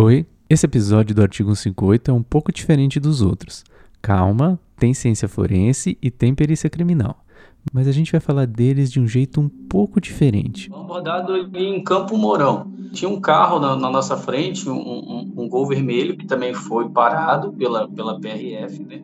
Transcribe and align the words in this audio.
Oi, 0.00 0.24
esse 0.48 0.64
episódio 0.64 1.12
do 1.12 1.22
artigo 1.22 1.56
158 1.56 2.12
é 2.12 2.14
um 2.14 2.22
pouco 2.22 2.52
diferente 2.52 3.00
dos 3.00 3.20
outros. 3.20 3.64
Calma, 4.00 4.56
tem 4.76 4.94
ciência 4.94 5.26
forense 5.26 5.98
e 6.00 6.08
tem 6.08 6.36
perícia 6.36 6.70
criminal. 6.70 7.24
Mas 7.72 7.88
a 7.88 7.90
gente 7.90 8.12
vai 8.12 8.20
falar 8.20 8.46
deles 8.46 8.92
de 8.92 9.00
um 9.00 9.08
jeito 9.08 9.40
um 9.40 9.48
pouco 9.48 10.00
diferente. 10.00 10.70
Abordado 10.72 11.36
em 11.52 11.82
Campo 11.82 12.16
Mourão. 12.16 12.72
Tinha 12.92 13.08
um 13.08 13.20
carro 13.20 13.58
na, 13.58 13.74
na 13.74 13.90
nossa 13.90 14.16
frente, 14.16 14.70
um, 14.70 14.78
um, 14.78 15.32
um, 15.36 15.48
Gol 15.48 15.66
vermelho, 15.66 16.16
que 16.16 16.28
também 16.28 16.54
foi 16.54 16.88
parado 16.88 17.52
pela, 17.54 17.88
pela 17.88 18.20
PRF, 18.20 18.80
né? 18.84 19.02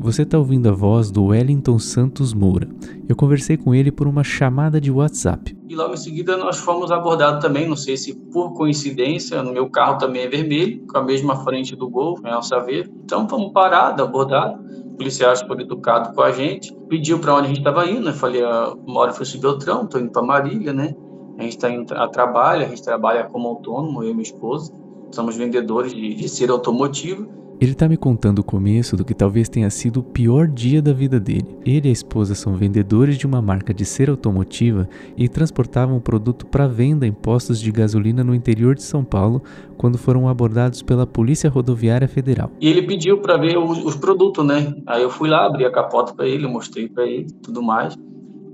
Você 0.00 0.22
está 0.22 0.38
ouvindo 0.38 0.68
a 0.68 0.72
voz 0.72 1.10
do 1.10 1.24
Wellington 1.24 1.76
Santos 1.76 2.32
Moura. 2.32 2.68
Eu 3.08 3.16
conversei 3.16 3.56
com 3.56 3.74
ele 3.74 3.90
por 3.90 4.06
uma 4.06 4.22
chamada 4.22 4.80
de 4.80 4.92
WhatsApp. 4.92 5.58
E 5.68 5.74
logo 5.74 5.94
em 5.94 5.96
seguida 5.96 6.36
nós 6.36 6.56
fomos 6.56 6.92
abordados 6.92 7.42
também, 7.42 7.68
não 7.68 7.74
sei 7.74 7.96
se 7.96 8.14
por 8.14 8.52
coincidência, 8.54 9.42
no 9.42 9.52
meu 9.52 9.68
carro 9.68 9.98
também 9.98 10.22
é 10.22 10.28
vermelho, 10.28 10.86
com 10.86 10.98
a 10.98 11.02
mesma 11.02 11.42
frente 11.42 11.74
do 11.74 11.90
Gol, 11.90 12.20
é 12.24 12.36
o 12.36 12.42
Saveiro. 12.42 12.92
Então 13.04 13.28
fomos 13.28 13.52
parados, 13.52 14.00
abordados. 14.00 14.64
Policiais 14.96 15.42
foram 15.42 15.62
educados 15.62 16.14
com 16.14 16.22
a 16.22 16.30
gente. 16.30 16.72
Pediu 16.88 17.18
para 17.18 17.34
onde 17.34 17.46
a 17.46 17.48
gente 17.48 17.58
estava 17.58 17.84
indo, 17.90 18.08
eu 18.08 18.14
falei, 18.14 18.44
ah, 18.44 18.72
moro 18.86 19.10
em 19.10 19.14
Francisco 19.14 19.42
Beltrão, 19.42 19.82
estou 19.82 20.00
indo 20.00 20.12
para 20.12 20.22
Marília, 20.22 20.72
né? 20.72 20.94
A 21.38 21.42
gente 21.42 21.56
está 21.56 21.68
indo 21.68 21.92
a 21.92 22.06
trabalho, 22.06 22.64
a 22.64 22.68
gente 22.68 22.84
trabalha 22.84 23.24
como 23.24 23.48
autônomo, 23.48 24.04
eu 24.04 24.10
e 24.10 24.12
minha 24.12 24.22
esposa. 24.22 24.72
Somos 25.10 25.36
vendedores 25.36 25.92
de, 25.92 26.14
de 26.14 26.28
ser 26.28 26.50
automotivo. 26.50 27.28
Ele 27.60 27.72
está 27.72 27.88
me 27.88 27.96
contando 27.96 28.38
o 28.38 28.44
começo 28.44 28.96
do 28.96 29.04
que 29.04 29.12
talvez 29.12 29.48
tenha 29.48 29.68
sido 29.68 29.98
o 29.98 30.02
pior 30.02 30.46
dia 30.46 30.80
da 30.80 30.92
vida 30.92 31.18
dele. 31.18 31.58
Ele 31.66 31.88
e 31.88 31.90
a 31.90 31.92
esposa 31.92 32.36
são 32.36 32.54
vendedores 32.54 33.18
de 33.18 33.26
uma 33.26 33.42
marca 33.42 33.74
de 33.74 33.84
cera 33.84 34.12
automotiva 34.12 34.88
e 35.16 35.28
transportavam 35.28 35.96
o 35.96 36.00
produto 36.00 36.46
para 36.46 36.68
venda 36.68 37.04
em 37.04 37.10
postos 37.10 37.60
de 37.60 37.72
gasolina 37.72 38.22
no 38.22 38.32
interior 38.32 38.76
de 38.76 38.84
São 38.84 39.02
Paulo 39.02 39.42
quando 39.76 39.98
foram 39.98 40.28
abordados 40.28 40.82
pela 40.82 41.04
Polícia 41.04 41.50
Rodoviária 41.50 42.06
Federal. 42.06 42.52
E 42.60 42.68
ele 42.68 42.82
pediu 42.82 43.18
para 43.18 43.36
ver 43.36 43.58
os, 43.58 43.84
os, 43.84 43.96
produtos, 43.96 44.46
né? 44.46 44.72
Aí 44.86 45.02
eu 45.02 45.10
fui 45.10 45.28
lá, 45.28 45.44
abri 45.44 45.64
a 45.64 45.72
capota 45.72 46.14
para 46.14 46.28
ele, 46.28 46.46
mostrei 46.46 46.88
para 46.88 47.06
ele, 47.06 47.26
tudo 47.42 47.60
mais. 47.60 47.96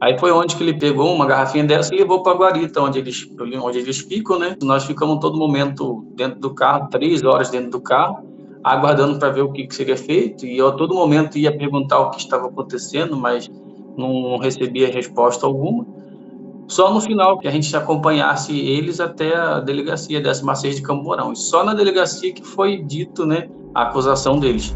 Aí 0.00 0.18
foi 0.18 0.32
onde 0.32 0.56
que 0.56 0.62
ele 0.62 0.78
pegou 0.78 1.14
uma 1.14 1.26
garrafinha 1.26 1.64
dessa 1.64 1.94
e 1.94 1.98
levou 1.98 2.22
para 2.22 2.32
a 2.32 2.36
guarita, 2.36 2.80
onde 2.80 3.00
eles, 3.00 3.28
onde 3.62 3.78
eles 3.78 3.98
ficam, 3.98 4.38
né? 4.38 4.56
Nós 4.62 4.84
ficamos 4.84 5.18
todo 5.18 5.38
momento 5.38 6.06
dentro 6.16 6.40
do 6.40 6.54
carro, 6.54 6.88
três 6.88 7.22
horas 7.22 7.50
dentro 7.50 7.70
do 7.70 7.80
carro 7.82 8.32
aguardando 8.64 9.18
para 9.18 9.28
ver 9.28 9.42
o 9.42 9.52
que, 9.52 9.66
que, 9.66 9.74
seria 9.74 9.96
feito, 9.96 10.46
e 10.46 10.56
eu 10.56 10.68
a 10.68 10.72
todo 10.72 10.94
momento 10.94 11.36
ia 11.36 11.54
perguntar 11.54 12.00
o 12.00 12.10
que 12.10 12.18
estava 12.18 12.46
acontecendo, 12.46 13.14
mas 13.14 13.50
não 13.94 14.38
recebia 14.38 14.90
resposta 14.90 15.44
alguma. 15.44 15.86
Só 16.66 16.92
no 16.92 16.98
final 16.98 17.38
que 17.38 17.46
a 17.46 17.50
gente 17.50 17.76
acompanhasse 17.76 18.58
eles 18.58 19.00
até 19.00 19.36
a 19.36 19.60
delegacia 19.60 20.18
16 20.18 20.76
de 20.76 20.82
Camporão. 20.82 21.30
E 21.34 21.36
só 21.36 21.62
na 21.62 21.74
delegacia 21.74 22.32
que 22.32 22.42
foi 22.42 22.82
dito 22.82 23.26
né, 23.26 23.50
a 23.74 23.82
acusação 23.82 24.40
deles. 24.40 24.74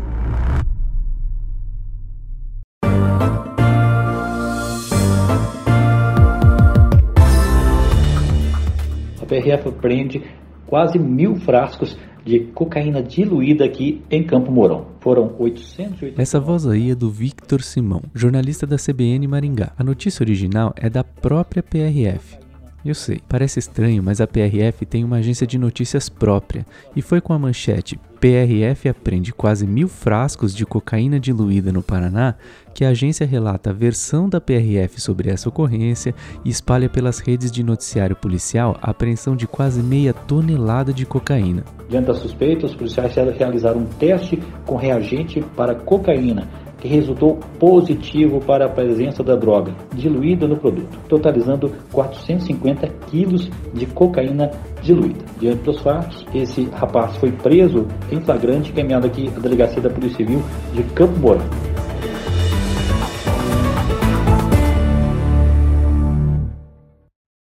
A 9.22 9.26
PRF 9.26 9.72
prende 9.80 10.22
quase 10.66 10.98
mil 10.98 11.36
frascos 11.36 11.96
de 12.28 12.40
cocaína 12.40 13.02
diluída 13.02 13.64
aqui 13.64 14.02
em 14.10 14.22
Campo 14.22 14.52
Mourão. 14.52 14.86
Foram 15.00 15.34
880... 15.38 16.20
Essa 16.20 16.38
voz 16.38 16.66
aí 16.66 16.90
é 16.90 16.94
do 16.94 17.10
Victor 17.10 17.62
Simão, 17.62 18.02
jornalista 18.14 18.66
da 18.66 18.76
CBN 18.76 19.26
Maringá. 19.26 19.72
A 19.78 19.82
notícia 19.82 20.22
original 20.22 20.74
é 20.76 20.90
da 20.90 21.02
própria 21.02 21.62
PRF. 21.62 22.47
Eu 22.84 22.94
sei, 22.94 23.20
parece 23.28 23.58
estranho, 23.58 24.02
mas 24.02 24.20
a 24.20 24.26
PRF 24.26 24.86
tem 24.86 25.04
uma 25.04 25.16
agência 25.16 25.46
de 25.46 25.58
notícias 25.58 26.08
própria 26.08 26.64
e 26.94 27.02
foi 27.02 27.20
com 27.20 27.32
a 27.32 27.38
manchete 27.38 27.98
PRF 28.20 28.88
aprende 28.88 29.32
quase 29.32 29.66
mil 29.66 29.88
frascos 29.88 30.54
de 30.54 30.66
cocaína 30.66 31.20
diluída 31.20 31.72
no 31.72 31.82
Paraná 31.82 32.34
que 32.74 32.84
a 32.84 32.90
agência 32.90 33.26
relata 33.26 33.70
a 33.70 33.72
versão 33.72 34.28
da 34.28 34.40
PRF 34.40 35.00
sobre 35.00 35.30
essa 35.30 35.48
ocorrência 35.48 36.14
e 36.44 36.50
espalha 36.50 36.88
pelas 36.88 37.18
redes 37.18 37.50
de 37.50 37.62
noticiário 37.62 38.16
policial 38.16 38.76
a 38.82 38.90
apreensão 38.90 39.36
de 39.36 39.46
quase 39.46 39.82
meia 39.82 40.12
tonelada 40.12 40.92
de 40.92 41.06
cocaína. 41.06 41.64
Diante 41.88 42.06
da 42.06 42.14
suspeita, 42.14 42.66
os 42.66 42.74
policiais 42.74 43.14
realizaram 43.14 43.80
um 43.80 43.86
teste 43.86 44.40
com 44.66 44.76
reagente 44.76 45.40
para 45.56 45.74
cocaína 45.74 46.46
que 46.78 46.88
resultou 46.88 47.38
positivo 47.58 48.40
para 48.40 48.66
a 48.66 48.68
presença 48.68 49.22
da 49.22 49.34
droga 49.34 49.74
diluída 49.94 50.46
no 50.46 50.56
produto, 50.56 50.98
totalizando 51.08 51.72
450 51.92 52.88
quilos 53.06 53.50
de 53.74 53.86
cocaína 53.86 54.50
diluída. 54.82 55.24
Diante 55.40 55.62
dos 55.62 55.80
fatos, 55.80 56.24
esse 56.34 56.64
rapaz 56.72 57.16
foi 57.16 57.32
preso 57.32 57.86
em 58.10 58.20
flagrante 58.20 58.70
e 58.70 58.72
caminhado 58.72 59.06
aqui 59.06 59.30
à 59.36 59.40
delegacia 59.40 59.82
da 59.82 59.90
Polícia 59.90 60.18
Civil 60.18 60.42
de 60.72 60.82
Campo 60.94 61.18
Mourão. 61.18 61.46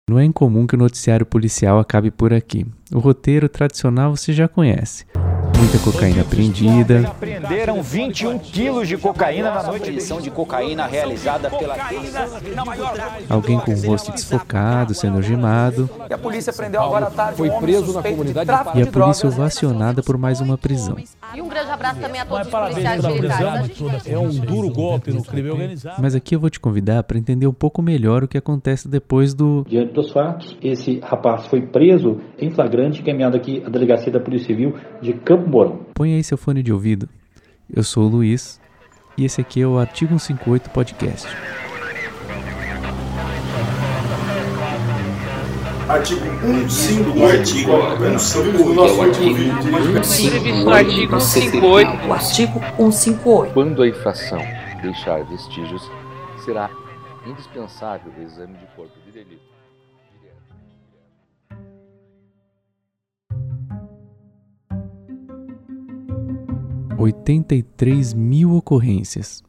Não 0.09 0.17
é 0.17 0.23
incomum 0.23 0.65
que 0.65 0.73
o 0.73 0.79
noticiário 0.79 1.25
policial 1.25 1.79
acabe 1.79 2.09
por 2.09 2.33
aqui. 2.33 2.65
O 2.93 2.99
roteiro 2.99 3.49
tradicional 3.49 4.15
você 4.15 4.31
já 4.31 4.47
conhece 4.47 5.05
muita 5.57 5.79
cocaína 5.79 6.21
apreendida. 6.21 7.07
Apreenderam 7.07 7.81
21 7.81 8.37
quilos 8.37 8.87
de 8.87 8.95
cocaína 8.95 9.51
na 9.51 9.63
noite. 9.63 9.89
Edição 9.89 10.21
de 10.21 10.29
cocaína 10.29 10.85
realizada 10.85 11.49
pela 11.49 11.75
Alguém 13.27 13.59
com 13.59 13.73
o 13.73 13.87
rosto 13.87 14.11
desfocado, 14.11 14.93
sendo 14.93 15.17
algemado. 15.17 15.89
E 16.09 16.13
a 16.13 16.17
polícia 16.17 16.53
prendeu 16.53 16.81
agora 16.81 17.07
à 17.07 17.09
tarde. 17.09 17.37
Foi 17.37 17.49
preso 17.49 17.91
na 17.93 18.03
comunidade 18.03 18.51
E 18.75 18.81
a 18.83 18.87
polícia 18.87 19.27
ovacionada 19.27 20.03
por 20.03 20.17
mais 20.17 20.39
uma 20.39 20.57
prisão. 20.57 20.95
E 21.35 21.41
um 21.41 21.47
grande 21.47 21.71
abraço 21.71 21.99
também 21.99 22.21
a 22.21 22.25
todos 22.25 22.47
os 22.47 22.53
policiais 22.53 23.03
militares. 23.03 23.71
É 24.05 24.17
um 24.17 24.29
duro 24.29 24.69
golpe 24.69 25.11
no 25.11 25.23
crime 25.23 25.49
organizado. 25.49 26.01
Mas 26.01 26.13
aqui 26.13 26.35
eu 26.35 26.39
vou 26.39 26.49
te 26.49 26.59
convidar 26.59 27.03
para 27.03 27.17
entender 27.17 27.47
um 27.47 27.53
pouco 27.53 27.81
melhor 27.81 28.23
o 28.23 28.27
que 28.27 28.37
acontece 28.37 28.87
depois 28.87 29.33
do. 29.33 29.65
Diante 29.67 29.93
dos 29.93 30.11
fatos, 30.11 30.55
esse 30.61 30.99
rapaz 30.99 31.47
foi 31.47 31.61
preso 31.61 32.19
em 32.37 32.51
flagrante 32.51 33.01
e 33.01 33.03
caminhado 33.03 33.35
aqui 33.35 33.63
à 33.65 33.69
delegacia 33.69 34.11
da 34.11 34.19
Polícia 34.19 34.47
Civil 34.47 34.75
de 35.01 35.13
Campo 35.13 35.46
Mourão. 35.47 35.79
Põe 35.93 36.13
aí 36.13 36.23
seu 36.23 36.37
fone 36.37 36.61
de 36.61 36.71
ouvido. 36.71 37.07
Eu 37.73 37.83
sou 37.83 38.05
o 38.05 38.07
Luiz 38.07 38.59
e 39.17 39.25
esse 39.25 39.41
aqui 39.41 39.61
é 39.61 39.67
o 39.67 39.77
Artigo 39.77 40.19
158 40.19 40.69
Podcast. 40.69 41.27
Artigo 45.89 46.21
158. 46.69 47.23
Artigo 47.23 48.19
158. 48.19 49.01
Artigo 50.69 51.19
158. 51.21 52.11
Artigo 52.11 52.59
158. 52.91 53.53
Quando 53.53 53.81
a 53.81 53.87
infração 53.87 54.41
deixar 54.81 55.23
vestígios, 55.23 55.89
será 56.43 56.69
indispensável 57.25 58.11
o 58.17 58.21
exame 58.21 58.57
de 58.57 58.65
corpo 58.75 58.93
de 59.05 59.11
delito. 59.11 59.46
83 66.97 68.13
mil 68.15 68.55
ocorrências. 68.55 69.43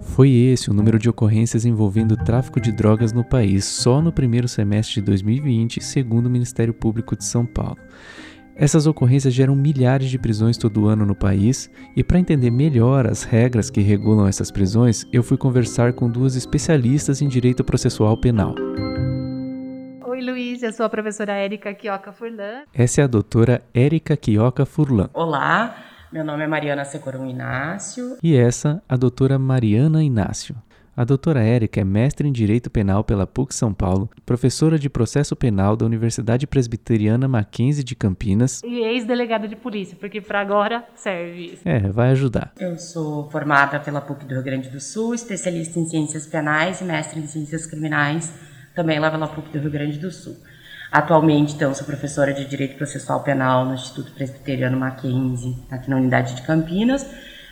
Foi 0.00 0.30
esse 0.30 0.68
o 0.70 0.74
número 0.74 0.98
de 0.98 1.08
ocorrências 1.08 1.64
envolvendo 1.64 2.16
tráfico 2.16 2.60
de 2.60 2.72
drogas 2.72 3.12
no 3.12 3.24
país 3.24 3.64
só 3.64 4.02
no 4.02 4.12
primeiro 4.12 4.48
semestre 4.48 4.96
de 4.96 5.02
2020, 5.02 5.82
segundo 5.82 6.26
o 6.26 6.30
Ministério 6.30 6.74
Público 6.74 7.16
de 7.16 7.24
São 7.24 7.46
Paulo. 7.46 7.76
Essas 8.56 8.86
ocorrências 8.86 9.34
geram 9.34 9.54
milhares 9.54 10.08
de 10.08 10.18
prisões 10.18 10.56
todo 10.56 10.88
ano 10.88 11.04
no 11.04 11.14
país, 11.14 11.70
e 11.94 12.02
para 12.02 12.18
entender 12.18 12.50
melhor 12.50 13.06
as 13.06 13.22
regras 13.22 13.68
que 13.68 13.80
regulam 13.80 14.26
essas 14.26 14.50
prisões, 14.50 15.04
eu 15.12 15.22
fui 15.22 15.36
conversar 15.36 15.92
com 15.92 16.10
duas 16.10 16.34
especialistas 16.34 17.20
em 17.20 17.28
direito 17.28 17.62
processual 17.62 18.16
penal. 18.16 18.54
Oi, 20.06 20.22
Luiz, 20.22 20.62
eu 20.62 20.72
sou 20.72 20.86
a 20.86 20.88
professora 20.88 21.32
Érica 21.32 21.74
Quioca 21.74 22.10
Furlan. 22.10 22.62
Essa 22.72 23.02
é 23.02 23.04
a 23.04 23.06
doutora 23.06 23.62
Érica 23.74 24.16
Quioca 24.16 24.64
Furlan. 24.64 25.10
Olá, 25.12 25.76
meu 26.12 26.24
nome 26.24 26.44
é 26.44 26.46
Mariana 26.46 26.84
Secorum 26.84 27.26
Inácio. 27.26 28.16
E 28.22 28.36
essa, 28.36 28.82
a 28.88 28.96
doutora 28.96 29.38
Mariana 29.38 30.02
Inácio. 30.02 30.54
A 30.96 31.04
doutora 31.04 31.42
Érica 31.42 31.80
é 31.80 31.84
mestre 31.84 32.26
em 32.26 32.32
Direito 32.32 32.70
Penal 32.70 33.04
pela 33.04 33.26
PUC 33.26 33.54
São 33.54 33.74
Paulo, 33.74 34.08
professora 34.24 34.78
de 34.78 34.88
Processo 34.88 35.36
Penal 35.36 35.76
da 35.76 35.84
Universidade 35.84 36.46
Presbiteriana 36.46 37.28
Mackenzie 37.28 37.84
de 37.84 37.94
Campinas 37.94 38.62
e 38.64 38.80
ex-delegada 38.80 39.46
de 39.46 39.56
polícia, 39.56 39.94
porque 40.00 40.22
para 40.22 40.40
agora 40.40 40.86
serve. 40.94 41.58
É, 41.66 41.80
vai 41.80 42.12
ajudar. 42.12 42.52
Eu 42.58 42.78
sou 42.78 43.28
formada 43.30 43.78
pela 43.78 44.00
PUC 44.00 44.24
do 44.24 44.34
Rio 44.34 44.42
Grande 44.42 44.70
do 44.70 44.80
Sul, 44.80 45.14
especialista 45.14 45.78
em 45.78 45.84
Ciências 45.84 46.26
Penais 46.26 46.80
e 46.80 46.84
mestre 46.84 47.20
em 47.20 47.26
Ciências 47.26 47.66
Criminais, 47.66 48.32
também 48.74 48.98
lá 48.98 49.10
pela 49.10 49.28
PUC 49.28 49.50
do 49.50 49.58
Rio 49.58 49.70
Grande 49.70 49.98
do 49.98 50.10
Sul. 50.10 50.36
Atualmente, 50.90 51.54
então, 51.54 51.74
sou 51.74 51.86
professora 51.86 52.32
de 52.32 52.44
Direito 52.44 52.76
Processual 52.76 53.22
Penal 53.22 53.64
no 53.64 53.74
Instituto 53.74 54.12
Presbiteriano 54.12 54.78
Mackenzie, 54.78 55.56
aqui 55.70 55.90
na 55.90 55.96
unidade 55.96 56.34
de 56.34 56.42
Campinas, 56.42 57.06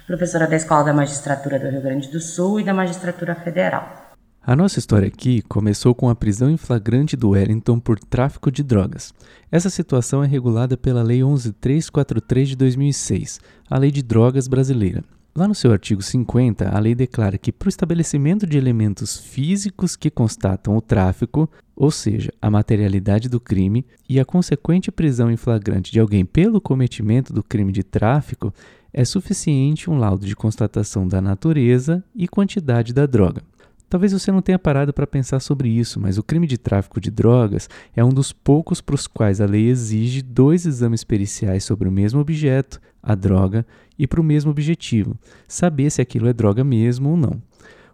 professora 0.07 0.47
da 0.47 0.57
Escola 0.57 0.85
da 0.85 0.93
Magistratura 0.93 1.59
do 1.59 1.69
Rio 1.69 1.81
Grande 1.81 2.09
do 2.09 2.21
Sul 2.21 2.61
e 2.61 2.65
da 2.65 2.73
Magistratura 2.73 3.35
Federal. 3.35 4.05
A 4.47 4.55
nossa 4.55 4.79
história 4.79 5.09
aqui 5.09 5.41
começou 5.43 5.95
com 5.95 6.11
a 6.11 6.15
prisão 6.15 6.51
em 6.51 6.59
flagrante 6.59 7.17
do 7.17 7.31
Wellington 7.31 7.81
por 7.81 7.99
tráfico 7.99 8.53
de 8.53 8.63
drogas. 8.63 9.15
Essa 9.51 9.71
situação 9.71 10.23
é 10.23 10.27
regulada 10.27 10.77
pela 10.77 11.03
Lei 11.03 11.23
11343 11.23 12.51
de 12.51 12.57
2006, 12.57 13.41
a 13.71 13.79
Lei 13.79 13.91
de 13.91 14.03
Drogas 14.03 14.47
Brasileira. 14.47 15.03
Lá 15.37 15.49
no 15.49 15.55
seu 15.55 15.73
artigo 15.73 16.01
50, 16.01 16.69
a 16.69 16.79
lei 16.79 16.95
declara 16.95 17.37
que 17.37 17.51
para 17.51 17.67
o 17.67 17.69
estabelecimento 17.69 18.47
de 18.47 18.57
elementos 18.57 19.19
físicos 19.19 19.97
que 19.97 20.09
constatam 20.09 20.77
o 20.77 20.81
tráfico, 20.81 21.51
ou 21.75 21.91
seja, 21.91 22.33
a 22.41 22.49
materialidade 22.49 23.29
do 23.29 23.41
crime, 23.41 23.85
e 24.09 24.21
a 24.21 24.25
consequente 24.25 24.93
prisão 24.93 25.29
em 25.29 25.37
flagrante 25.37 25.91
de 25.91 25.99
alguém 25.99 26.25
pelo 26.25 26.61
cometimento 26.61 27.33
do 27.33 27.43
crime 27.43 27.73
de 27.73 27.83
tráfico, 27.83 28.55
é 28.93 29.05
suficiente 29.05 29.91
um 29.91 29.99
laudo 29.99 30.25
de 30.25 30.37
constatação 30.37 31.09
da 31.09 31.21
natureza 31.21 32.05
e 32.15 32.29
quantidade 32.29 32.93
da 32.93 33.05
droga. 33.05 33.43
Talvez 33.89 34.13
você 34.13 34.33
não 34.33 34.43
tenha 34.43 34.59
parado 34.59 34.93
para 34.93 35.07
pensar 35.07 35.41
sobre 35.41 35.69
isso, 35.69 36.01
mas 36.01 36.19
o 36.19 36.23
crime 36.23 36.47
de 36.47 36.59
tráfico 36.59 37.01
de 37.01 37.11
drogas 37.11 37.69
é 37.95 38.05
um 38.05 38.09
dos 38.09 38.33
poucos 38.33 38.81
para 38.81 38.95
os 38.95 39.07
quais 39.07 39.41
a 39.41 39.47
lei 39.47 39.69
exige 39.69 40.23
dois 40.23 40.67
exames 40.67 41.05
periciais 41.05 41.65
sobre 41.65 41.89
o 41.89 41.93
mesmo 41.93 42.21
objeto, 42.21 42.81
a 43.03 43.15
droga, 43.15 43.65
e 43.99 44.07
para 44.07 44.21
o 44.21 44.25
mesmo 44.25 44.51
objetivo, 44.51 45.17
saber 45.47 45.91
se 45.91 46.03
aquilo 46.03 46.29
é 46.29 46.33
droga 46.33 46.65
mesmo 46.65 47.11
ou 47.11 47.17
não. 47.17 47.41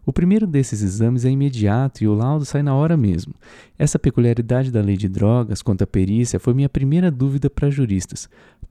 O 0.06 0.12
primeiro 0.12 0.46
desses 0.46 0.82
exames 0.82 1.24
é 1.24 1.30
imediato 1.30 2.02
e 2.02 2.08
o 2.08 2.14
laudo 2.14 2.44
sai 2.44 2.62
na 2.62 2.74
hora 2.74 2.96
mesmo. 2.96 3.34
Essa 3.78 3.98
peculiaridade 3.98 4.70
da 4.70 4.80
lei 4.80 4.96
de 4.96 5.08
drogas 5.08 5.60
quanto 5.60 5.82
à 5.82 5.86
perícia 5.86 6.40
foi 6.40 6.54
minha 6.54 6.68
primeira 6.68 7.10
dúvida 7.10 7.50
para 7.50 7.70
juristas. 7.70 8.28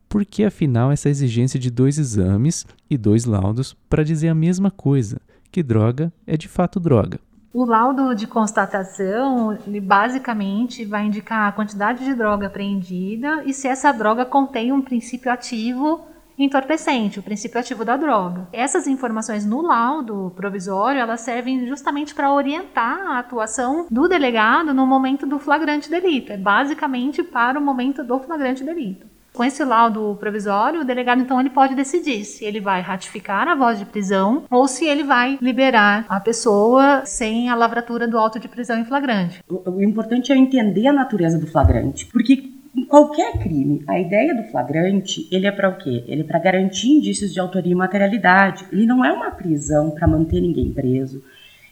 Por 0.10 0.26
que 0.26 0.44
afinal 0.44 0.92
essa 0.92 1.08
exigência 1.08 1.60
de 1.60 1.70
dois 1.70 2.00
exames 2.00 2.66
e 2.90 2.98
dois 2.98 3.26
laudos 3.26 3.78
para 3.88 4.04
dizer 4.04 4.30
a 4.30 4.36
mesma 4.36 4.72
coisa? 4.72 5.22
Que 5.52 5.64
droga 5.64 6.12
é 6.26 6.38
de 6.38 6.48
fato 6.48 6.80
droga. 6.80 7.20
O 7.52 7.66
laudo 7.66 8.14
de 8.14 8.28
constatação, 8.28 9.58
basicamente 9.82 10.86
vai 10.86 11.06
indicar 11.06 11.48
a 11.48 11.52
quantidade 11.52 12.06
de 12.06 12.14
droga 12.14 12.46
apreendida 12.46 13.44
e 13.44 13.54
se 13.54 13.68
essa 13.68 13.92
droga 13.92 14.24
contém 14.24 14.72
um 14.72 14.82
princípio 14.82 15.32
ativo 15.32 16.02
entorpecente, 16.38 17.20
o 17.20 17.24
princípio 17.24 17.60
ativo 17.60 17.84
da 17.84 17.98
droga. 17.98 18.48
Essas 18.54 18.88
informações 18.88 19.46
no 19.46 19.62
laudo 19.62 20.32
provisório, 20.36 21.02
elas 21.02 21.22
servem 21.22 21.68
justamente 21.68 22.16
para 22.16 22.32
orientar 22.32 23.00
a 23.08 23.20
atuação 23.20 23.88
do 23.90 24.08
delegado 24.08 24.74
no 24.74 24.88
momento 24.88 25.26
do 25.26 25.38
flagrante 25.38 25.90
delito, 25.90 26.32
é 26.32 26.38
basicamente 26.38 27.24
para 27.24 27.60
o 27.60 27.62
momento 27.62 28.04
do 28.04 28.20
flagrante 28.20 28.64
delito. 28.64 29.09
Com 29.34 29.44
esse 29.44 29.64
laudo 29.64 30.18
provisório, 30.20 30.82
o 30.82 30.86
delegado 30.86 31.22
então 31.22 31.40
ele 31.40 31.50
pode 31.50 31.76
decidir 31.76 32.26
se 32.26 32.44
ele 32.44 32.60
vai 32.60 32.82
ratificar 32.82 33.48
a 33.48 33.56
voz 33.56 33.80
de 33.80 33.86
prisão 33.86 34.44
ou 34.50 34.68
se 34.68 34.86
ele 34.86 35.04
vai 35.04 35.38
liberar 35.42 36.06
a 36.10 36.20
pessoa 36.20 37.04
sem 37.06 37.50
a 37.50 37.56
lavratura 37.56 38.08
do 38.08 38.18
auto 38.18 38.40
de 38.40 38.48
prisão 38.48 38.80
em 38.80 38.86
flagrante. 38.86 39.44
O, 39.48 39.82
importante 39.82 40.32
é 40.32 40.38
entender 40.38 40.88
a 40.88 40.94
natureza 40.94 41.38
do 41.38 41.48
flagrante, 41.48 42.06
porque 42.08 42.52
em 42.76 42.86
qualquer 42.86 43.40
crime, 43.40 43.84
a 43.88 44.00
ideia 44.00 44.36
do 44.36 44.44
flagrante, 44.44 45.28
ele 45.32 45.48
é 45.48 45.52
para 45.52 45.70
o 45.70 45.78
quê? 45.78 46.04
Ele 46.08 46.22
é 46.22 46.24
para 46.24 46.40
garantir 46.40 46.90
indícios 46.90 47.34
de 47.34 47.40
autoria 47.40 47.72
e 47.72 47.76
materialidade. 47.76 48.66
Ele 48.72 48.86
não 48.86 49.04
é 49.04 49.12
uma 49.12 49.32
prisão 49.32 49.92
para 49.92 50.08
manter 50.08 50.40
ninguém 50.40 50.72
preso. 50.72 51.24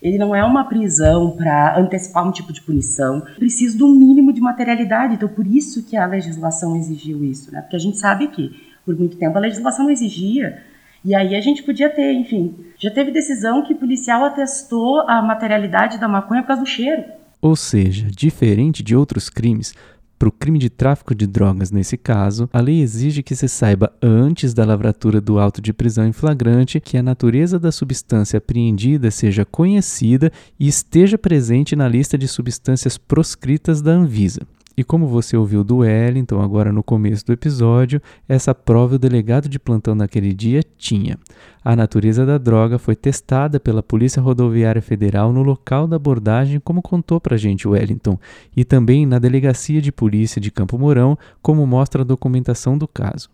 Ele 0.01 0.17
não 0.17 0.35
é 0.35 0.43
uma 0.43 0.63
prisão 0.65 1.31
para 1.31 1.77
antecipar 1.79 2.27
um 2.27 2.31
tipo 2.31 2.53
de 2.53 2.61
punição. 2.61 3.21
Precisa 3.37 3.83
um 3.83 3.93
mínimo 3.93 4.31
de 4.31 4.41
materialidade. 4.41 5.15
Então, 5.15 5.27
por 5.27 5.45
isso 5.45 5.83
que 5.83 5.97
a 5.97 6.05
legislação 6.05 6.75
exigiu 6.75 7.23
isso, 7.23 7.51
né? 7.51 7.61
Porque 7.61 7.75
a 7.75 7.79
gente 7.79 7.97
sabe 7.97 8.27
que, 8.27 8.51
por 8.85 8.97
muito 8.97 9.17
tempo, 9.17 9.37
a 9.37 9.41
legislação 9.41 9.85
não 9.85 9.91
exigia. 9.91 10.61
E 11.03 11.15
aí 11.15 11.35
a 11.35 11.41
gente 11.41 11.63
podia 11.63 11.89
ter, 11.89 12.13
enfim, 12.13 12.55
já 12.77 12.91
teve 12.91 13.11
decisão 13.11 13.63
que 13.63 13.73
o 13.73 13.77
policial 13.77 14.25
atestou 14.25 15.01
a 15.01 15.21
materialidade 15.21 15.97
da 15.97 16.07
maconha 16.07 16.41
por 16.41 16.47
causa 16.47 16.63
do 16.63 16.67
cheiro. 16.67 17.03
Ou 17.41 17.55
seja, 17.55 18.07
diferente 18.09 18.83
de 18.83 18.95
outros 18.95 19.29
crimes, 19.29 19.73
para 20.17 20.29
o 20.29 20.31
crime 20.31 20.57
de 20.57 20.69
tráfico 20.69 21.13
de 21.13 21.27
drogas, 21.27 21.71
nesse 21.71 21.95
caso, 21.95 22.49
a 22.51 22.59
lei 22.59 22.81
exige 22.81 23.21
que 23.21 23.35
se 23.35 23.47
saiba 23.47 23.93
antes 24.01 24.53
da 24.53 24.65
lavratura 24.65 25.21
do 25.21 25.39
auto 25.39 25.61
de 25.61 25.71
prisão 25.71 26.07
em 26.07 26.11
flagrante 26.11 26.79
que 26.79 26.97
a 26.97 27.03
natureza 27.03 27.59
da 27.59 27.71
substância 27.71 28.37
apreendida 28.37 29.11
seja 29.11 29.45
conhecida 29.45 30.31
e 30.59 30.67
esteja 30.67 31.17
presente 31.17 31.75
na 31.75 31.87
lista 31.87 32.17
de 32.17 32.27
substâncias 32.27 32.97
proscritas 32.97 33.81
da 33.81 33.91
Anvisa. 33.91 34.41
E 34.79 34.83
como 34.83 35.07
você 35.07 35.35
ouviu 35.35 35.63
do 35.63 35.77
Wellington 35.77 36.39
agora 36.39 36.71
no 36.71 36.83
começo 36.83 37.25
do 37.25 37.33
episódio, 37.33 37.99
essa 38.29 38.53
prova 38.53 38.93
o 38.93 38.99
delegado 38.99 39.49
de 39.49 39.57
plantão 39.57 39.95
naquele 39.95 40.35
dia 40.35 40.61
tinha. 40.77 41.17
A 41.65 41.75
natureza 41.75 42.27
da 42.27 42.37
droga 42.37 42.77
foi 42.77 42.95
testada 42.95 43.59
pela 43.59 43.81
Polícia 43.81 44.21
Rodoviária 44.21 44.81
Federal 44.81 45.33
no 45.33 45.41
local 45.41 45.87
da 45.87 45.95
abordagem, 45.95 46.59
como 46.59 46.83
contou 46.83 47.19
pra 47.19 47.37
gente 47.37 47.67
o 47.67 47.71
Wellington, 47.71 48.19
e 48.55 48.63
também 48.63 49.03
na 49.07 49.17
Delegacia 49.17 49.81
de 49.81 49.91
Polícia 49.91 50.39
de 50.39 50.51
Campo 50.51 50.77
Mourão, 50.77 51.17
como 51.41 51.65
mostra 51.65 52.03
a 52.03 52.05
documentação 52.05 52.77
do 52.77 52.87
caso. 52.87 53.29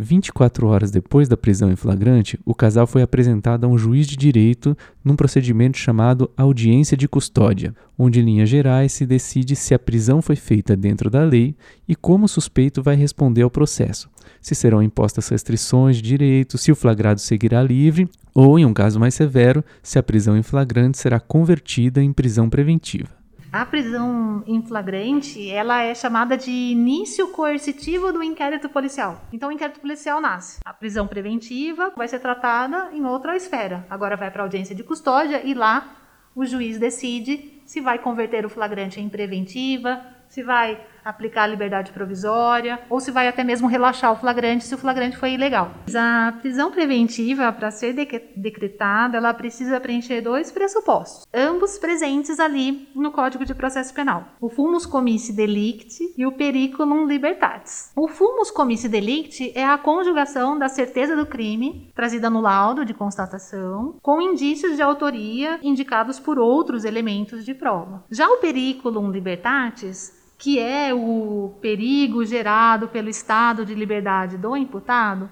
24 0.00 0.66
horas 0.66 0.90
depois 0.90 1.28
da 1.28 1.36
prisão 1.36 1.70
em 1.70 1.76
flagrante, 1.76 2.38
o 2.44 2.54
casal 2.54 2.86
foi 2.86 3.02
apresentado 3.02 3.64
a 3.64 3.68
um 3.68 3.76
juiz 3.76 4.06
de 4.06 4.16
direito 4.16 4.76
num 5.04 5.14
procedimento 5.14 5.78
chamado 5.78 6.30
audiência 6.36 6.96
de 6.96 7.06
custódia, 7.06 7.74
onde, 7.98 8.20
em 8.20 8.24
linhas 8.24 8.48
gerais, 8.48 8.92
se 8.92 9.04
decide 9.04 9.54
se 9.54 9.74
a 9.74 9.78
prisão 9.78 10.22
foi 10.22 10.36
feita 10.36 10.76
dentro 10.76 11.10
da 11.10 11.22
lei 11.22 11.54
e 11.86 11.94
como 11.94 12.24
o 12.24 12.28
suspeito 12.28 12.82
vai 12.82 12.96
responder 12.96 13.42
ao 13.42 13.50
processo, 13.50 14.08
se 14.40 14.54
serão 14.54 14.82
impostas 14.82 15.28
restrições 15.28 15.96
de 15.96 16.02
direito, 16.02 16.56
se 16.56 16.72
o 16.72 16.76
flagrado 16.76 17.20
seguirá 17.20 17.62
livre 17.62 18.08
ou, 18.34 18.58
em 18.58 18.64
um 18.64 18.72
caso 18.72 18.98
mais 18.98 19.14
severo, 19.14 19.64
se 19.82 19.98
a 19.98 20.02
prisão 20.02 20.36
em 20.36 20.42
flagrante 20.42 20.98
será 20.98 21.20
convertida 21.20 22.02
em 22.02 22.12
prisão 22.12 22.48
preventiva. 22.48 23.19
A 23.52 23.66
prisão 23.66 24.44
em 24.46 24.62
flagrante, 24.62 25.50
ela 25.50 25.82
é 25.82 25.92
chamada 25.92 26.36
de 26.36 26.52
início 26.52 27.28
coercitivo 27.28 28.12
do 28.12 28.22
inquérito 28.22 28.68
policial. 28.68 29.20
Então 29.32 29.48
o 29.48 29.52
inquérito 29.52 29.80
policial 29.80 30.20
nasce. 30.20 30.60
A 30.64 30.72
prisão 30.72 31.08
preventiva 31.08 31.92
vai 31.96 32.06
ser 32.06 32.20
tratada 32.20 32.90
em 32.92 33.04
outra 33.04 33.36
esfera. 33.36 33.84
Agora 33.90 34.16
vai 34.16 34.30
para 34.30 34.44
audiência 34.44 34.72
de 34.72 34.84
custódia 34.84 35.42
e 35.44 35.52
lá 35.52 35.96
o 36.32 36.46
juiz 36.46 36.78
decide 36.78 37.60
se 37.66 37.80
vai 37.80 37.98
converter 37.98 38.46
o 38.46 38.48
flagrante 38.48 39.00
em 39.00 39.08
preventiva, 39.08 40.00
se 40.28 40.44
vai 40.44 40.80
aplicar 41.04 41.44
a 41.44 41.46
liberdade 41.46 41.92
provisória 41.92 42.80
ou 42.88 43.00
se 43.00 43.10
vai 43.10 43.28
até 43.28 43.42
mesmo 43.44 43.68
relaxar 43.68 44.12
o 44.12 44.16
flagrante 44.16 44.64
se 44.64 44.74
o 44.74 44.78
flagrante 44.78 45.16
foi 45.16 45.32
ilegal. 45.32 45.72
A 45.94 46.32
prisão 46.40 46.70
preventiva, 46.70 47.52
para 47.52 47.70
ser 47.70 47.94
decretada, 48.36 49.16
ela 49.16 49.34
precisa 49.34 49.80
preencher 49.80 50.20
dois 50.20 50.50
pressupostos, 50.50 51.26
ambos 51.32 51.78
presentes 51.78 52.38
ali 52.38 52.88
no 52.94 53.12
Código 53.12 53.44
de 53.44 53.54
Processo 53.54 53.92
Penal: 53.94 54.24
o 54.40 54.48
fumus 54.48 54.86
comissi 54.86 55.32
delicti 55.32 56.12
e 56.16 56.26
o 56.26 56.32
periculum 56.32 57.06
libertatis. 57.06 57.92
O 57.96 58.08
fumus 58.08 58.50
comissi 58.50 58.88
delicti 58.88 59.52
é 59.54 59.64
a 59.64 59.78
conjugação 59.78 60.58
da 60.58 60.68
certeza 60.68 61.16
do 61.16 61.26
crime 61.26 61.90
trazida 61.94 62.30
no 62.30 62.40
laudo 62.40 62.84
de 62.84 62.94
constatação 62.94 63.96
com 64.02 64.20
indícios 64.20 64.76
de 64.76 64.82
autoria 64.82 65.58
indicados 65.62 66.18
por 66.18 66.38
outros 66.38 66.84
elementos 66.84 67.44
de 67.44 67.54
prova. 67.54 68.04
Já 68.10 68.28
o 68.28 68.38
periculum 68.38 69.10
libertatis 69.10 70.19
que 70.40 70.58
é 70.58 70.94
o 70.94 71.54
perigo 71.60 72.24
gerado 72.24 72.88
pelo 72.88 73.10
estado 73.10 73.64
de 73.66 73.74
liberdade 73.74 74.38
do 74.38 74.56
imputado, 74.56 75.30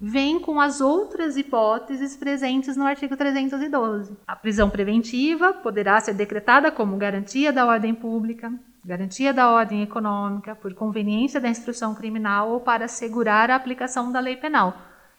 vem 0.00 0.38
com 0.38 0.60
as 0.60 0.80
outras 0.80 1.36
hipóteses 1.36 2.16
presentes 2.16 2.76
no 2.76 2.86
artigo 2.86 3.16
312. 3.16 4.16
A 4.24 4.36
prisão 4.36 4.70
preventiva 4.70 5.52
poderá 5.54 6.00
ser 6.00 6.14
decretada 6.14 6.70
como 6.70 6.96
garantia 6.96 7.52
da 7.52 7.66
ordem 7.66 7.92
pública, 7.96 8.52
garantia 8.84 9.34
da 9.34 9.50
ordem 9.50 9.82
econômica, 9.82 10.54
por 10.54 10.72
conveniência 10.72 11.40
da 11.40 11.48
instrução 11.48 11.92
criminal 11.92 12.50
ou 12.50 12.60
para 12.60 12.84
assegurar 12.84 13.50
a 13.50 13.56
aplicação 13.56 14.12
da 14.12 14.20
lei 14.20 14.36
penal. 14.36 14.78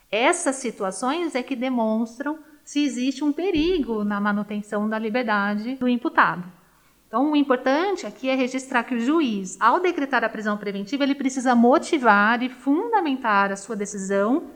Essas 0.10 0.56
situações 0.56 1.36
é 1.36 1.44
que 1.44 1.58
demonstram 1.58 2.39
se 2.63 2.86
existe 2.86 3.22
um 3.22 3.34
perigo 3.34 4.06
na 4.06 4.22
manutenção 4.22 4.88
da 4.88 4.98
liberdade 4.98 5.75
do 5.75 5.89
imputado. 5.89 6.46
Então, 7.15 7.31
o 7.31 7.36
importante 7.38 8.05
aqui 8.05 8.27
é 8.27 8.36
registrar 8.36 8.84
que 8.84 8.93
o 8.93 9.00
juiz, 9.00 9.55
ao 9.57 9.79
decretar 9.79 10.25
a 10.25 10.27
prisão 10.27 10.57
preventiva, 10.57 11.01
ele 11.01 11.15
precisa 11.15 11.55
motivar 11.55 12.43
e 12.43 12.50
fundamentar 12.50 13.53
a 13.53 13.55
sua 13.55 13.74
decisão, 13.74 14.50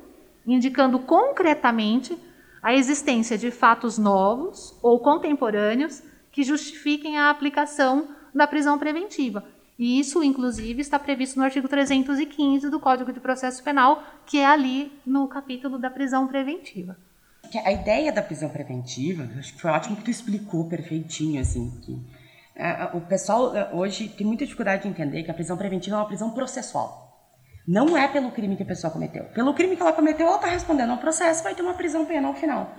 indicando 0.45 0.99
concretamente 0.99 2.17
a 2.61 2.73
existência 2.73 3.37
de 3.37 3.49
fatos 3.49 3.97
novos 3.97 4.77
ou 4.83 4.99
contemporâneos 4.99 6.03
que 6.33 6.43
justifiquem 6.43 7.17
a 7.17 7.29
aplicação 7.29 8.09
da 8.35 8.45
prisão 8.45 8.77
preventiva. 8.77 9.41
E 9.77 9.97
isso, 9.97 10.21
inclusive, 10.21 10.81
está 10.81 10.99
previsto 10.99 11.39
no 11.39 11.45
artigo 11.45 11.69
315 11.69 12.69
do 12.69 12.77
Código 12.77 13.13
de 13.13 13.21
Processo 13.21 13.63
Penal, 13.63 14.03
que 14.25 14.37
é 14.37 14.45
ali 14.45 14.91
no 15.05 15.29
capítulo 15.29 15.79
da 15.79 15.89
prisão 15.89 16.27
preventiva. 16.27 16.97
A 17.63 17.71
ideia 17.71 18.11
da 18.11 18.21
prisão 18.21 18.49
preventiva, 18.49 19.29
acho 19.39 19.53
que 19.53 19.61
foi 19.61 19.71
ótimo 19.71 19.95
que 19.95 20.03
tu 20.03 20.11
explicou 20.11 20.67
perfeitinho, 20.67 21.39
assim, 21.39 21.71
que 21.85 22.18
o 22.93 23.01
pessoal 23.01 23.55
é, 23.55 23.73
hoje 23.73 24.09
tem 24.09 24.25
muita 24.27 24.43
dificuldade 24.45 24.83
de 24.83 24.89
entender 24.89 25.23
que 25.23 25.31
a 25.31 25.33
prisão 25.33 25.57
preventiva 25.57 25.95
é 25.95 25.99
uma 25.99 26.07
prisão 26.07 26.31
processual. 26.31 27.07
Não 27.67 27.95
é 27.95 28.07
pelo 28.07 28.31
crime 28.31 28.57
que 28.57 28.63
a 28.63 28.65
pessoa 28.65 28.91
cometeu. 28.91 29.25
Pelo 29.25 29.53
crime 29.53 29.75
que 29.75 29.81
ela 29.81 29.93
cometeu, 29.93 30.27
ela 30.27 30.35
está 30.35 30.47
respondendo 30.47 30.89
ao 30.89 30.97
processo, 30.97 31.43
vai 31.43 31.55
ter 31.55 31.61
uma 31.61 31.73
prisão 31.73 32.05
penal 32.05 32.33
final. 32.33 32.75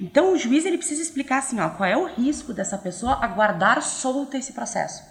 Então 0.00 0.32
o 0.32 0.38
juiz 0.38 0.64
ele 0.64 0.78
precisa 0.78 1.02
explicar 1.02 1.38
assim, 1.38 1.60
ó, 1.60 1.68
qual 1.70 1.88
é 1.88 1.96
o 1.96 2.06
risco 2.06 2.52
dessa 2.52 2.78
pessoa 2.78 3.18
aguardar 3.22 3.82
solta 3.82 4.38
esse 4.38 4.52
processo, 4.52 5.02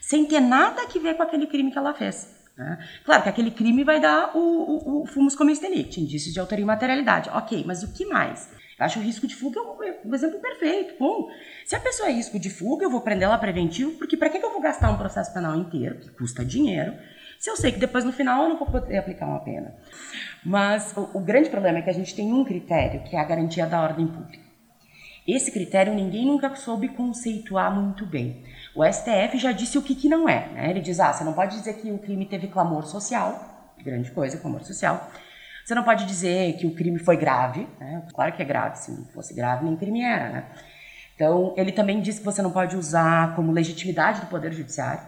sem 0.00 0.24
ter 0.26 0.40
nada 0.40 0.82
a 0.82 0.98
ver 0.98 1.16
com 1.16 1.22
aquele 1.22 1.46
crime 1.46 1.70
que 1.70 1.78
ela 1.78 1.92
fez. 1.92 2.34
Né? 2.56 2.78
Claro 3.04 3.22
que 3.22 3.28
aquele 3.28 3.50
crime 3.50 3.84
vai 3.84 4.00
dar 4.00 4.36
o, 4.36 4.38
o, 4.38 5.02
o 5.02 5.06
fumus 5.06 5.36
comis 5.36 5.58
delicti, 5.58 6.00
indício 6.00 6.32
de 6.32 6.40
autoria 6.40 6.62
e 6.62 6.66
materialidade. 6.66 7.30
Ok, 7.30 7.64
mas 7.66 7.82
o 7.82 7.92
que 7.92 8.06
mais? 8.06 8.48
Acho 8.78 9.00
o 9.00 9.02
risco 9.02 9.26
de 9.26 9.34
fuga 9.34 9.60
um, 9.60 10.14
exemplo 10.14 10.38
perfeito. 10.38 10.94
Bom, 10.98 11.28
se 11.66 11.74
a 11.74 11.80
pessoa 11.80 12.08
é 12.08 12.12
risco 12.12 12.38
de 12.38 12.48
fuga, 12.48 12.84
eu 12.84 12.90
vou 12.90 13.00
prender 13.00 13.24
ela 13.24 13.36
preventivo, 13.36 13.92
porque 13.92 14.16
para 14.16 14.30
que 14.30 14.38
eu 14.38 14.52
vou 14.52 14.60
gastar 14.60 14.90
um 14.90 14.96
processo 14.96 15.32
penal 15.34 15.56
inteiro, 15.56 15.96
que 15.96 16.10
custa 16.10 16.44
dinheiro, 16.44 16.94
se 17.40 17.50
eu 17.50 17.56
sei 17.56 17.72
que 17.72 17.78
depois 17.78 18.04
no 18.04 18.12
final 18.12 18.44
eu 18.44 18.50
não 18.50 18.56
vou 18.56 18.70
poder 18.70 18.98
aplicar 18.98 19.26
uma 19.26 19.40
pena. 19.40 19.74
Mas 20.44 20.96
o, 20.96 21.18
o 21.18 21.20
grande 21.20 21.50
problema 21.50 21.78
é 21.78 21.82
que 21.82 21.90
a 21.90 21.94
gente 21.94 22.14
tem 22.14 22.32
um 22.32 22.44
critério, 22.44 23.02
que 23.02 23.16
é 23.16 23.20
a 23.20 23.24
garantia 23.24 23.66
da 23.66 23.82
ordem 23.82 24.06
pública. 24.06 24.48
Esse 25.26 25.50
critério 25.50 25.92
ninguém 25.92 26.24
nunca 26.24 26.54
soube 26.56 26.88
conceituar 26.88 27.74
muito 27.74 28.06
bem. 28.06 28.42
O 28.74 28.82
STF 28.82 29.36
já 29.38 29.52
disse 29.52 29.76
o 29.76 29.82
que, 29.82 29.94
que 29.94 30.08
não 30.08 30.26
é. 30.26 30.48
Né? 30.48 30.70
Ele 30.70 30.80
diz: 30.80 30.98
ah, 31.00 31.12
você 31.12 31.22
não 31.22 31.34
pode 31.34 31.58
dizer 31.58 31.74
que 31.74 31.90
o 31.90 31.98
crime 31.98 32.24
teve 32.24 32.46
clamor 32.46 32.86
social, 32.86 33.74
grande 33.84 34.10
coisa, 34.10 34.38
clamor 34.38 34.62
social. 34.64 35.10
Você 35.68 35.74
não 35.74 35.82
pode 35.82 36.06
dizer 36.06 36.56
que 36.56 36.66
o 36.66 36.74
crime 36.74 36.98
foi 36.98 37.18
grave, 37.18 37.68
né? 37.78 38.02
claro 38.14 38.32
que 38.32 38.40
é 38.40 38.44
grave, 38.46 38.78
se 38.78 38.90
não 38.90 39.04
fosse 39.04 39.34
grave, 39.34 39.66
nem 39.66 39.76
crime 39.76 40.00
era. 40.00 40.30
Né? 40.30 40.44
Então, 41.14 41.52
ele 41.58 41.72
também 41.72 42.00
disse 42.00 42.20
que 42.20 42.24
você 42.24 42.40
não 42.40 42.50
pode 42.50 42.74
usar 42.74 43.36
como 43.36 43.52
legitimidade 43.52 44.22
do 44.22 44.28
Poder 44.28 44.50
Judiciário. 44.50 45.02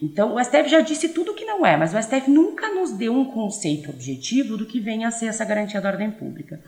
Então, 0.00 0.34
o 0.34 0.42
STF 0.42 0.70
já 0.70 0.80
disse 0.80 1.10
tudo 1.10 1.34
que 1.34 1.44
não 1.44 1.66
é, 1.66 1.76
mas 1.76 1.92
o 1.92 2.02
STF 2.02 2.30
nunca 2.30 2.74
nos 2.74 2.92
deu 2.92 3.12
um 3.12 3.26
conceito 3.26 3.90
objetivo 3.90 4.56
do 4.56 4.64
que 4.64 4.80
vem 4.80 5.04
a 5.04 5.10
ser 5.10 5.26
essa 5.26 5.44
garantia 5.44 5.82
da 5.82 5.90
ordem 5.90 6.10
pública. 6.10 6.62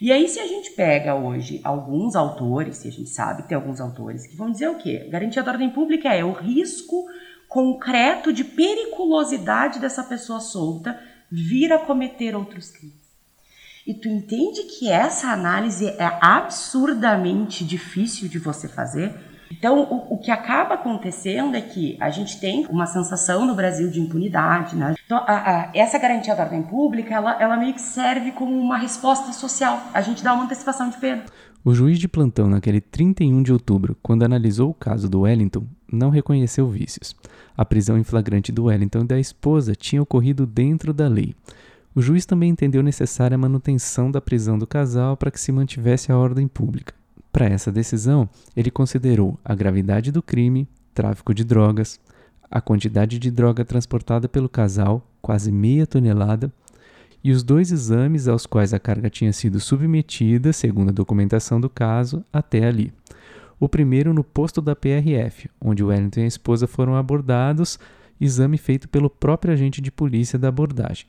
E 0.00 0.12
aí, 0.12 0.28
se 0.28 0.38
a 0.38 0.46
gente 0.46 0.70
pega 0.70 1.16
hoje 1.16 1.60
alguns 1.64 2.14
autores, 2.14 2.76
se 2.76 2.86
a 2.86 2.92
gente 2.92 3.10
sabe 3.10 3.42
que 3.42 3.48
tem 3.48 3.56
alguns 3.56 3.80
autores 3.80 4.28
que 4.28 4.36
vão 4.36 4.52
dizer 4.52 4.68
o 4.68 4.78
quê? 4.78 5.08
Garantia 5.10 5.42
da 5.42 5.50
ordem 5.50 5.70
pública 5.70 6.14
é 6.14 6.24
o 6.24 6.30
risco 6.30 7.04
concreto 7.48 8.32
de 8.32 8.44
periculosidade 8.44 9.80
dessa 9.80 10.04
pessoa 10.04 10.38
solta 10.38 10.96
vir 11.30 11.72
a 11.72 11.78
cometer 11.78 12.34
outros 12.34 12.70
crimes. 12.70 13.06
E 13.86 13.94
tu 13.94 14.08
entende 14.08 14.62
que 14.64 14.90
essa 14.90 15.28
análise 15.28 15.86
é 15.86 16.18
absurdamente 16.20 17.64
difícil 17.64 18.28
de 18.28 18.38
você 18.38 18.66
fazer? 18.66 19.14
Então, 19.50 19.82
o, 19.82 20.14
o, 20.14 20.18
que 20.18 20.30
acaba 20.30 20.74
acontecendo 20.74 21.56
é 21.56 21.60
que 21.60 21.96
a 22.00 22.10
gente 22.10 22.40
tem 22.40 22.66
uma 22.66 22.86
sensação 22.86 23.46
no 23.46 23.54
Brasil 23.54 23.88
de 23.88 24.00
impunidade, 24.00 24.74
né? 24.74 24.94
Então, 25.04 25.18
a, 25.18 25.22
a, 25.22 25.70
essa 25.72 25.98
garantia 25.98 26.34
da 26.34 26.42
ordem 26.42 26.62
pública, 26.62 27.14
ela, 27.14 27.40
ela 27.40 27.56
meio 27.56 27.74
que 27.74 27.80
serve 27.80 28.32
como 28.32 28.58
uma 28.58 28.76
resposta 28.76 29.32
social. 29.32 29.80
A 29.94 30.00
gente 30.00 30.24
dá 30.24 30.34
uma 30.34 30.44
antecipação 30.44 30.90
de 30.90 30.96
pena. 30.96 31.24
O 31.64 31.74
juiz 31.74 31.98
de 31.98 32.08
plantão, 32.08 32.48
naquele 32.48 32.80
31 32.80 33.42
de 33.42 33.52
outubro, 33.52 33.96
quando 34.02 34.24
analisou 34.24 34.70
o 34.70 34.74
caso 34.74 35.08
do 35.08 35.20
Wellington, 35.20 35.64
não 35.92 36.10
reconheceu 36.10 36.68
vícios. 36.68 37.14
A 37.56 37.64
prisão 37.64 37.96
em 37.96 38.04
flagrante 38.04 38.52
do 38.52 38.64
Wellington 38.64 39.00
e 39.00 39.06
da 39.06 39.18
esposa 39.18 39.74
tinha 39.74 40.02
ocorrido 40.02 40.46
dentro 40.46 40.92
da 40.92 41.08
lei. 41.08 41.34
O 41.94 42.02
juiz 42.02 42.26
também 42.26 42.50
entendeu 42.50 42.82
necessária 42.82 43.34
a 43.34 43.38
manutenção 43.38 44.10
da 44.10 44.20
prisão 44.20 44.58
do 44.58 44.66
casal 44.66 45.16
para 45.16 45.30
que 45.30 45.40
se 45.40 45.50
mantivesse 45.50 46.12
a 46.12 46.18
ordem 46.18 46.46
pública. 46.46 46.92
Para 47.32 47.46
essa 47.46 47.72
decisão, 47.72 48.28
ele 48.54 48.70
considerou 48.70 49.38
a 49.44 49.54
gravidade 49.54 50.12
do 50.12 50.22
crime, 50.22 50.68
tráfico 50.92 51.32
de 51.34 51.44
drogas, 51.44 51.98
a 52.50 52.60
quantidade 52.60 53.18
de 53.18 53.30
droga 53.30 53.64
transportada 53.64 54.28
pelo 54.28 54.48
casal, 54.48 55.06
quase 55.20 55.50
meia 55.50 55.86
tonelada, 55.86 56.52
e 57.24 57.32
os 57.32 57.42
dois 57.42 57.72
exames 57.72 58.28
aos 58.28 58.46
quais 58.46 58.72
a 58.72 58.78
carga 58.78 59.10
tinha 59.10 59.32
sido 59.32 59.58
submetida, 59.58 60.52
segundo 60.52 60.90
a 60.90 60.92
documentação 60.92 61.60
do 61.60 61.68
caso, 61.68 62.24
até 62.32 62.64
ali. 62.64 62.92
O 63.58 63.68
primeiro 63.68 64.12
no 64.12 64.22
posto 64.22 64.60
da 64.60 64.76
PRF, 64.76 65.48
onde 65.60 65.82
Wellington 65.82 66.20
e 66.20 66.24
a 66.24 66.26
esposa 66.26 66.66
foram 66.66 66.94
abordados, 66.94 67.78
exame 68.20 68.58
feito 68.58 68.88
pelo 68.88 69.10
próprio 69.10 69.52
agente 69.52 69.80
de 69.80 69.90
polícia 69.90 70.38
da 70.38 70.48
abordagem 70.48 71.06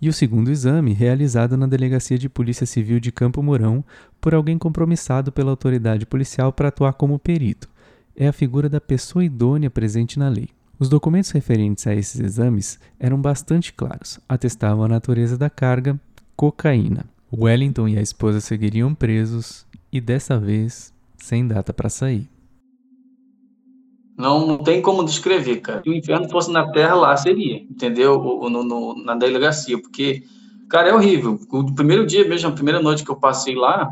e 0.00 0.08
o 0.08 0.12
segundo 0.12 0.50
exame 0.50 0.92
realizado 0.92 1.56
na 1.56 1.66
Delegacia 1.66 2.16
de 2.16 2.28
Polícia 2.28 2.64
Civil 2.64 2.98
de 2.98 3.12
Campo 3.12 3.42
Mourão 3.42 3.84
por 4.20 4.34
alguém 4.34 4.56
compromissado 4.56 5.30
pela 5.30 5.50
autoridade 5.50 6.06
policial 6.06 6.52
para 6.52 6.68
atuar 6.68 6.94
como 6.94 7.18
perito. 7.18 7.68
É 8.16 8.26
a 8.26 8.32
figura 8.32 8.68
da 8.68 8.80
pessoa 8.80 9.24
idônea 9.24 9.70
presente 9.70 10.18
na 10.18 10.28
lei. 10.28 10.48
Os 10.78 10.88
documentos 10.88 11.30
referentes 11.30 11.86
a 11.86 11.94
esses 11.94 12.18
exames 12.18 12.78
eram 12.98 13.20
bastante 13.20 13.72
claros, 13.72 14.18
atestavam 14.26 14.84
a 14.84 14.88
natureza 14.88 15.36
da 15.36 15.50
carga, 15.50 16.00
cocaína. 16.34 17.04
Wellington 17.32 17.86
e 17.86 17.98
a 17.98 18.02
esposa 18.02 18.40
seguiriam 18.40 18.94
presos 18.94 19.66
e 19.92 20.00
dessa 20.00 20.38
vez 20.38 20.92
sem 21.20 21.46
data 21.46 21.72
para 21.72 21.88
sair. 21.88 22.28
Não, 24.16 24.46
não 24.46 24.58
tem 24.58 24.82
como 24.82 25.04
descrever, 25.04 25.60
cara. 25.60 25.82
Se 25.82 25.88
o 25.88 25.94
inferno 25.94 26.28
fosse 26.28 26.50
na 26.50 26.70
Terra, 26.72 26.94
lá 26.94 27.16
seria, 27.16 27.56
entendeu? 27.62 28.18
No, 28.18 28.62
no, 28.62 29.04
na 29.04 29.14
delegacia, 29.14 29.80
porque, 29.80 30.22
cara, 30.68 30.90
é 30.90 30.94
horrível. 30.94 31.38
O 31.50 31.74
primeiro 31.74 32.04
dia 32.06 32.28
mesmo, 32.28 32.50
a 32.50 32.52
primeira 32.52 32.82
noite 32.82 33.02
que 33.02 33.10
eu 33.10 33.16
passei 33.16 33.54
lá, 33.54 33.88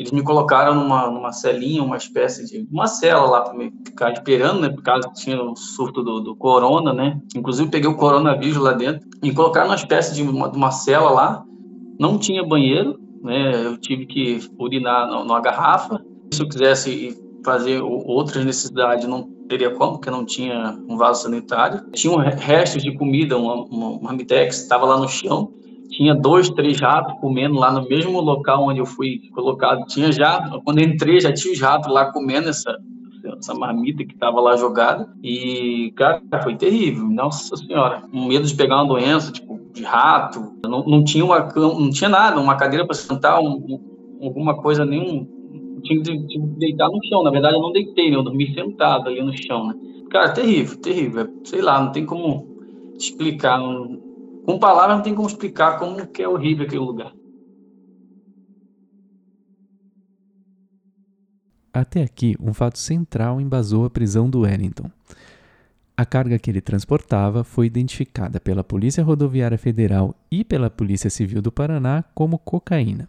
eles 0.00 0.12
me 0.12 0.22
colocaram 0.22 0.74
numa, 0.74 1.10
numa 1.10 1.32
celinha, 1.32 1.82
uma 1.82 1.96
espécie 1.96 2.46
de. 2.46 2.66
uma 2.70 2.86
cela 2.86 3.26
lá 3.26 3.42
para 3.42 3.52
me 3.52 3.70
ficar 3.84 4.12
esperando, 4.12 4.60
né? 4.60 4.70
Por 4.70 4.82
causa 4.82 5.08
que 5.08 5.14
tinha 5.14 5.42
o 5.42 5.54
surto 5.54 6.02
do, 6.02 6.20
do 6.20 6.34
corona, 6.36 6.92
né? 6.92 7.20
Inclusive, 7.36 7.70
peguei 7.70 7.88
o 7.88 7.96
coronavírus 7.96 8.56
lá 8.56 8.72
dentro. 8.72 9.06
Me 9.22 9.32
colocaram 9.34 9.66
numa 9.66 9.76
espécie 9.76 10.14
de 10.14 10.22
uma, 10.22 10.48
de 10.50 10.56
uma 10.56 10.70
cela 10.70 11.10
lá. 11.10 11.44
Não 11.98 12.18
tinha 12.18 12.42
banheiro, 12.42 12.98
né? 13.22 13.66
Eu 13.66 13.76
tive 13.76 14.06
que 14.06 14.40
urinar 14.58 15.06
numa 15.06 15.40
garrafa. 15.40 16.02
Se 16.32 16.42
eu 16.42 16.48
quisesse 16.48 17.16
fazer 17.44 17.80
outras 17.82 18.44
necessidades, 18.44 19.06
não 19.06 19.22
teria 19.48 19.70
como, 19.70 19.92
porque 19.92 20.10
não 20.10 20.24
tinha 20.24 20.78
um 20.88 20.96
vaso 20.96 21.22
sanitário. 21.22 21.82
Tinha 21.92 22.22
restos 22.30 22.82
de 22.82 22.96
comida, 22.96 23.36
uma, 23.36 23.54
uma, 23.64 23.88
uma 23.88 24.02
marmitex, 24.02 24.62
estava 24.62 24.86
lá 24.86 24.98
no 24.98 25.08
chão. 25.08 25.52
Tinha 25.88 26.14
dois, 26.14 26.48
três 26.50 26.80
ratos 26.80 27.18
comendo 27.20 27.56
lá 27.56 27.72
no 27.72 27.86
mesmo 27.88 28.20
local 28.20 28.64
onde 28.64 28.78
eu 28.78 28.86
fui 28.86 29.22
colocado. 29.34 29.84
Tinha 29.86 30.12
já, 30.12 30.40
quando 30.64 30.80
entrei, 30.80 31.20
já 31.20 31.32
tinha 31.32 31.52
os 31.52 31.60
ratos 31.60 31.92
lá 31.92 32.12
comendo 32.12 32.48
essa, 32.48 32.78
essa 33.38 33.54
marmita 33.54 34.04
que 34.04 34.14
estava 34.14 34.40
lá 34.40 34.56
jogada. 34.56 35.12
E, 35.22 35.92
cara, 35.96 36.22
foi 36.44 36.54
terrível. 36.54 37.06
Nossa 37.06 37.56
Senhora. 37.56 38.04
Um 38.12 38.28
medo 38.28 38.46
de 38.46 38.54
pegar 38.54 38.76
uma 38.76 38.86
doença, 38.86 39.32
tipo, 39.32 39.58
de 39.72 39.82
rato. 39.82 40.54
Não, 40.64 40.84
não 40.84 41.02
tinha 41.02 41.24
uma 41.24 41.40
não 41.56 41.90
tinha 41.90 42.08
nada, 42.08 42.40
uma 42.40 42.56
cadeira 42.56 42.86
para 42.86 42.94
sentar, 42.94 43.40
um, 43.40 43.48
um, 43.48 44.26
alguma 44.26 44.56
coisa, 44.56 44.84
nenhum 44.84 45.39
tinha 45.82 46.02
que, 46.02 46.38
deitar 46.58 46.88
no 46.88 46.98
chão. 47.04 47.22
Na 47.22 47.30
verdade, 47.30 47.54
eu 47.54 47.62
não 47.62 47.72
deitei, 47.72 48.10
né? 48.10 48.16
Eu 48.16 48.22
dormi 48.22 48.52
sentado 48.54 49.08
ali 49.08 49.22
no 49.22 49.36
chão, 49.36 49.68
né? 49.68 49.74
Cara, 50.10 50.32
terrível, 50.32 50.76
terrível. 50.80 51.22
É, 51.22 51.28
sei 51.44 51.62
lá, 51.62 51.82
não 51.82 51.92
tem 51.92 52.04
como 52.04 52.46
explicar. 52.98 53.58
Não... 53.58 54.00
Com 54.44 54.58
palavras 54.58 54.96
não 54.96 55.04
tem 55.04 55.14
como 55.14 55.28
explicar 55.28 55.78
como 55.78 56.06
que 56.06 56.22
é 56.22 56.28
horrível 56.28 56.66
aquele 56.66 56.80
lugar. 56.80 57.12
Até 61.72 62.02
aqui, 62.02 62.34
um 62.40 62.52
fato 62.52 62.78
central 62.78 63.40
embasou 63.40 63.84
a 63.84 63.90
prisão 63.90 64.28
do 64.28 64.40
Wellington. 64.40 64.90
A 65.96 66.04
carga 66.04 66.38
que 66.38 66.50
ele 66.50 66.60
transportava 66.60 67.44
foi 67.44 67.66
identificada 67.66 68.40
pela 68.40 68.64
Polícia 68.64 69.04
Rodoviária 69.04 69.58
Federal 69.58 70.14
e 70.30 70.42
pela 70.42 70.70
Polícia 70.70 71.10
Civil 71.10 71.40
do 71.40 71.52
Paraná 71.52 72.02
como 72.14 72.38
cocaína. 72.38 73.08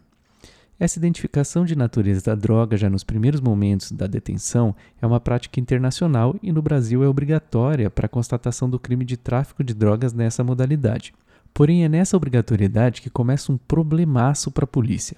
Essa 0.81 0.97
identificação 0.97 1.63
de 1.63 1.75
natureza 1.75 2.21
da 2.25 2.33
droga 2.33 2.75
já 2.75 2.89
nos 2.89 3.03
primeiros 3.03 3.39
momentos 3.39 3.91
da 3.91 4.07
detenção 4.07 4.75
é 4.99 5.05
uma 5.05 5.19
prática 5.19 5.59
internacional 5.59 6.35
e 6.41 6.51
no 6.51 6.59
Brasil 6.59 7.03
é 7.03 7.07
obrigatória 7.07 7.87
para 7.87 8.07
a 8.07 8.09
constatação 8.09 8.67
do 8.67 8.79
crime 8.79 9.05
de 9.05 9.15
tráfico 9.15 9.63
de 9.63 9.75
drogas 9.75 10.11
nessa 10.11 10.43
modalidade. 10.43 11.13
Porém, 11.53 11.83
é 11.83 11.87
nessa 11.87 12.17
obrigatoriedade 12.17 12.99
que 12.99 13.11
começa 13.11 13.51
um 13.51 13.57
problemaço 13.57 14.49
para 14.49 14.63
a 14.63 14.67
polícia. 14.67 15.17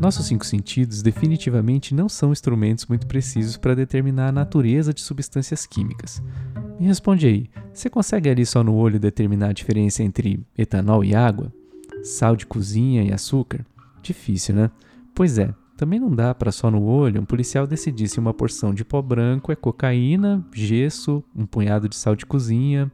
Nossos 0.00 0.24
cinco 0.24 0.46
sentidos 0.46 1.02
definitivamente 1.02 1.94
não 1.94 2.08
são 2.08 2.32
instrumentos 2.32 2.86
muito 2.86 3.06
precisos 3.06 3.58
para 3.58 3.74
determinar 3.76 4.28
a 4.28 4.32
natureza 4.32 4.94
de 4.94 5.02
substâncias 5.02 5.66
químicas. 5.66 6.22
Me 6.80 6.86
responde 6.86 7.26
aí, 7.26 7.50
você 7.74 7.90
consegue 7.90 8.30
ali 8.30 8.46
só 8.46 8.64
no 8.64 8.74
olho 8.74 8.98
determinar 8.98 9.50
a 9.50 9.52
diferença 9.52 10.02
entre 10.02 10.40
etanol 10.56 11.04
e 11.04 11.14
água? 11.14 11.52
Sal 12.02 12.34
de 12.34 12.46
cozinha 12.46 13.04
e 13.04 13.12
açúcar? 13.12 13.66
Difícil, 14.02 14.54
né? 14.54 14.70
Pois 15.14 15.38
é, 15.38 15.54
também 15.76 15.98
não 15.98 16.10
dá 16.10 16.34
para 16.34 16.52
só 16.52 16.70
no 16.70 16.82
olho 16.82 17.20
um 17.20 17.24
policial 17.24 17.66
decidir 17.66 18.08
se 18.08 18.18
uma 18.18 18.34
porção 18.34 18.74
de 18.74 18.84
pó 18.84 19.00
branco 19.00 19.52
é 19.52 19.56
cocaína, 19.56 20.44
gesso, 20.52 21.22
um 21.34 21.46
punhado 21.46 21.88
de 21.88 21.96
sal 21.96 22.16
de 22.16 22.26
cozinha. 22.26 22.90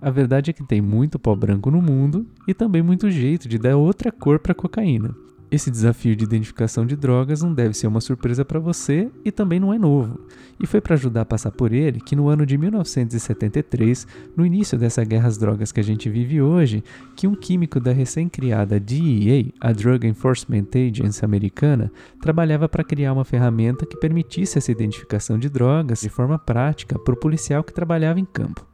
A 0.00 0.10
verdade 0.10 0.50
é 0.50 0.52
que 0.52 0.64
tem 0.64 0.80
muito 0.80 1.18
pó 1.18 1.34
branco 1.34 1.70
no 1.70 1.80
mundo 1.80 2.26
e 2.46 2.52
também 2.52 2.82
muito 2.82 3.10
jeito 3.10 3.48
de 3.48 3.58
dar 3.58 3.76
outra 3.76 4.12
cor 4.12 4.38
para 4.38 4.54
cocaína. 4.54 5.14
Esse 5.54 5.70
desafio 5.70 6.16
de 6.16 6.24
identificação 6.24 6.84
de 6.84 6.96
drogas 6.96 7.40
não 7.40 7.54
deve 7.54 7.74
ser 7.74 7.86
uma 7.86 8.00
surpresa 8.00 8.44
para 8.44 8.58
você 8.58 9.08
e 9.24 9.30
também 9.30 9.60
não 9.60 9.72
é 9.72 9.78
novo. 9.78 10.18
E 10.58 10.66
foi 10.66 10.80
para 10.80 10.94
ajudar 10.94 11.20
a 11.20 11.24
passar 11.24 11.52
por 11.52 11.72
ele 11.72 12.00
que 12.00 12.16
no 12.16 12.28
ano 12.28 12.44
de 12.44 12.58
1973, 12.58 14.04
no 14.36 14.44
início 14.44 14.76
dessa 14.76 15.04
guerra 15.04 15.28
às 15.28 15.38
drogas 15.38 15.70
que 15.70 15.78
a 15.78 15.84
gente 15.84 16.10
vive 16.10 16.42
hoje, 16.42 16.82
que 17.14 17.28
um 17.28 17.36
químico 17.36 17.78
da 17.78 17.92
recém-criada 17.92 18.80
DEA, 18.80 19.52
a 19.60 19.70
Drug 19.70 20.04
Enforcement 20.08 20.66
Agency 20.74 21.24
americana, 21.24 21.88
trabalhava 22.20 22.68
para 22.68 22.82
criar 22.82 23.12
uma 23.12 23.24
ferramenta 23.24 23.86
que 23.86 23.96
permitisse 23.96 24.58
essa 24.58 24.72
identificação 24.72 25.38
de 25.38 25.48
drogas 25.48 26.00
de 26.00 26.08
forma 26.08 26.36
prática 26.36 26.98
para 26.98 27.14
o 27.14 27.16
policial 27.16 27.62
que 27.62 27.72
trabalhava 27.72 28.18
em 28.18 28.24
campo. 28.24 28.73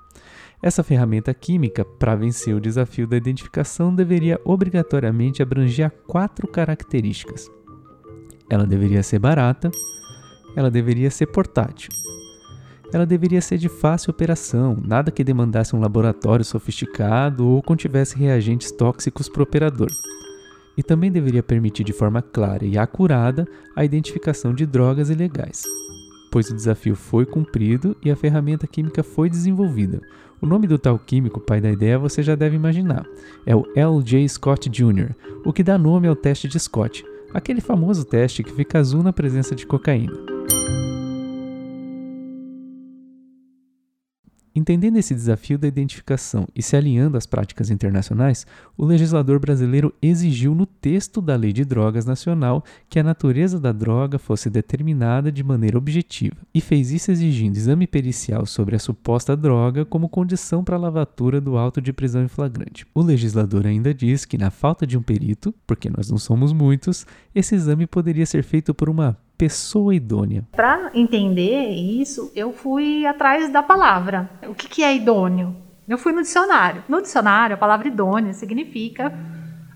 Essa 0.62 0.82
ferramenta 0.82 1.32
química, 1.32 1.86
para 1.86 2.14
vencer 2.14 2.54
o 2.54 2.60
desafio 2.60 3.06
da 3.06 3.16
identificação, 3.16 3.94
deveria 3.94 4.38
obrigatoriamente 4.44 5.42
abranger 5.42 5.90
quatro 6.06 6.46
características. 6.46 7.50
Ela 8.50 8.66
deveria 8.66 9.02
ser 9.02 9.18
barata, 9.18 9.70
ela 10.54 10.70
deveria 10.70 11.10
ser 11.10 11.28
portátil, 11.28 11.88
ela 12.92 13.06
deveria 13.06 13.40
ser 13.40 13.56
de 13.56 13.70
fácil 13.70 14.10
operação, 14.10 14.76
nada 14.84 15.10
que 15.10 15.24
demandasse 15.24 15.74
um 15.74 15.80
laboratório 15.80 16.44
sofisticado 16.44 17.46
ou 17.46 17.62
contivesse 17.62 18.18
reagentes 18.18 18.70
tóxicos 18.70 19.30
para 19.30 19.40
o 19.40 19.44
operador. 19.44 19.88
E 20.76 20.82
também 20.82 21.10
deveria 21.10 21.42
permitir 21.42 21.84
de 21.84 21.92
forma 21.92 22.20
clara 22.20 22.66
e 22.66 22.76
acurada 22.76 23.46
a 23.74 23.84
identificação 23.84 24.52
de 24.52 24.66
drogas 24.66 25.08
ilegais 25.08 25.62
pois 26.30 26.48
o 26.48 26.54
desafio 26.54 26.94
foi 26.94 27.26
cumprido 27.26 27.96
e 28.02 28.10
a 28.10 28.16
ferramenta 28.16 28.66
química 28.66 29.02
foi 29.02 29.28
desenvolvida. 29.28 30.00
O 30.40 30.46
nome 30.46 30.66
do 30.66 30.78
tal 30.78 30.98
químico, 30.98 31.38
pai 31.38 31.60
da 31.60 31.70
ideia, 31.70 31.98
você 31.98 32.22
já 32.22 32.34
deve 32.34 32.56
imaginar. 32.56 33.06
É 33.44 33.54
o 33.54 33.66
L.J. 33.76 34.26
Scott 34.26 34.70
Jr., 34.70 35.10
o 35.44 35.52
que 35.52 35.62
dá 35.62 35.76
nome 35.76 36.08
ao 36.08 36.16
teste 36.16 36.48
de 36.48 36.58
Scott, 36.58 37.04
aquele 37.34 37.60
famoso 37.60 38.06
teste 38.06 38.42
que 38.42 38.52
fica 38.52 38.78
azul 38.78 39.02
na 39.02 39.12
presença 39.12 39.54
de 39.54 39.66
cocaína. 39.66 40.14
Entendendo 44.54 44.96
esse 44.96 45.14
desafio 45.14 45.56
da 45.56 45.68
identificação 45.68 46.46
e 46.56 46.62
se 46.62 46.76
alinhando 46.76 47.16
às 47.16 47.24
práticas 47.24 47.70
internacionais, 47.70 48.44
o 48.76 48.84
legislador 48.84 49.38
brasileiro 49.38 49.94
exigiu 50.02 50.56
no 50.56 50.66
texto 50.66 51.22
da 51.22 51.36
Lei 51.36 51.52
de 51.52 51.64
Drogas 51.64 52.04
Nacional 52.04 52.64
que 52.88 52.98
a 52.98 53.04
natureza 53.04 53.60
da 53.60 53.70
droga 53.70 54.18
fosse 54.18 54.50
determinada 54.50 55.30
de 55.30 55.44
maneira 55.44 55.78
objetiva, 55.78 56.36
e 56.52 56.60
fez 56.60 56.90
isso 56.90 57.12
exigindo 57.12 57.56
exame 57.56 57.86
pericial 57.86 58.44
sobre 58.44 58.74
a 58.74 58.80
suposta 58.80 59.36
droga 59.36 59.84
como 59.84 60.08
condição 60.08 60.64
para 60.64 60.74
a 60.74 60.80
lavatura 60.80 61.40
do 61.40 61.56
auto 61.56 61.80
de 61.80 61.92
prisão 61.92 62.24
em 62.24 62.28
flagrante. 62.28 62.84
O 62.92 63.02
legislador 63.02 63.66
ainda 63.66 63.94
diz 63.94 64.24
que, 64.24 64.36
na 64.36 64.50
falta 64.50 64.84
de 64.84 64.98
um 64.98 65.02
perito, 65.02 65.54
porque 65.64 65.88
nós 65.88 66.10
não 66.10 66.18
somos 66.18 66.52
muitos, 66.52 67.06
esse 67.32 67.54
exame 67.54 67.86
poderia 67.86 68.26
ser 68.26 68.42
feito 68.42 68.74
por 68.74 68.88
uma 68.88 69.16
pessoa 69.40 69.94
idônea? 69.94 70.46
Para 70.52 70.90
entender 70.92 71.70
isso, 71.70 72.30
eu 72.36 72.52
fui 72.52 73.06
atrás 73.06 73.50
da 73.50 73.62
palavra. 73.62 74.28
O 74.46 74.54
que, 74.54 74.68
que 74.68 74.82
é 74.82 74.94
idôneo? 74.94 75.56
Eu 75.88 75.96
fui 75.96 76.12
no 76.12 76.20
dicionário. 76.20 76.84
No 76.86 77.00
dicionário, 77.00 77.54
a 77.54 77.58
palavra 77.58 77.88
idônea 77.88 78.34
significa 78.34 79.10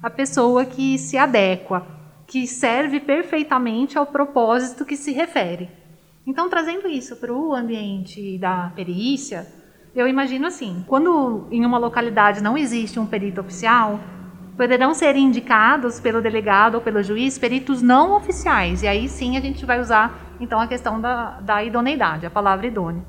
a 0.02 0.10
pessoa 0.10 0.66
que 0.66 0.98
se 0.98 1.16
adequa, 1.16 1.86
que 2.26 2.46
serve 2.46 3.00
perfeitamente 3.00 3.96
ao 3.96 4.04
propósito 4.04 4.84
que 4.84 4.98
se 4.98 5.12
refere. 5.12 5.70
Então, 6.26 6.50
trazendo 6.50 6.86
isso 6.86 7.16
para 7.16 7.32
o 7.32 7.54
ambiente 7.54 8.36
da 8.36 8.70
perícia, 8.76 9.46
eu 9.96 10.06
imagino 10.06 10.46
assim: 10.46 10.84
quando 10.86 11.48
em 11.50 11.64
uma 11.64 11.78
localidade 11.78 12.42
não 12.42 12.58
existe 12.58 13.00
um 13.00 13.06
perito 13.06 13.40
oficial, 13.40 13.98
poderão 14.56 14.94
ser 14.94 15.16
indicados 15.16 16.00
pelo 16.00 16.22
delegado 16.22 16.76
ou 16.76 16.80
pelo 16.80 17.02
juiz 17.02 17.38
peritos 17.38 17.82
não 17.82 18.16
oficiais. 18.16 18.82
E 18.82 18.88
aí 18.88 19.08
sim 19.08 19.36
a 19.36 19.40
gente 19.40 19.64
vai 19.66 19.80
usar 19.80 20.18
então 20.40 20.60
a 20.60 20.66
questão 20.66 21.00
da, 21.00 21.40
da 21.40 21.62
idoneidade, 21.62 22.26
a 22.26 22.30
palavra 22.30 22.66
idôneo. 22.66 23.04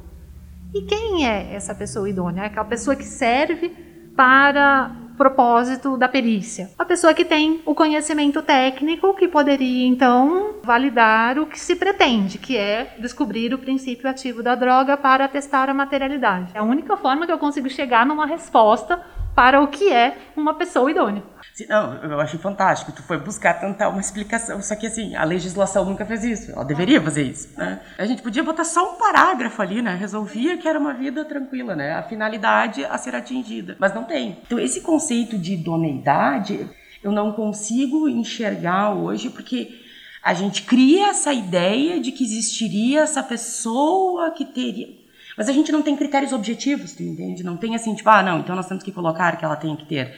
E 0.74 0.82
quem 0.82 1.28
é 1.28 1.54
essa 1.54 1.74
pessoa 1.74 2.10
idônea? 2.10 2.44
É 2.44 2.46
aquela 2.48 2.66
pessoa 2.66 2.96
que 2.96 3.06
serve 3.06 3.70
para 4.16 4.92
propósito 5.18 5.98
da 5.98 6.08
perícia. 6.08 6.70
A 6.78 6.86
pessoa 6.86 7.14
que 7.14 7.24
tem 7.24 7.62
o 7.66 7.74
conhecimento 7.74 8.42
técnico 8.42 9.14
que 9.14 9.28
poderia 9.28 9.88
então 9.88 10.56
validar 10.64 11.40
o 11.40 11.46
que 11.46 11.60
se 11.60 11.76
pretende, 11.76 12.38
que 12.38 12.58
é 12.58 12.96
descobrir 13.00 13.54
o 13.54 13.58
princípio 13.58 14.10
ativo 14.10 14.44
da 14.44 14.56
droga 14.56 14.98
para 14.98 15.28
testar 15.28 15.70
a 15.70 15.74
materialidade. 15.74 16.52
É 16.54 16.60
a 16.60 16.64
única 16.64 16.98
forma 16.98 17.26
que 17.26 17.32
eu 17.32 17.38
consigo 17.38 17.70
chegar 17.70 18.06
numa 18.06 18.26
resposta 18.26 19.02
para 19.36 19.62
o 19.62 19.68
que 19.68 19.92
é 19.92 20.18
uma 20.36 20.54
pessoa 20.54 20.90
idônea. 20.90 21.22
Não, 21.70 21.96
eu 22.04 22.20
achei 22.20 22.40
fantástico. 22.40 22.92
Tu 22.92 23.04
foi 23.04 23.18
buscar 23.18 23.56
tentar 23.56 23.90
uma 23.90 24.00
explicação. 24.00 24.62
Só 24.62 24.76
que 24.76 24.88
assim, 24.88 25.16
a 25.16 25.24
legislação 25.24 25.86
nunca 25.86 26.06
fez 26.06 26.24
isso. 26.24 26.52
Ela 26.52 26.64
deveria 26.64 27.02
fazer 27.02 27.24
isso. 27.24 27.50
Né? 27.58 27.80
A 27.98 28.06
gente 28.06 28.22
podia 28.22 28.44
botar 28.44 28.64
só 28.64 28.94
um 28.94 28.98
parágrafo 28.98 29.62
ali, 29.62 29.82
né? 29.82 29.96
Resolvia 29.96 30.58
que 30.58 30.68
era 30.68 30.80
uma 30.80 30.94
vida 30.94 31.24
tranquila, 31.26 31.76
né? 31.76 31.94
A 31.94 32.04
finalidade 32.04 32.84
a 32.86 32.98
ser 32.98 33.16
atingida. 33.16 33.76
Mas 33.80 33.94
não 33.94 34.06
tem. 34.06 34.40
Então, 34.46 34.58
esse 34.58 34.82
conceito 34.82 35.38
de 35.38 35.54
idoneidade 35.54 36.70
eu 37.04 37.12
não 37.12 37.32
consigo 37.34 38.10
enxergar 38.10 38.96
hoje, 38.96 39.30
porque 39.30 39.80
a 40.24 40.34
gente 40.34 40.64
cria 40.64 41.10
essa 41.10 41.32
ideia 41.32 42.00
de 42.00 42.12
que 42.12 42.24
existiria 42.24 43.02
essa 43.02 43.22
pessoa 43.22 44.32
que 44.32 44.44
teria. 44.44 45.05
Mas 45.38 45.50
a 45.50 45.52
gente 45.52 45.72
não 45.72 45.82
tem 45.82 45.96
critérios 45.96 46.32
objetivos, 46.32 46.94
tu 46.94 47.04
entende? 47.04 47.44
Não 47.44 47.58
tem 47.58 47.76
assim, 47.76 47.94
tipo, 47.94 48.10
ah, 48.10 48.24
não, 48.24 48.40
então 48.40 48.56
nós 48.56 48.68
temos 48.68 48.84
que 48.84 48.92
colocar 48.92 49.38
que 49.38 49.46
ela 49.46 49.56
tem 49.56 49.76
que 49.76 49.86
ter 49.86 50.14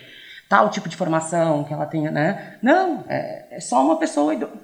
tal 0.47 0.69
tipo 0.69 0.87
de 0.87 0.95
formação, 0.95 1.63
que 1.63 1.73
ela 1.73 1.85
tenha, 1.85 2.11
né? 2.11 2.57
Não, 2.61 3.03
é, 3.07 3.57
é 3.57 3.59
só 3.59 3.83
uma 3.83 3.97
pessoa 3.97 4.33
idônea. 4.33 4.55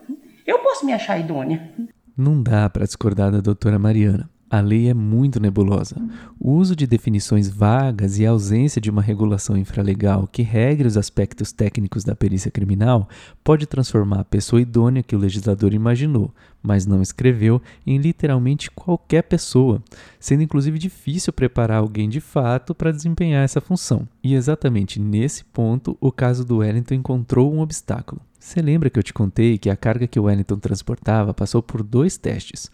Eu 0.46 0.60
posso 0.60 0.86
me 0.86 0.94
achar 0.94 1.18
idônea. 1.18 1.72
Não 2.16 2.42
dá 2.42 2.70
para 2.70 2.86
discordar 2.86 3.32
da 3.32 3.40
doutora 3.40 3.80
Mariana. 3.80 4.30
A 4.54 4.60
lei 4.60 4.88
é 4.88 4.94
muito 4.94 5.40
nebulosa. 5.40 5.96
O 6.40 6.52
uso 6.52 6.76
de 6.76 6.86
definições 6.86 7.50
vagas 7.50 8.20
e 8.20 8.26
a 8.28 8.30
ausência 8.30 8.80
de 8.80 8.88
uma 8.88 9.02
regulação 9.02 9.58
infralegal 9.58 10.30
que 10.32 10.44
regre 10.44 10.88
os 10.88 10.96
aspectos 10.96 11.52
técnicos 11.52 12.04
da 12.04 12.16
perícia 12.16 12.52
criminal 12.52 13.10
pode 13.44 13.66
transformar 13.66 14.20
a 14.20 14.24
pessoa 14.24 14.62
idônea 14.62 15.02
que 15.02 15.16
o 15.16 15.18
legislador 15.18 15.74
imaginou, 15.74 16.32
mas 16.62 16.86
não 16.86 17.02
escreveu, 17.02 17.60
em 17.84 17.98
literalmente 17.98 18.70
qualquer 18.70 19.24
pessoa, 19.24 19.82
sendo 20.20 20.44
inclusive 20.44 20.78
difícil 20.78 21.34
preparar 21.34 21.80
alguém 21.80 22.08
de 22.08 22.22
fato 22.22 22.76
para 22.76 22.92
desempenhar 22.92 23.44
essa 23.44 23.60
função. 23.60 24.08
E 24.24 24.36
exatamente 24.36 25.00
nesse 25.00 25.44
ponto, 25.46 25.98
o 26.00 26.12
caso 26.12 26.46
do 26.46 26.58
Wellington 26.58 26.94
encontrou 26.94 27.52
um 27.52 27.60
obstáculo. 27.60 28.22
Você 28.40 28.62
lembra 28.62 28.90
que 28.90 29.00
eu 29.00 29.04
te 29.04 29.14
contei 29.14 29.58
que 29.58 29.70
a 29.70 29.76
carga 29.76 30.06
que 30.06 30.20
o 30.20 30.24
Wellington 30.24 30.60
transportava 30.60 31.34
passou 31.34 31.64
por 31.64 31.82
dois 31.82 32.18
testes? 32.18 32.70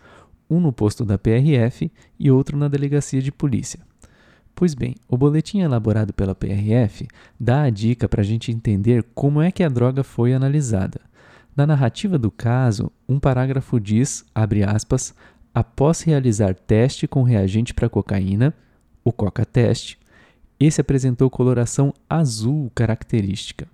Um 0.49 0.59
no 0.59 0.73
posto 0.73 1.05
da 1.05 1.17
PRF 1.17 1.91
e 2.19 2.31
outro 2.31 2.57
na 2.57 2.67
delegacia 2.67 3.21
de 3.21 3.31
polícia. 3.31 3.79
Pois 4.55 4.73
bem, 4.73 4.95
o 5.07 5.17
boletim 5.17 5.59
elaborado 5.59 6.13
pela 6.13 6.35
PRF 6.35 7.07
dá 7.39 7.63
a 7.63 7.69
dica 7.69 8.09
para 8.09 8.21
a 8.21 8.25
gente 8.25 8.51
entender 8.51 9.05
como 9.15 9.41
é 9.41 9.51
que 9.51 9.63
a 9.63 9.69
droga 9.69 10.03
foi 10.03 10.33
analisada. 10.33 10.99
Na 11.55 11.65
narrativa 11.65 12.17
do 12.17 12.29
caso, 12.29 12.91
um 13.07 13.19
parágrafo 13.19 13.79
diz, 13.79 14.25
abre 14.35 14.63
aspas, 14.63 15.13
após 15.53 16.01
realizar 16.01 16.53
teste 16.53 17.07
com 17.07 17.23
reagente 17.23 17.73
para 17.73 17.89
cocaína, 17.89 18.53
o 19.03 19.13
coca-teste, 19.13 19.97
esse 20.59 20.81
apresentou 20.81 21.29
coloração 21.29 21.93
azul 22.09 22.69
característica. 22.75 23.65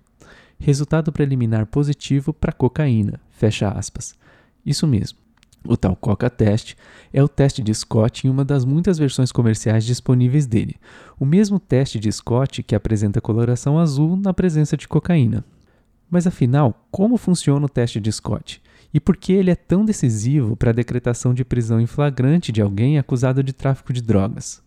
Resultado 0.58 1.12
preliminar 1.12 1.66
positivo 1.66 2.32
para 2.32 2.52
cocaína, 2.52 3.20
fecha 3.30 3.68
aspas. 3.68 4.14
Isso 4.64 4.86
mesmo. 4.86 5.25
O 5.68 5.76
tal 5.76 5.96
Coca 5.96 6.30
Test 6.30 6.74
é 7.12 7.22
o 7.22 7.28
teste 7.28 7.62
de 7.62 7.74
Scott 7.74 8.26
em 8.26 8.30
uma 8.30 8.44
das 8.44 8.64
muitas 8.64 8.98
versões 8.98 9.32
comerciais 9.32 9.84
disponíveis 9.84 10.46
dele, 10.46 10.76
o 11.18 11.24
mesmo 11.24 11.58
teste 11.58 11.98
de 11.98 12.10
Scott 12.10 12.62
que 12.62 12.74
apresenta 12.74 13.20
coloração 13.20 13.78
azul 13.78 14.16
na 14.16 14.32
presença 14.32 14.76
de 14.76 14.86
cocaína. 14.86 15.44
Mas 16.10 16.26
afinal, 16.26 16.86
como 16.90 17.16
funciona 17.16 17.66
o 17.66 17.68
teste 17.68 18.00
de 18.00 18.12
Scott? 18.12 18.62
E 18.94 19.00
por 19.00 19.16
que 19.16 19.32
ele 19.32 19.50
é 19.50 19.56
tão 19.56 19.84
decisivo 19.84 20.56
para 20.56 20.70
a 20.70 20.74
decretação 20.74 21.34
de 21.34 21.44
prisão 21.44 21.80
em 21.80 21.86
flagrante 21.86 22.52
de 22.52 22.62
alguém 22.62 22.98
acusado 22.98 23.42
de 23.42 23.52
tráfico 23.52 23.92
de 23.92 24.00
drogas? 24.00 24.62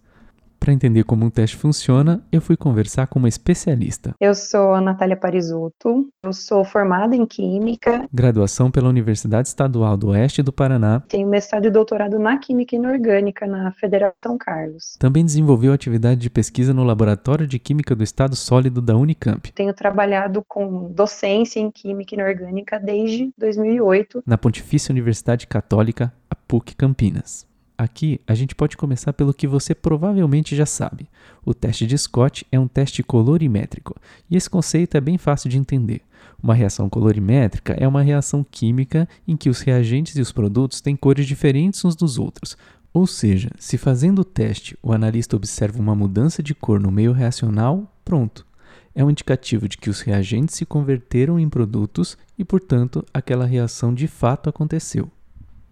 Para 0.60 0.74
entender 0.74 1.04
como 1.04 1.26
um 1.26 1.30
teste 1.30 1.56
funciona, 1.56 2.22
eu 2.32 2.42
fui 2.42 2.58
conversar 2.58 3.08
com 3.08 3.18
uma 3.18 3.30
especialista. 3.30 4.14
Eu 4.20 4.36
sou 4.36 4.74
a 4.74 4.82
Natália 4.82 5.16
Parisotto, 5.16 6.10
eu 6.22 6.34
sou 6.34 6.66
formada 6.66 7.16
em 7.16 7.26
Química. 7.26 8.08
Graduação 8.14 8.70
pela 8.70 8.90
Universidade 8.90 9.48
Estadual 9.48 9.96
do 9.96 10.10
Oeste 10.10 10.44
do 10.44 10.52
Paraná. 10.52 11.02
Tenho 11.08 11.28
mestrado 11.28 11.66
e 11.66 11.72
doutorado 11.72 12.20
na 12.20 12.38
Química 12.38 12.76
Inorgânica 12.76 13.48
na 13.48 13.72
Federal 13.72 14.14
São 14.22 14.38
Carlos. 14.38 14.98
Também 15.00 15.24
desenvolveu 15.24 15.72
atividade 15.72 16.20
de 16.20 16.30
pesquisa 16.30 16.74
no 16.74 16.84
Laboratório 16.84 17.48
de 17.48 17.58
Química 17.58 17.96
do 17.96 18.04
Estado 18.04 18.36
Sólido 18.36 18.82
da 18.82 18.96
Unicamp. 18.96 19.52
Tenho 19.54 19.74
trabalhado 19.74 20.44
com 20.48 20.92
docência 20.92 21.60
em 21.60 21.72
Química 21.72 22.16
Inorgânica 22.16 22.80
desde 22.80 23.32
2008. 23.38 24.24
Na 24.26 24.38
Pontifícia 24.38 24.92
Universidade 24.92 25.48
Católica, 25.48 26.14
a 26.30 26.36
PUC 26.36 26.76
Campinas. 26.76 27.49
Aqui 27.80 28.20
a 28.28 28.36
gente 28.36 28.54
pode 28.56 28.76
começar 28.76 29.14
pelo 29.14 29.34
que 29.34 29.48
você 29.48 29.74
provavelmente 29.74 30.54
já 30.54 30.66
sabe. 30.66 31.08
O 31.46 31.54
teste 31.54 31.88
de 31.88 31.98
Scott 31.98 32.46
é 32.52 32.60
um 32.60 32.68
teste 32.68 33.02
colorimétrico, 33.02 33.96
e 34.30 34.36
esse 34.36 34.50
conceito 34.50 34.98
é 34.98 35.00
bem 35.00 35.18
fácil 35.18 35.50
de 35.50 35.58
entender. 35.58 36.02
Uma 36.44 36.54
reação 36.54 36.90
colorimétrica 36.90 37.72
é 37.80 37.88
uma 37.88 38.02
reação 38.02 38.44
química 38.44 39.08
em 39.26 39.38
que 39.38 39.50
os 39.50 39.62
reagentes 39.62 40.18
e 40.18 40.22
os 40.22 40.34
produtos 40.34 40.82
têm 40.82 40.94
cores 40.94 41.26
diferentes 41.26 41.86
uns 41.86 41.96
dos 41.96 42.20
outros. 42.20 42.58
Ou 42.92 43.08
seja, 43.08 43.50
se 43.58 43.78
fazendo 43.78 44.20
o 44.20 44.26
teste 44.26 44.78
o 44.84 44.92
analista 44.92 45.38
observa 45.38 45.80
uma 45.80 45.96
mudança 45.96 46.44
de 46.44 46.54
cor 46.54 46.82
no 46.82 46.92
meio 46.92 47.14
reacional, 47.14 47.90
pronto. 48.04 48.46
É 48.94 49.06
um 49.06 49.10
indicativo 49.10 49.70
de 49.70 49.78
que 49.78 49.90
os 49.90 50.02
reagentes 50.02 50.56
se 50.56 50.66
converteram 50.66 51.40
em 51.40 51.48
produtos 51.48 52.18
e, 52.38 52.44
portanto, 52.44 53.06
aquela 53.14 53.46
reação 53.46 53.94
de 53.94 54.06
fato 54.06 54.50
aconteceu. 54.50 55.10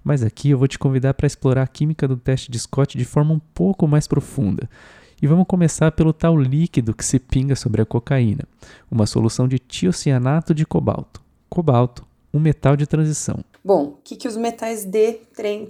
Mas 0.07 0.23
aqui 0.23 0.51
eu 0.51 0.57
vou 0.57 0.69
te 0.69 0.79
convidar 0.79 1.13
para 1.15 1.27
explorar 1.27 1.63
a 1.63 1.67
química 1.67 2.07
do 2.07 2.15
teste 2.15 2.49
de 2.49 2.57
Scott 2.57 2.97
de 2.97 3.03
forma 3.03 3.33
um 3.33 3.39
pouco 3.53 3.85
mais 3.85 4.07
profunda. 4.07 4.69
E 5.21 5.27
vamos 5.27 5.45
começar 5.45 5.91
pelo 5.91 6.13
tal 6.13 6.39
líquido 6.39 6.93
que 6.93 7.03
se 7.03 7.19
pinga 7.19 7.57
sobre 7.57 7.81
a 7.81 7.85
cocaína, 7.85 8.45
uma 8.89 9.05
solução 9.05 9.49
de 9.49 9.59
tiocianato 9.59 10.53
de 10.53 10.65
cobalto. 10.65 11.21
Cobalto, 11.49 12.07
um 12.33 12.39
metal 12.39 12.77
de 12.77 12.87
transição. 12.87 13.43
Bom, 13.61 13.83
o 13.83 13.97
que, 14.01 14.15
que 14.15 14.29
os 14.29 14.37
metais 14.37 14.85
D 14.85 15.19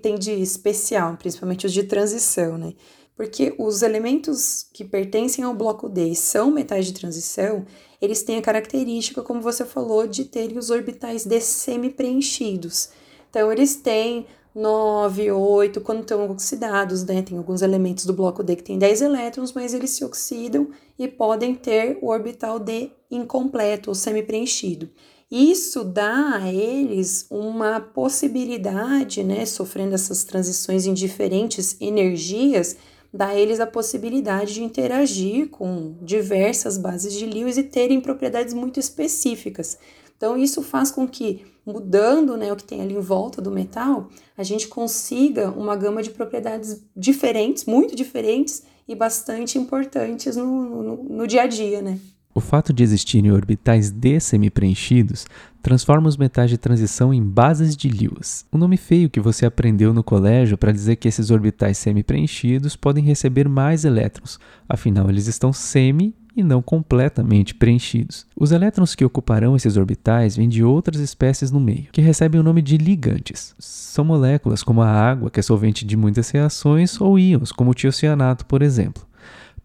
têm 0.03 0.19
de 0.19 0.33
especial, 0.33 1.17
principalmente 1.17 1.65
os 1.65 1.73
de 1.73 1.81
transição, 1.81 2.59
né? 2.59 2.75
Porque 3.15 3.55
os 3.57 3.81
elementos 3.81 4.67
que 4.71 4.85
pertencem 4.85 5.43
ao 5.43 5.55
bloco 5.55 5.89
D 5.89 6.09
e 6.09 6.15
são 6.15 6.51
metais 6.51 6.85
de 6.85 6.93
transição, 6.93 7.65
eles 7.99 8.21
têm 8.21 8.37
a 8.37 8.43
característica, 8.43 9.23
como 9.23 9.41
você 9.41 9.65
falou, 9.65 10.05
de 10.05 10.25
terem 10.25 10.59
os 10.59 10.69
orbitais 10.69 11.25
D 11.25 11.41
semi-preenchidos. 11.41 12.89
Então, 13.29 13.51
eles 13.51 13.75
têm 13.75 14.25
9, 14.57 15.31
8, 15.31 15.81
quando 15.81 16.01
estão 16.01 16.29
oxidados, 16.31 17.03
né? 17.03 17.21
Tem 17.21 17.37
alguns 17.37 17.61
elementos 17.61 18.05
do 18.05 18.13
bloco 18.13 18.43
D 18.43 18.55
que 18.55 18.63
tem 18.63 18.77
10 18.79 19.03
elétrons, 19.03 19.53
mas 19.53 19.73
eles 19.73 19.91
se 19.91 20.03
oxidam 20.03 20.69
e 20.97 21.07
podem 21.07 21.53
ter 21.53 21.99
o 22.01 22.07
orbital 22.07 22.59
D 22.59 22.91
incompleto 23.11 23.91
ou 23.91 23.95
semi-preenchido. 23.95 24.89
Isso 25.29 25.83
dá 25.83 26.37
a 26.41 26.51
eles 26.51 27.27
uma 27.29 27.79
possibilidade, 27.79 29.23
né, 29.23 29.45
sofrendo 29.45 29.93
essas 29.93 30.23
transições 30.23 30.85
em 30.85 30.93
diferentes 30.93 31.75
energias, 31.81 32.77
dá 33.13 33.27
a 33.27 33.35
eles 33.35 33.59
a 33.59 33.67
possibilidade 33.67 34.53
de 34.53 34.63
interagir 34.63 35.49
com 35.49 35.97
diversas 36.01 36.77
bases 36.77 37.13
de 37.13 37.25
Lewis 37.25 37.57
e 37.57 37.63
terem 37.63 37.99
propriedades 37.99 38.53
muito 38.53 38.79
específicas. 38.79 39.77
Então, 40.15 40.37
isso 40.37 40.63
faz 40.63 40.89
com 40.89 41.07
que 41.07 41.45
mudando 41.67 42.37
né, 42.37 42.51
o 42.51 42.55
que 42.55 42.63
tem 42.63 42.81
ali 42.81 42.95
em 42.95 43.01
volta 43.01 43.41
do 43.41 43.51
metal, 43.51 44.07
a 44.37 44.43
gente 44.43 44.69
consiga 44.69 45.51
uma 45.51 45.75
gama 45.75 46.01
de 46.01 46.09
propriedades 46.09 46.81
diferentes, 46.95 47.65
muito 47.65 47.93
diferentes 47.93 48.63
e 48.87 48.95
bastante 48.95 49.57
importantes 49.57 50.37
no, 50.37 50.81
no, 50.81 51.03
no 51.03 51.27
dia 51.27 51.41
a 51.43 51.47
dia, 51.47 51.81
né? 51.81 51.99
O 52.33 52.39
fato 52.39 52.71
de 52.71 52.83
existirem 52.83 53.31
orbitais 53.31 53.89
D 53.89 54.19
semi-preenchidos 54.19 55.25
transforma 55.61 56.07
os 56.07 56.15
metais 56.15 56.49
de 56.49 56.57
transição 56.57 57.13
em 57.13 57.21
bases 57.21 57.75
de 57.75 57.89
Lewis, 57.89 58.45
um 58.53 58.59
nome 58.59 58.77
feio 58.77 59.09
que 59.09 59.19
você 59.19 59.45
aprendeu 59.45 59.91
no 59.91 60.03
colégio 60.03 60.57
para 60.57 60.71
dizer 60.71 60.95
que 60.97 61.07
esses 61.07 61.31
orbitais 61.31 61.79
semi-preenchidos 61.79 62.75
podem 62.75 63.03
receber 63.03 63.49
mais 63.49 63.83
elétrons, 63.83 64.39
afinal 64.69 65.09
eles 65.09 65.27
estão 65.27 65.51
semi 65.51 66.15
e 66.37 66.43
não 66.43 66.61
completamente 66.61 67.55
preenchidos. 67.55 68.27
Os 68.35 68.51
elétrons 68.51 68.93
que 68.93 69.03
ocuparão 69.03 69.55
esses 69.55 69.75
orbitais 69.75 70.37
vêm 70.37 70.47
de 70.47 70.63
outras 70.63 71.01
espécies 71.01 71.49
no 71.49 71.59
meio, 71.59 71.87
que 71.91 71.99
recebem 71.99 72.39
o 72.39 72.43
nome 72.43 72.61
de 72.61 72.77
ligantes. 72.77 73.55
São 73.57 74.05
moléculas 74.05 74.61
como 74.61 74.83
a 74.83 74.87
água, 74.87 75.31
que 75.31 75.39
é 75.39 75.43
solvente 75.43 75.83
de 75.83 75.97
muitas 75.97 76.29
reações, 76.29 77.01
ou 77.01 77.17
íons, 77.17 77.51
como 77.51 77.71
o 77.71 77.73
tiocianato, 77.73 78.45
por 78.45 78.61
exemplo. 78.61 79.03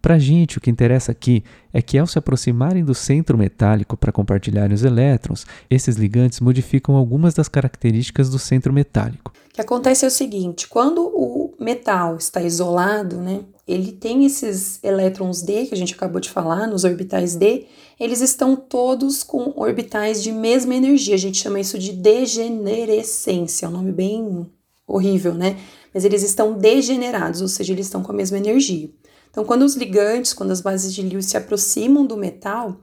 Para 0.03 0.17
a 0.17 0.19
gente, 0.19 0.59
o 0.59 0.61
que 0.61 0.69
interessa 0.69 1.13
aqui 1.13 1.45
é 1.73 1.81
que, 1.81 1.97
ao 1.97 2.09
se 2.09 2.19
aproximarem 2.19 2.85
do 2.85 2.93
centro 2.93 3.39
metálico 3.39 3.97
para 3.97 4.11
compartilharem 4.11 4.75
os 4.75 4.83
elétrons, 4.83 5.47
esses 5.71 5.95
ligantes 5.95 6.41
modificam 6.41 6.97
algumas 6.97 7.35
das 7.35 7.47
características 7.47 8.29
do 8.29 8.37
centro 8.37 8.73
metálico. 8.73 9.33
O 9.49 9.55
que 9.55 9.61
acontece 9.61 10.05
é 10.05 10.09
o 10.09 10.11
seguinte: 10.11 10.67
quando 10.67 11.03
o 11.03 11.55
metal 11.61 12.17
está 12.17 12.43
isolado, 12.43 13.19
né, 13.19 13.43
ele 13.67 13.93
tem 13.93 14.27
esses 14.27 14.83
elétrons 14.83 15.41
D 15.41 15.67
que 15.67 15.75
a 15.75 15.77
gente 15.77 15.95
acabou 15.95 16.21
de 16.21 16.31
falar, 16.31 16.67
nos 16.67 16.83
orbitais 16.83 17.37
D, 17.37 17.67
eles 18.01 18.21
estão 18.21 18.57
todos 18.57 19.23
com 19.23 19.53
orbitais 19.55 20.21
de 20.21 20.33
mesma 20.33 20.75
energia. 20.75 21.15
A 21.15 21.19
gente 21.19 21.39
chama 21.39 21.61
isso 21.61 21.79
de 21.79 21.93
degenerescência, 21.93 23.67
é 23.67 23.69
um 23.69 23.73
nome 23.73 23.93
bem 23.93 24.51
horrível, 24.85 25.33
né? 25.33 25.57
Mas 25.95 26.05
eles 26.05 26.25
estão 26.25 26.55
degenerados, 26.59 27.41
ou 27.41 27.47
seja, 27.47 27.73
eles 27.73 27.87
estão 27.87 28.03
com 28.03 28.11
a 28.11 28.17
mesma 28.17 28.39
energia. 28.39 28.91
Então, 29.33 29.45
quando 29.45 29.63
os 29.63 29.75
ligantes, 29.75 30.35
quando 30.35 30.51
as 30.51 30.61
bases 30.61 30.95
de 30.95 31.01
Lewis 31.01 31.25
se 31.27 31.39
aproximam 31.39 32.05
do 32.05 32.19
metal, 32.19 32.77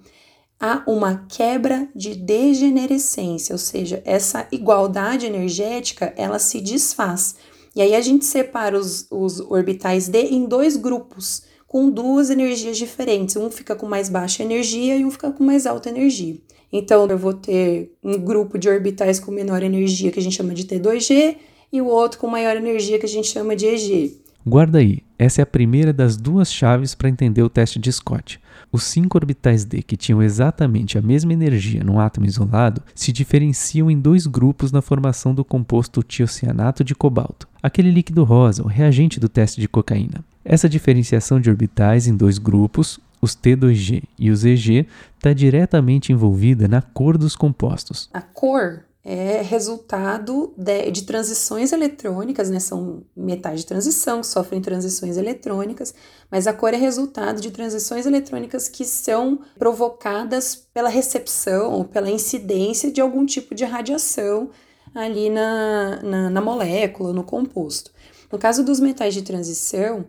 há 0.60 0.84
uma 0.88 1.28
quebra 1.30 1.88
de 1.96 2.16
degenerescência, 2.16 3.54
ou 3.54 3.60
seja, 3.60 4.02
essa 4.04 4.48
igualdade 4.52 5.28
energética 5.28 6.12
ela 6.18 6.40
se 6.40 6.60
desfaz. 6.60 7.36
E 7.76 7.82
aí 7.84 7.96
a 7.96 8.02
gente 8.02 8.26
separa 8.26 8.78
os, 8.78 9.06
os 9.12 9.40
orbitais 9.40 10.10
D 10.10 10.24
em 10.24 10.46
dois 10.46 10.76
grupos, 10.76 11.44
com 11.68 11.88
duas 11.88 12.32
energias 12.32 12.78
diferentes. 12.78 13.36
Um 13.36 13.52
fica 13.52 13.76
com 13.76 13.86
mais 13.86 14.10
baixa 14.10 14.42
energia 14.42 14.98
e 14.98 15.06
um 15.06 15.12
fica 15.12 15.32
com 15.32 15.44
mais 15.44 15.68
alta 15.68 15.90
energia. 15.90 16.36
Então, 16.74 17.06
eu 17.08 17.18
vou 17.18 17.34
ter 17.34 17.96
um 18.04 18.18
grupo 18.18 18.58
de 18.58 18.68
orbitais 18.68 19.20
com 19.20 19.32
menor 19.32 19.62
energia, 19.62 20.12
que 20.12 20.20
a 20.20 20.22
gente 20.22 20.36
chama 20.36 20.54
de 20.54 20.66
T2G, 20.66 21.38
e 21.72 21.82
o 21.82 21.86
outro 21.86 22.20
com 22.20 22.28
maior 22.28 22.58
energia, 22.58 22.98
que 22.98 23.06
a 23.06 23.10
gente 23.10 23.28
chama 23.28 23.56
de 23.56 23.68
EG. 23.68 24.20
Guarda 24.46 24.80
aí, 24.80 25.04
essa 25.20 25.42
é 25.42 25.44
a 25.44 25.46
primeira 25.46 25.92
das 25.92 26.16
duas 26.16 26.50
chaves 26.50 26.96
para 26.96 27.10
entender 27.10 27.44
o 27.44 27.50
teste 27.50 27.78
de 27.78 27.92
Scott. 27.92 28.40
Os 28.72 28.84
cinco 28.84 29.18
orbitais 29.18 29.66
D 29.66 29.84
que 29.84 29.98
tinham 29.98 30.24
exatamente 30.24 30.98
a 30.98 31.02
mesma 31.02 31.34
energia 31.34 31.84
num 31.84 32.00
átomo 32.00 32.26
isolado 32.26 32.82
se 32.96 33.12
diferenciam 33.12 33.92
em 33.92 34.00
dois 34.00 34.26
grupos 34.26 34.72
na 34.72 34.82
formação 34.82 35.36
do 35.36 35.44
composto 35.44 36.02
tiocianato 36.02 36.86
de 36.86 36.96
cobalto, 36.96 37.50
aquele 37.62 37.92
líquido 37.92 38.24
rosa, 38.24 38.64
o 38.64 38.68
reagente 38.68 39.20
do 39.20 39.28
teste 39.28 39.60
de 39.60 39.68
cocaína. 39.68 40.24
Essa 40.46 40.70
diferenciação 40.70 41.42
de 41.42 41.50
orbitais 41.50 42.08
em 42.08 42.16
dois 42.16 42.38
grupos, 42.38 42.98
os 43.22 43.36
T2G 43.36 44.04
e 44.18 44.32
os 44.32 44.46
EG, 44.46 44.88
está 45.18 45.34
diretamente 45.34 46.14
envolvida 46.14 46.66
na 46.66 46.82
cor 46.82 47.18
dos 47.18 47.36
compostos. 47.36 48.10
A 48.14 48.22
cor 48.22 48.86
é 49.12 49.42
resultado 49.42 50.54
de, 50.56 50.92
de, 50.92 51.02
transições 51.02 51.72
eletrônicas, 51.72 52.48
né? 52.52 52.60
São 52.60 53.04
metais 53.18 53.62
de 53.62 53.66
transição 53.66 54.22
que 54.22 54.28
sofrem 54.28 54.62
transições 54.62 55.18
eletrônicas, 55.18 55.96
mas 56.30 56.46
a 56.46 56.54
cor 56.54 56.76
é 56.76 56.78
resultado 56.78 57.42
de 57.42 57.50
transições 57.50 58.06
eletrônicas 58.06 58.70
que 58.70 58.86
são 58.86 59.40
provocadas 59.58 60.56
pela 60.56 60.90
recepção 60.90 61.74
ou 61.74 61.86
pela 61.86 62.12
incidência 62.12 62.92
de 62.92 63.02
algum 63.02 63.26
tipo 63.26 63.56
de 63.56 63.66
radiação 63.66 64.52
ali 64.94 65.32
na, 65.32 66.04
na, 66.04 66.30
na 66.30 66.42
molécula, 66.42 67.12
no 67.12 67.24
composto. 67.24 67.92
No 68.32 68.38
caso 68.38 68.64
dos 68.64 68.80
metais 68.80 69.16
de 69.16 69.24
transição, 69.24 70.06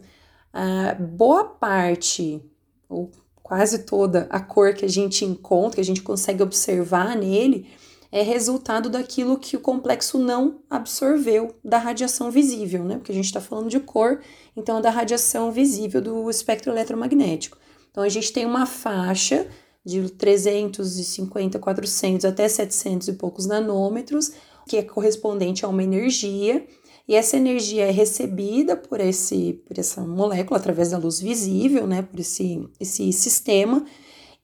a 0.53 0.93
boa 0.93 1.45
parte, 1.45 2.45
ou 2.87 3.11
quase 3.43 3.79
toda 3.79 4.27
a 4.29 4.41
cor 4.41 4.75
que 4.75 4.85
a 4.85 4.91
gente 4.91 5.25
encontra, 5.25 5.77
que 5.77 5.81
a 5.81 5.85
gente 5.85 6.03
consegue 6.03 6.43
observar 6.43 7.17
nele, 7.17 7.67
é 8.13 8.23
resultado 8.23 8.91
daquilo 8.91 9.39
que 9.39 9.57
o 9.57 9.61
complexo 9.61 10.19
não 10.19 10.61
absorveu 10.69 11.55
da 11.65 11.79
radiação 11.79 12.31
visível, 12.31 12.85
né? 12.85 12.97
Porque 12.97 13.13
a 13.13 13.15
gente 13.15 13.27
está 13.27 13.41
falando 13.41 13.69
de 13.69 13.79
cor, 13.79 14.21
então 14.57 14.79
é 14.79 14.83
da 14.83 14.91
radiação 14.91 15.53
visível 15.53 16.01
do 16.01 16.29
espectro 16.29 16.73
eletromagnético. 16.73 17.57
Então 17.91 18.03
a 18.03 18.09
gente 18.09 18.33
tem 18.33 18.45
uma 18.45 18.67
faixa 18.67 19.47
de 19.85 20.11
350, 20.11 21.59
400 21.59 22.25
até 22.25 22.49
700 22.49 23.09
e 23.09 23.13
poucos 23.15 23.47
nanômetros, 23.47 24.33
que 24.69 24.77
é 24.77 24.83
correspondente 24.83 25.65
a 25.65 25.69
uma 25.69 25.83
energia, 25.83 26.67
e 27.09 27.15
essa 27.15 27.37
energia 27.37 27.87
é 27.87 27.91
recebida 27.91 28.77
por, 28.77 29.01
esse, 29.01 29.61
por 29.67 29.79
essa 29.79 30.01
molécula 30.03 30.59
através 30.59 30.91
da 30.91 30.99
luz 30.99 31.21
visível, 31.21 31.87
né, 31.87 32.03
por 32.03 32.21
esse, 32.21 32.69
esse 32.79 33.13
sistema, 33.13 33.85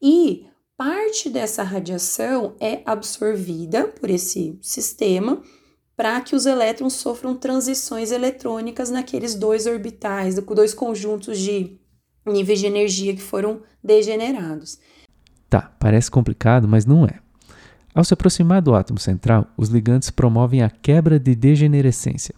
e 0.01 0.45
parte 0.77 1.27
dessa 1.27 1.63
radiação 1.63 2.55
é 2.59 2.81
absorvida 2.85 3.87
por 3.87 4.11
esse 4.11 4.59
sistema 4.61 5.41
para 5.95 6.21
que 6.21 6.35
os 6.35 6.45
elétrons 6.45 6.93
sofram 6.93 7.35
transições 7.35 8.11
eletrônicas 8.11 8.91
naqueles 8.91 9.33
dois 9.33 9.65
orbitais, 9.65 10.35
dois 10.35 10.75
conjuntos 10.75 11.39
de 11.39 11.79
níveis 12.23 12.59
de 12.59 12.67
energia 12.67 13.15
que 13.15 13.21
foram 13.21 13.61
degenerados. 13.83 14.77
Tá, 15.49 15.61
parece 15.79 16.11
complicado, 16.11 16.67
mas 16.67 16.85
não 16.85 17.05
é. 17.05 17.19
Ao 17.95 18.03
se 18.03 18.13
aproximar 18.13 18.61
do 18.61 18.75
átomo 18.75 18.99
central, 18.99 19.47
os 19.57 19.69
ligantes 19.69 20.11
promovem 20.11 20.61
a 20.61 20.69
quebra 20.69 21.19
de 21.19 21.33
degenerescência, 21.33 22.35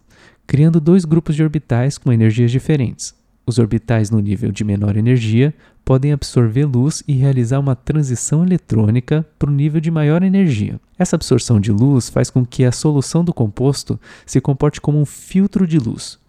criando 0.48 0.80
dois 0.80 1.04
grupos 1.04 1.36
de 1.36 1.44
orbitais 1.44 1.98
com 1.98 2.14
energias 2.14 2.52
diferentes. 2.52 3.14
Os 3.46 3.58
orbitais 3.58 4.10
no 4.10 4.20
nível 4.20 4.52
de 4.52 4.64
menor 4.64 4.96
energia 4.96 5.54
podem 5.90 6.14
absorver 6.14 6.66
luz 6.66 7.02
e 7.08 7.14
realizar 7.14 7.58
uma 7.58 7.76
transição 7.76 8.46
eletrônica 8.46 9.26
para 9.40 9.50
o 9.50 9.52
nível 9.52 9.82
de 9.82 9.90
maior 9.90 10.22
energia. 10.22 10.80
Essa 11.00 11.16
absorção 11.16 11.60
de 11.60 11.72
luz 11.72 12.10
faz 12.10 12.30
com 12.30 12.46
que 12.46 12.64
a 12.64 12.72
solução 12.72 13.24
do 13.24 13.34
composto 13.34 14.00
se 14.24 14.40
comporte 14.40 14.80
como 14.80 15.00
um 15.00 15.06
filtro 15.06 15.66
de 15.66 15.80
luz. 15.80 16.20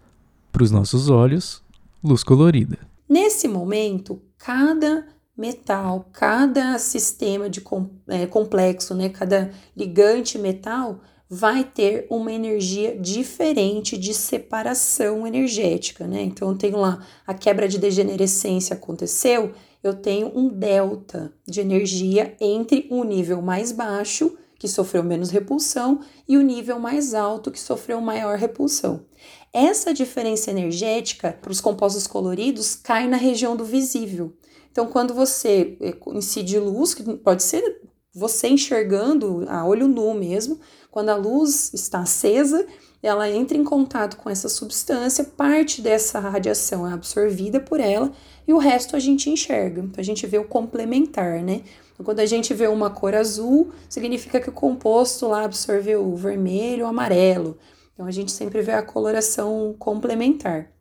Para 0.51 0.63
os 0.63 0.71
nossos 0.71 1.11
olhos, 1.11 1.61
luz 2.03 2.23
colorida. 2.23 2.79
Nesse 3.07 3.47
momento, 3.47 4.19
cada 4.35 5.05
metal, 5.37 6.09
cada 6.11 6.79
sistema 6.79 7.47
de 7.47 7.61
é, 8.07 8.25
complexo, 8.25 8.95
né, 8.95 9.09
cada 9.09 9.51
ligante 9.77 10.39
metal 10.39 11.01
vai 11.33 11.63
ter 11.63 12.05
uma 12.09 12.29
energia 12.29 12.93
diferente 12.99 13.97
de 13.97 14.13
separação 14.13 15.25
energética, 15.25 16.05
né? 16.05 16.21
Então 16.23 16.49
eu 16.49 16.57
tenho 16.57 16.75
lá 16.75 17.07
a 17.25 17.33
quebra 17.33 17.69
de 17.69 17.79
degenerescência 17.79 18.73
aconteceu, 18.73 19.53
eu 19.81 19.93
tenho 19.93 20.29
um 20.37 20.49
delta 20.49 21.31
de 21.47 21.61
energia 21.61 22.35
entre 22.41 22.85
o 22.91 23.05
nível 23.05 23.41
mais 23.41 23.71
baixo, 23.71 24.37
que 24.59 24.67
sofreu 24.67 25.05
menos 25.05 25.29
repulsão, 25.29 26.01
e 26.27 26.35
o 26.35 26.41
nível 26.41 26.77
mais 26.77 27.13
alto, 27.13 27.49
que 27.49 27.59
sofreu 27.61 28.01
maior 28.01 28.37
repulsão. 28.37 29.05
Essa 29.53 29.93
diferença 29.93 30.51
energética 30.51 31.37
para 31.41 31.51
os 31.51 31.61
compostos 31.61 32.07
coloridos 32.07 32.75
cai 32.75 33.07
na 33.07 33.15
região 33.15 33.55
do 33.55 33.63
visível. 33.63 34.33
Então, 34.69 34.85
quando 34.87 35.13
você 35.13 35.77
eh, 35.79 35.95
incide 36.07 36.59
luz, 36.59 36.93
que 36.93 37.03
pode 37.17 37.41
ser 37.41 37.81
você 38.13 38.49
enxergando 38.49 39.45
a 39.47 39.65
olho 39.65 39.87
nu 39.87 40.13
mesmo, 40.13 40.59
quando 40.89 41.09
a 41.09 41.15
luz 41.15 41.71
está 41.73 41.99
acesa, 41.99 42.65
ela 43.01 43.29
entra 43.29 43.57
em 43.57 43.63
contato 43.63 44.17
com 44.17 44.29
essa 44.29 44.47
substância, 44.47 45.23
parte 45.23 45.81
dessa 45.81 46.19
radiação 46.19 46.87
é 46.87 46.93
absorvida 46.93 47.59
por 47.59 47.79
ela 47.79 48.11
e 48.47 48.53
o 48.53 48.57
resto 48.57 48.95
a 48.95 48.99
gente 48.99 49.29
enxerga. 49.29 49.81
Então 49.81 49.99
a 49.99 50.03
gente 50.03 50.27
vê 50.27 50.37
o 50.37 50.43
complementar, 50.43 51.41
né? 51.41 51.61
Então, 51.93 52.05
quando 52.05 52.19
a 52.19 52.25
gente 52.25 52.53
vê 52.53 52.67
uma 52.67 52.89
cor 52.89 53.15
azul, 53.15 53.71
significa 53.89 54.39
que 54.39 54.49
o 54.49 54.53
composto 54.53 55.27
lá 55.27 55.45
absorveu 55.45 56.05
o 56.05 56.15
vermelho, 56.15 56.85
o 56.85 56.87
amarelo. 56.87 57.57
Então 57.93 58.05
a 58.05 58.11
gente 58.11 58.31
sempre 58.31 58.61
vê 58.61 58.73
a 58.73 58.83
coloração 58.83 59.75
complementar. 59.79 60.71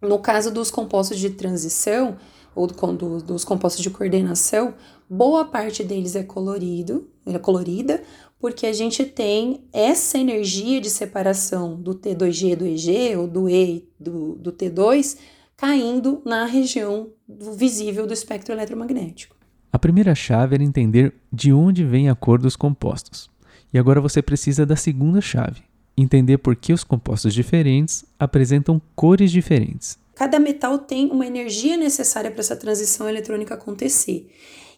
No 0.00 0.18
caso 0.18 0.50
dos 0.50 0.70
compostos 0.70 1.18
de 1.18 1.30
transição 1.30 2.16
ou 2.54 2.66
do, 2.66 3.20
dos 3.20 3.44
compostos 3.44 3.82
de 3.82 3.90
coordenação, 3.90 4.74
boa 5.08 5.44
parte 5.44 5.82
deles 5.82 6.14
é 6.14 6.22
colorido, 6.22 7.08
é 7.26 7.38
colorida, 7.38 8.02
porque 8.40 8.66
a 8.66 8.72
gente 8.72 9.04
tem 9.04 9.64
essa 9.72 10.18
energia 10.18 10.80
de 10.80 10.90
separação 10.90 11.74
do 11.80 11.94
T2G 11.94 12.56
do 12.56 12.66
EG 12.66 13.16
ou 13.16 13.26
do 13.26 13.48
E 13.48 13.88
do, 13.98 14.34
do 14.36 14.52
T2 14.52 15.16
caindo 15.56 16.22
na 16.24 16.44
região 16.44 17.08
do 17.26 17.52
visível 17.52 18.06
do 18.06 18.12
espectro 18.12 18.54
eletromagnético. 18.54 19.36
A 19.72 19.78
primeira 19.78 20.14
chave 20.14 20.54
era 20.54 20.62
entender 20.62 21.12
de 21.32 21.52
onde 21.52 21.84
vem 21.84 22.08
a 22.08 22.14
cor 22.14 22.38
dos 22.38 22.54
compostos. 22.54 23.28
E 23.72 23.78
agora 23.78 24.00
você 24.00 24.22
precisa 24.22 24.64
da 24.64 24.76
segunda 24.76 25.20
chave, 25.20 25.62
entender 25.96 26.38
por 26.38 26.56
que 26.56 26.72
os 26.72 26.84
compostos 26.84 27.34
diferentes 27.34 28.04
apresentam 28.18 28.80
cores 28.94 29.30
diferentes. 29.30 29.98
Cada 30.14 30.38
metal 30.38 30.78
tem 30.78 31.10
uma 31.10 31.26
energia 31.26 31.76
necessária 31.76 32.30
para 32.30 32.40
essa 32.40 32.56
transição 32.56 33.08
eletrônica 33.08 33.54
acontecer. 33.54 34.32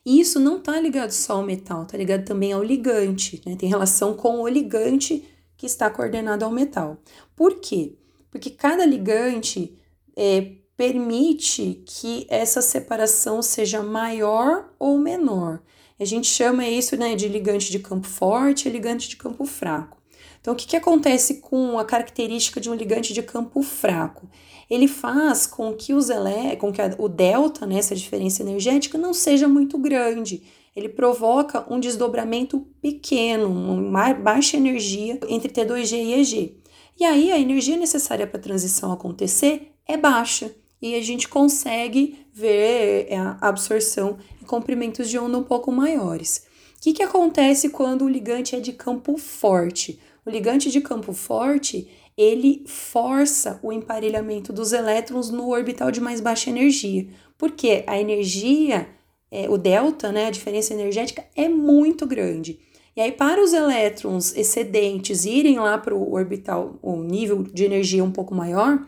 E 0.04 0.20
isso 0.20 0.40
não 0.40 0.58
está 0.58 0.80
ligado 0.80 1.10
só 1.10 1.34
ao 1.34 1.42
metal, 1.42 1.82
está 1.82 1.96
ligado 1.96 2.24
também 2.24 2.52
ao 2.52 2.62
ligante, 2.62 3.42
né? 3.44 3.54
tem 3.56 3.68
relação 3.68 4.14
com 4.14 4.40
o 4.40 4.48
ligante 4.48 5.24
que 5.56 5.66
está 5.66 5.90
coordenado 5.90 6.44
ao 6.44 6.50
metal. 6.50 6.96
Por 7.36 7.60
quê? 7.60 7.96
Porque 8.30 8.48
cada 8.48 8.86
ligante 8.86 9.76
é, 10.16 10.52
permite 10.76 11.82
que 11.84 12.26
essa 12.30 12.62
separação 12.62 13.42
seja 13.42 13.82
maior 13.82 14.72
ou 14.78 14.98
menor. 14.98 15.60
A 15.98 16.04
gente 16.06 16.28
chama 16.28 16.66
isso 16.66 16.96
né, 16.96 17.14
de 17.14 17.28
ligante 17.28 17.70
de 17.70 17.78
campo 17.78 18.06
forte 18.06 18.66
e 18.66 18.72
ligante 18.72 19.06
de 19.06 19.16
campo 19.16 19.44
fraco. 19.44 20.00
Então, 20.40 20.54
o 20.54 20.56
que, 20.56 20.66
que 20.66 20.76
acontece 20.76 21.42
com 21.42 21.78
a 21.78 21.84
característica 21.84 22.58
de 22.58 22.70
um 22.70 22.74
ligante 22.74 23.12
de 23.12 23.22
campo 23.22 23.62
fraco? 23.62 24.26
Ele 24.70 24.86
faz 24.86 25.46
com 25.46 25.74
que, 25.74 25.92
os 25.92 26.08
ele... 26.08 26.56
com 26.56 26.72
que 26.72 26.80
o 26.98 27.08
delta, 27.08 27.66
né, 27.66 27.78
essa 27.78 27.94
diferença 27.94 28.42
energética, 28.42 28.96
não 28.96 29.12
seja 29.12 29.48
muito 29.48 29.76
grande. 29.76 30.42
Ele 30.74 30.88
provoca 30.88 31.66
um 31.68 31.80
desdobramento 31.80 32.60
pequeno, 32.80 33.48
uma 33.48 34.14
baixa 34.14 34.56
energia 34.56 35.18
entre 35.28 35.52
T2G 35.52 35.96
e 35.96 36.12
EG. 36.14 36.56
E 36.98 37.04
aí 37.04 37.32
a 37.32 37.38
energia 37.38 37.76
necessária 37.76 38.26
para 38.26 38.38
a 38.38 38.42
transição 38.42 38.92
acontecer 38.92 39.72
é 39.88 39.96
baixa 39.96 40.54
e 40.80 40.94
a 40.94 41.02
gente 41.02 41.28
consegue 41.28 42.26
ver 42.32 43.06
é, 43.10 43.16
a 43.16 43.36
absorção 43.40 44.18
em 44.40 44.44
comprimentos 44.44 45.08
de 45.08 45.18
onda 45.18 45.36
um 45.36 45.42
pouco 45.42 45.72
maiores. 45.72 46.46
O 46.78 46.82
que, 46.82 46.92
que 46.92 47.02
acontece 47.02 47.68
quando 47.68 48.04
o 48.04 48.08
ligante 48.08 48.56
é 48.56 48.60
de 48.60 48.72
campo 48.72 49.18
forte? 49.18 50.00
O 50.24 50.30
ligante 50.30 50.70
de 50.70 50.80
campo 50.80 51.12
forte, 51.12 51.88
ele 52.20 52.62
força 52.66 53.58
o 53.62 53.72
emparelhamento 53.72 54.52
dos 54.52 54.72
elétrons 54.72 55.30
no 55.30 55.48
orbital 55.48 55.90
de 55.90 56.00
mais 56.00 56.20
baixa 56.20 56.50
energia, 56.50 57.08
porque 57.38 57.82
a 57.86 57.98
energia, 57.98 58.88
é, 59.30 59.48
o 59.48 59.56
delta, 59.56 60.12
né, 60.12 60.26
a 60.26 60.30
diferença 60.30 60.74
energética 60.74 61.24
é 61.34 61.48
muito 61.48 62.06
grande. 62.06 62.58
E 62.94 63.00
aí, 63.00 63.12
para 63.12 63.42
os 63.42 63.54
elétrons 63.54 64.36
excedentes 64.36 65.24
irem 65.24 65.58
lá 65.58 65.78
para 65.78 65.94
o 65.94 66.12
orbital, 66.12 66.78
o 66.82 66.96
nível 66.96 67.42
de 67.42 67.64
energia 67.64 68.04
um 68.04 68.10
pouco 68.10 68.34
maior, 68.34 68.84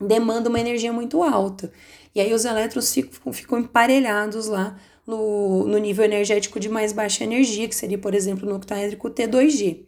demanda 0.00 0.48
uma 0.48 0.60
energia 0.60 0.92
muito 0.92 1.22
alta. 1.22 1.72
E 2.14 2.20
aí 2.20 2.32
os 2.32 2.44
elétrons 2.44 2.92
ficam, 2.92 3.32
ficam 3.32 3.58
emparelhados 3.58 4.46
lá 4.46 4.78
no, 5.06 5.66
no 5.66 5.78
nível 5.78 6.04
energético 6.04 6.60
de 6.60 6.68
mais 6.68 6.92
baixa 6.92 7.24
energia, 7.24 7.66
que 7.66 7.74
seria, 7.74 7.98
por 7.98 8.14
exemplo, 8.14 8.48
no 8.48 8.54
octaédrico 8.54 9.10
T2G. 9.10 9.80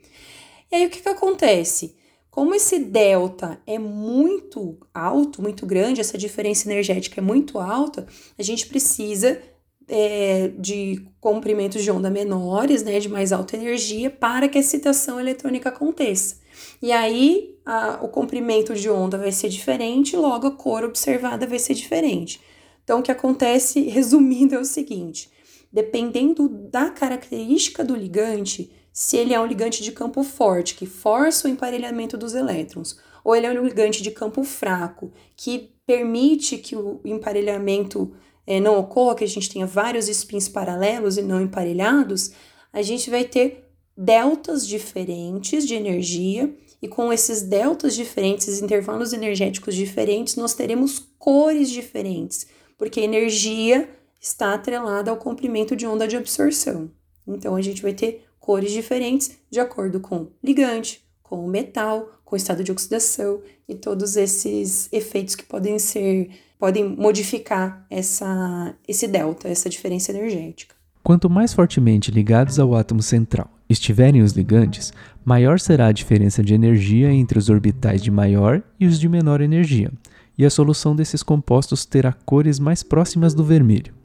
E 0.72 0.76
aí 0.76 0.87
o 0.87 0.90
que, 0.90 1.00
que 1.00 1.09
acontece? 1.09 1.99
Como 2.30 2.54
esse 2.54 2.78
delta 2.78 3.60
é 3.66 3.78
muito 3.78 4.78
alto, 4.94 5.42
muito 5.42 5.66
grande, 5.66 6.00
essa 6.00 6.16
diferença 6.16 6.68
energética 6.70 7.20
é 7.20 7.22
muito 7.22 7.58
alta, 7.58 8.06
a 8.38 8.42
gente 8.42 8.66
precisa 8.66 9.40
é, 9.88 10.52
de 10.56 11.04
comprimentos 11.20 11.82
de 11.82 11.90
onda 11.90 12.08
menores, 12.08 12.84
né, 12.84 13.00
de 13.00 13.08
mais 13.08 13.32
alta 13.32 13.56
energia, 13.56 14.08
para 14.08 14.48
que 14.48 14.56
a 14.56 14.60
excitação 14.60 15.18
eletrônica 15.18 15.68
aconteça. 15.68 16.36
E 16.80 16.92
aí 16.92 17.58
a, 17.66 17.98
o 18.02 18.08
comprimento 18.08 18.74
de 18.74 18.88
onda 18.88 19.18
vai 19.18 19.32
ser 19.32 19.48
diferente, 19.48 20.16
logo 20.16 20.46
a 20.46 20.52
cor 20.52 20.84
observada 20.84 21.46
vai 21.46 21.58
ser 21.58 21.74
diferente. 21.74 22.40
Então, 22.84 23.00
o 23.00 23.02
que 23.02 23.12
acontece, 23.12 23.80
resumindo, 23.90 24.54
é 24.54 24.58
o 24.58 24.64
seguinte: 24.64 25.30
dependendo 25.72 26.48
da 26.48 26.90
característica 26.90 27.84
do 27.84 27.94
ligante, 27.94 28.70
se 29.00 29.16
ele 29.16 29.32
é 29.32 29.40
um 29.40 29.46
ligante 29.46 29.82
de 29.82 29.92
campo 29.92 30.22
forte, 30.22 30.74
que 30.74 30.84
força 30.84 31.48
o 31.48 31.50
emparelhamento 31.50 32.18
dos 32.18 32.34
elétrons, 32.34 32.98
ou 33.24 33.34
ele 33.34 33.46
é 33.46 33.50
um 33.50 33.64
ligante 33.64 34.02
de 34.02 34.10
campo 34.10 34.44
fraco, 34.44 35.10
que 35.34 35.70
permite 35.86 36.58
que 36.58 36.76
o 36.76 37.00
emparelhamento 37.02 38.12
é, 38.46 38.60
não 38.60 38.78
ocorra, 38.78 39.14
que 39.14 39.24
a 39.24 39.26
gente 39.26 39.48
tenha 39.48 39.66
vários 39.66 40.06
spins 40.06 40.50
paralelos 40.50 41.16
e 41.16 41.22
não 41.22 41.40
emparelhados, 41.40 42.32
a 42.70 42.82
gente 42.82 43.08
vai 43.08 43.24
ter 43.24 43.70
deltas 43.96 44.68
diferentes 44.68 45.66
de 45.66 45.74
energia, 45.74 46.54
e 46.82 46.86
com 46.86 47.10
esses 47.10 47.40
deltas 47.40 47.94
diferentes, 47.94 48.60
intervalos 48.60 49.14
energéticos 49.14 49.74
diferentes, 49.74 50.36
nós 50.36 50.52
teremos 50.52 50.98
cores 51.18 51.70
diferentes, 51.70 52.46
porque 52.76 53.00
a 53.00 53.04
energia 53.04 53.88
está 54.20 54.52
atrelada 54.52 55.10
ao 55.10 55.16
comprimento 55.16 55.74
de 55.74 55.86
onda 55.86 56.06
de 56.06 56.18
absorção. 56.18 56.90
Então 57.26 57.56
a 57.56 57.62
gente 57.62 57.80
vai 57.80 57.94
ter 57.94 58.26
cores 58.40 58.72
diferentes 58.72 59.38
de 59.50 59.61
acordo 59.61 60.00
com 60.00 60.29
ligante, 60.42 61.05
com 61.22 61.44
o 61.44 61.48
metal, 61.48 62.11
com 62.24 62.35
o 62.35 62.37
estado 62.37 62.64
de 62.64 62.72
oxidação 62.72 63.40
e 63.68 63.74
todos 63.74 64.16
esses 64.16 64.88
efeitos 64.92 65.37
que 65.37 65.44
podem 65.44 65.79
ser 65.79 66.31
podem 66.59 66.85
modificar 66.85 67.87
essa 67.88 68.74
esse 68.87 69.07
delta, 69.07 69.48
essa 69.48 69.70
diferença 69.70 70.11
energética. 70.11 70.74
Quanto 71.03 71.31
mais 71.31 71.55
fortemente 71.55 72.11
ligados 72.11 72.59
ao 72.59 72.74
átomo 72.74 73.03
central 73.03 73.50
estiverem 73.68 74.20
os 74.20 74.33
ligantes, 74.33 74.92
maior 75.24 75.59
será 75.59 75.87
a 75.87 75.92
diferença 75.92 76.42
de 76.42 76.53
energia 76.53 77.11
entre 77.12 77.38
os 77.38 77.48
orbitais 77.48 78.03
de 78.03 78.11
maior 78.11 78.62
e 78.79 78.87
os 78.87 78.98
de 78.98 79.09
menor 79.09 79.40
energia, 79.40 79.90
e 80.37 80.44
a 80.44 80.50
solução 80.50 80.94
desses 80.94 81.22
compostos 81.22 81.87
terá 81.87 82.12
cores 82.12 82.59
mais 82.59 82.83
próximas 82.83 83.33
do 83.33 83.44
vermelho. 83.44 83.99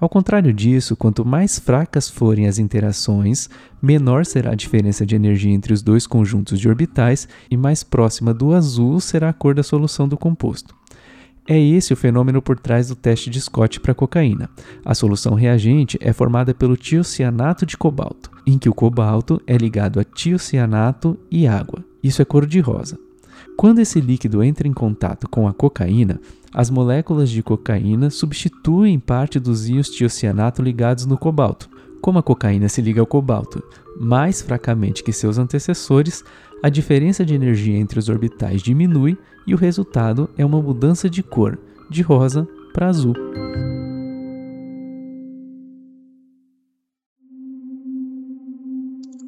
Ao 0.00 0.08
contrário 0.08 0.52
disso, 0.52 0.96
quanto 0.96 1.24
mais 1.24 1.58
fracas 1.58 2.08
forem 2.08 2.46
as 2.46 2.58
interações, 2.58 3.48
menor 3.80 4.26
será 4.26 4.52
a 4.52 4.56
diferença 4.56 5.06
de 5.06 5.14
energia 5.14 5.52
entre 5.52 5.72
os 5.72 5.82
dois 5.82 6.06
conjuntos 6.06 6.58
de 6.58 6.68
orbitais 6.68 7.28
e 7.50 7.56
mais 7.56 7.82
próxima 7.82 8.34
do 8.34 8.52
azul 8.52 9.00
será 9.00 9.28
a 9.28 9.32
cor 9.32 9.54
da 9.54 9.62
solução 9.62 10.08
do 10.08 10.16
composto. 10.16 10.74
É 11.46 11.58
esse 11.58 11.92
o 11.92 11.96
fenômeno 11.96 12.40
por 12.40 12.58
trás 12.58 12.88
do 12.88 12.96
teste 12.96 13.28
de 13.28 13.38
Scott 13.40 13.78
para 13.78 13.94
cocaína. 13.94 14.48
A 14.82 14.94
solução 14.94 15.34
reagente 15.34 15.98
é 16.00 16.10
formada 16.12 16.54
pelo 16.54 16.76
tiocianato 16.76 17.66
de 17.66 17.76
cobalto, 17.76 18.30
em 18.46 18.58
que 18.58 18.68
o 18.68 18.74
cobalto 18.74 19.40
é 19.46 19.56
ligado 19.56 20.00
a 20.00 20.04
tiocianato 20.04 21.18
e 21.30 21.46
água. 21.46 21.84
Isso 22.02 22.22
é 22.22 22.24
cor 22.24 22.46
de 22.46 22.60
rosa. 22.60 22.98
Quando 23.56 23.78
esse 23.78 24.00
líquido 24.00 24.42
entra 24.42 24.66
em 24.66 24.72
contato 24.72 25.28
com 25.28 25.46
a 25.46 25.54
cocaína, 25.54 26.20
as 26.52 26.70
moléculas 26.70 27.30
de 27.30 27.42
cocaína 27.42 28.10
substituem 28.10 28.98
parte 28.98 29.40
dos 29.40 29.68
íons 29.68 29.88
tiocianato 29.88 30.62
ligados 30.62 31.06
no 31.06 31.16
cobalto. 31.16 31.68
Como 32.00 32.18
a 32.18 32.22
cocaína 32.22 32.68
se 32.68 32.82
liga 32.82 33.00
ao 33.00 33.06
cobalto 33.06 33.62
mais 33.98 34.42
fracamente 34.42 35.02
que 35.02 35.12
seus 35.12 35.38
antecessores, 35.38 36.24
a 36.62 36.68
diferença 36.68 37.24
de 37.24 37.34
energia 37.34 37.76
entre 37.76 37.98
os 37.98 38.08
orbitais 38.08 38.62
diminui 38.62 39.16
e 39.46 39.54
o 39.54 39.58
resultado 39.58 40.28
é 40.36 40.44
uma 40.44 40.60
mudança 40.60 41.08
de 41.08 41.22
cor, 41.22 41.58
de 41.90 42.02
rosa 42.02 42.48
para 42.72 42.88
azul. 42.88 43.14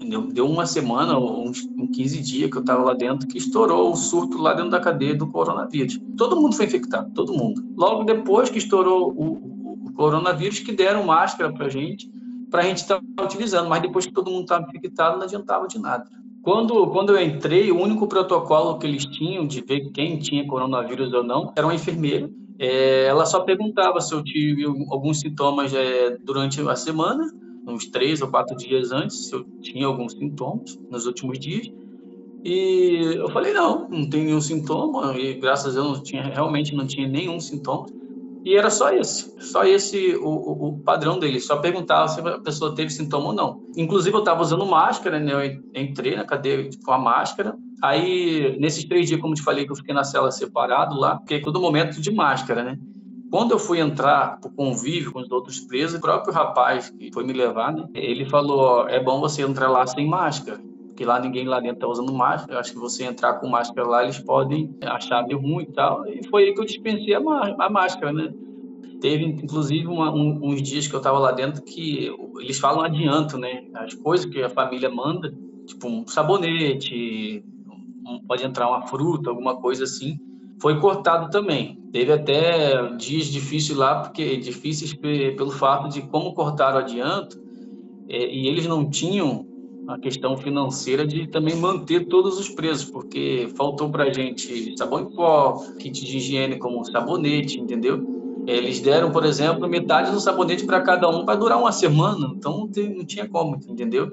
Deu, 0.09 0.49
uma 0.49 0.67
semana, 0.67 1.19
uns, 1.19 1.69
uns 1.77 1.97
15 1.97 2.21
dias 2.21 2.51
que 2.51 2.57
eu 2.57 2.61
estava 2.61 2.83
lá 2.83 2.95
dentro, 2.95 3.27
que 3.27 3.39
estourou 3.39 3.93
o 3.93 3.97
surto 3.97 4.39
lá 4.39 4.55
dentro 4.55 4.71
da 4.71 4.81
cadeia 4.81 5.15
do 5.15 5.27
coronavírus. 5.27 6.01
Todo 6.17 6.41
mundo 6.41 6.55
foi 6.55 6.67
infectado, 6.67 7.11
todo 7.15 7.33
mundo. 7.33 7.63
Logo 7.77 8.05
depois 8.05 8.49
que 8.49 8.59
estourou 8.59 9.13
o, 9.13 9.87
o 9.87 9.93
coronavírus, 9.93 10.61
que 10.61 10.73
deram 10.73 11.05
máscara 11.05 11.53
para 11.53 11.69
gente, 11.69 12.11
para 12.51 12.63
a 12.63 12.65
gente 12.65 12.79
estar 12.79 13.01
tá 13.17 13.25
utilizando, 13.25 13.69
mas 13.69 13.83
depois 13.83 14.07
que 14.07 14.13
todo 14.13 14.31
mundo 14.31 14.43
estava 14.43 14.67
infectado, 14.69 15.17
não 15.17 15.25
adiantava 15.25 15.67
de 15.67 15.79
nada. 15.79 16.07
Quando, 16.43 16.87
quando 16.89 17.11
eu 17.11 17.21
entrei, 17.21 17.73
o 17.73 17.81
único 17.81 18.07
protocolo 18.07 18.79
que 18.79 18.87
eles 18.87 19.05
tinham 19.05 19.47
de 19.47 19.61
ver 19.63 19.91
quem 19.91 20.19
tinha 20.19 20.47
coronavírus 20.47 21.13
ou 21.13 21.25
não 21.25 21.53
era 21.57 21.67
uma 21.67 21.75
enfermeira. 21.75 22.31
É, 22.59 23.07
ela 23.07 23.27
só 23.27 23.41
perguntava 23.41 24.01
se 24.01 24.15
eu 24.15 24.23
tive 24.23 24.65
alguns 24.65 25.21
sintomas 25.21 25.75
é, 25.75 26.17
durante 26.23 26.61
a 26.61 26.77
semana 26.77 27.31
uns 27.67 27.87
três 27.87 28.23
ou 28.23 28.29
quatro 28.29 28.57
dias 28.57 28.93
antes, 28.93 29.29
se 29.29 29.35
eu 29.35 29.45
tinha 29.61 29.87
alguns 29.87 30.13
sintomas 30.13 30.79
nos 30.91 31.07
últimos 31.07 31.39
dias. 31.39 31.67
E 32.45 33.15
eu 33.17 33.29
falei, 33.31 33.53
não, 33.53 33.89
não 33.89 34.09
tem 34.09 34.25
nenhum 34.25 34.41
sintoma, 34.41 35.19
e 35.19 35.35
graças 35.35 35.77
a 35.77 35.81
Deus 35.81 35.97
não 35.97 36.03
tinha, 36.03 36.23
realmente 36.23 36.77
não 36.77 36.87
tinha 36.87 37.09
nenhum 37.09 37.41
sintoma. 37.41 37.87
E 38.45 38.55
era 38.55 38.71
só 38.71 38.93
esse, 38.93 39.25
só 39.41 39.65
esse 39.65 40.15
o, 40.15 40.29
o, 40.29 40.69
o 40.69 40.81
padrão 40.81 41.19
dele, 41.19 41.41
só 41.41 41.57
perguntava 41.57 42.07
se 42.07 42.21
a 42.21 42.39
pessoa 42.39 42.73
teve 42.73 42.91
sintoma 42.91 43.27
ou 43.27 43.33
não. 43.33 43.61
Inclusive, 43.77 44.15
eu 44.15 44.21
estava 44.21 44.41
usando 44.41 44.65
máscara, 44.65 45.19
né? 45.19 45.33
Eu 45.33 45.83
entrei 45.83 46.15
na 46.15 46.25
cadeia 46.25 46.71
com 46.85 46.93
a 46.93 46.99
máscara. 46.99 47.57
Aí, 47.83 48.57
nesses 48.61 48.85
três 48.85 49.09
dias, 49.09 49.21
como 49.21 49.35
te 49.35 49.43
falei, 49.43 49.67
que 49.67 49.73
eu 49.73 49.77
fiquei 49.77 49.93
na 49.93 50.05
cela 50.05 50.31
separado 50.31 50.95
lá, 50.97 51.19
fiquei 51.19 51.43
todo 51.43 51.61
momento 51.61 52.01
de 52.01 52.13
máscara, 52.13 52.63
né? 52.63 52.79
Quando 53.31 53.53
eu 53.53 53.59
fui 53.59 53.81
entrar 53.81 54.39
para 54.41 54.49
o 54.49 54.55
convívio 54.55 55.13
com 55.13 55.21
os 55.21 55.31
outros 55.31 55.59
presos, 55.61 55.99
o 55.99 56.01
próprio 56.01 56.33
rapaz 56.33 56.91
que 56.91 57.11
foi 57.13 57.25
me 57.25 57.33
levar, 57.33 57.73
né, 57.73 57.85
ele 57.95 58.25
falou: 58.25 58.89
é 58.89 59.03
bom 59.03 59.21
você 59.21 59.43
entrar 59.43 59.69
lá 59.69 59.87
sem 59.87 60.07
máscara, 60.07 60.59
porque 60.89 61.05
lá 61.05 61.19
ninguém 61.19 61.47
lá 61.47 61.59
dentro 61.59 61.77
está 61.77 61.89
usando 61.89 62.13
máscara. 62.13 62.55
Eu 62.55 62.61
acho 62.61 62.73
que 62.73 62.79
você 62.79 63.05
entrar 63.05 63.35
com 63.35 63.49
máscara 63.49 63.87
lá, 63.87 64.05
eles 64.05 64.19
podem 64.19 64.71
achar 64.83 65.27
meio 65.27 65.41
ruim 65.41 65.65
e 65.65 65.73
tal. 65.73 66.07
E 66.07 66.25
foi 66.29 66.45
aí 66.45 66.55
que 66.55 66.61
eu 66.61 66.65
dispensei 66.65 67.15
a, 67.15 67.19
a 67.19 67.69
máscara, 67.69 68.13
né? 68.13 68.33
Teve, 69.01 69.25
inclusive, 69.25 69.87
uma, 69.87 70.11
um, 70.11 70.39
uns 70.43 70.63
dias 70.63 70.87
que 70.87 70.95
eu 70.95 70.99
estava 70.99 71.19
lá 71.19 71.33
dentro 71.33 71.63
que 71.63 72.11
eles 72.41 72.59
falam 72.59 72.83
adianto, 72.83 73.37
né? 73.37 73.63
As 73.75 73.93
coisas 73.95 74.25
que 74.25 74.43
a 74.43 74.49
família 74.49 74.89
manda, 74.89 75.35
tipo 75.67 75.89
um 75.89 76.07
sabonete, 76.07 77.45
um, 78.07 78.21
pode 78.27 78.45
entrar 78.45 78.69
uma 78.69 78.87
fruta, 78.87 79.31
alguma 79.31 79.57
coisa 79.57 79.85
assim 79.85 80.17
foi 80.59 80.81
cortado 80.81 81.31
também. 81.31 81.79
Teve 81.93 82.13
até 82.13 82.95
dias 82.97 83.27
difíceis 83.27 83.77
lá, 83.77 84.01
porque 84.01 84.37
difíceis 84.37 84.95
pelo 84.95 85.51
fato 85.51 85.89
de 85.89 86.03
como 86.03 86.35
cortaram 86.35 86.77
o 86.77 86.81
adianto, 86.81 87.39
é, 88.09 88.35
e 88.35 88.47
eles 88.47 88.67
não 88.67 88.89
tinham 88.89 89.47
a 89.89 89.99
questão 89.99 90.37
financeira 90.37 91.07
de 91.07 91.29
também 91.29 91.55
manter 91.57 92.07
todos 92.07 92.39
os 92.39 92.49
presos, 92.49 92.91
porque 92.91 93.49
faltou 93.57 93.89
para 93.89 94.05
a 94.05 94.13
gente 94.13 94.77
sabão 94.77 95.01
em 95.01 95.15
pó, 95.15 95.63
kit 95.79 96.05
de 96.05 96.17
higiene 96.17 96.59
como 96.59 96.85
sabonete, 96.85 97.61
entendeu? 97.61 98.17
Eles 98.47 98.81
deram, 98.81 99.11
por 99.11 99.25
exemplo, 99.25 99.69
metade 99.69 100.11
do 100.11 100.21
sabonete 100.21 100.65
para 100.65 100.81
cada 100.81 101.09
um 101.09 101.25
para 101.25 101.37
durar 101.37 101.59
uma 101.59 101.73
semana, 101.73 102.33
então 102.37 102.69
não 102.77 103.05
tinha 103.05 103.29
como, 103.29 103.57
entendeu? 103.69 104.13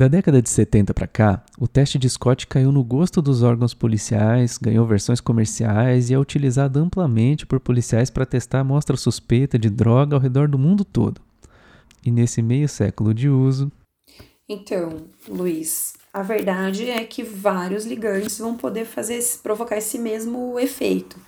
Da 0.00 0.08
década 0.08 0.40
de 0.40 0.48
70 0.48 0.94
para 0.94 1.06
cá, 1.06 1.44
o 1.58 1.68
teste 1.68 1.98
de 1.98 2.08
Scott 2.08 2.46
caiu 2.46 2.72
no 2.72 2.82
gosto 2.82 3.20
dos 3.20 3.42
órgãos 3.42 3.74
policiais, 3.74 4.56
ganhou 4.56 4.86
versões 4.86 5.20
comerciais 5.20 6.08
e 6.08 6.14
é 6.14 6.18
utilizado 6.18 6.78
amplamente 6.78 7.44
por 7.44 7.60
policiais 7.60 8.08
para 8.08 8.24
testar 8.24 8.60
amostra 8.60 8.96
suspeita 8.96 9.58
de 9.58 9.68
droga 9.68 10.16
ao 10.16 10.22
redor 10.22 10.48
do 10.48 10.58
mundo 10.58 10.86
todo. 10.86 11.20
E 12.02 12.10
nesse 12.10 12.40
meio 12.40 12.66
século 12.66 13.12
de 13.12 13.28
uso. 13.28 13.70
Então, 14.48 15.02
Luiz, 15.28 15.92
a 16.14 16.22
verdade 16.22 16.88
é 16.88 17.04
que 17.04 17.22
vários 17.22 17.84
ligantes 17.84 18.38
vão 18.38 18.56
poder 18.56 18.86
fazer 18.86 19.22
provocar 19.42 19.76
esse 19.76 19.98
mesmo 19.98 20.58
efeito. 20.58 21.18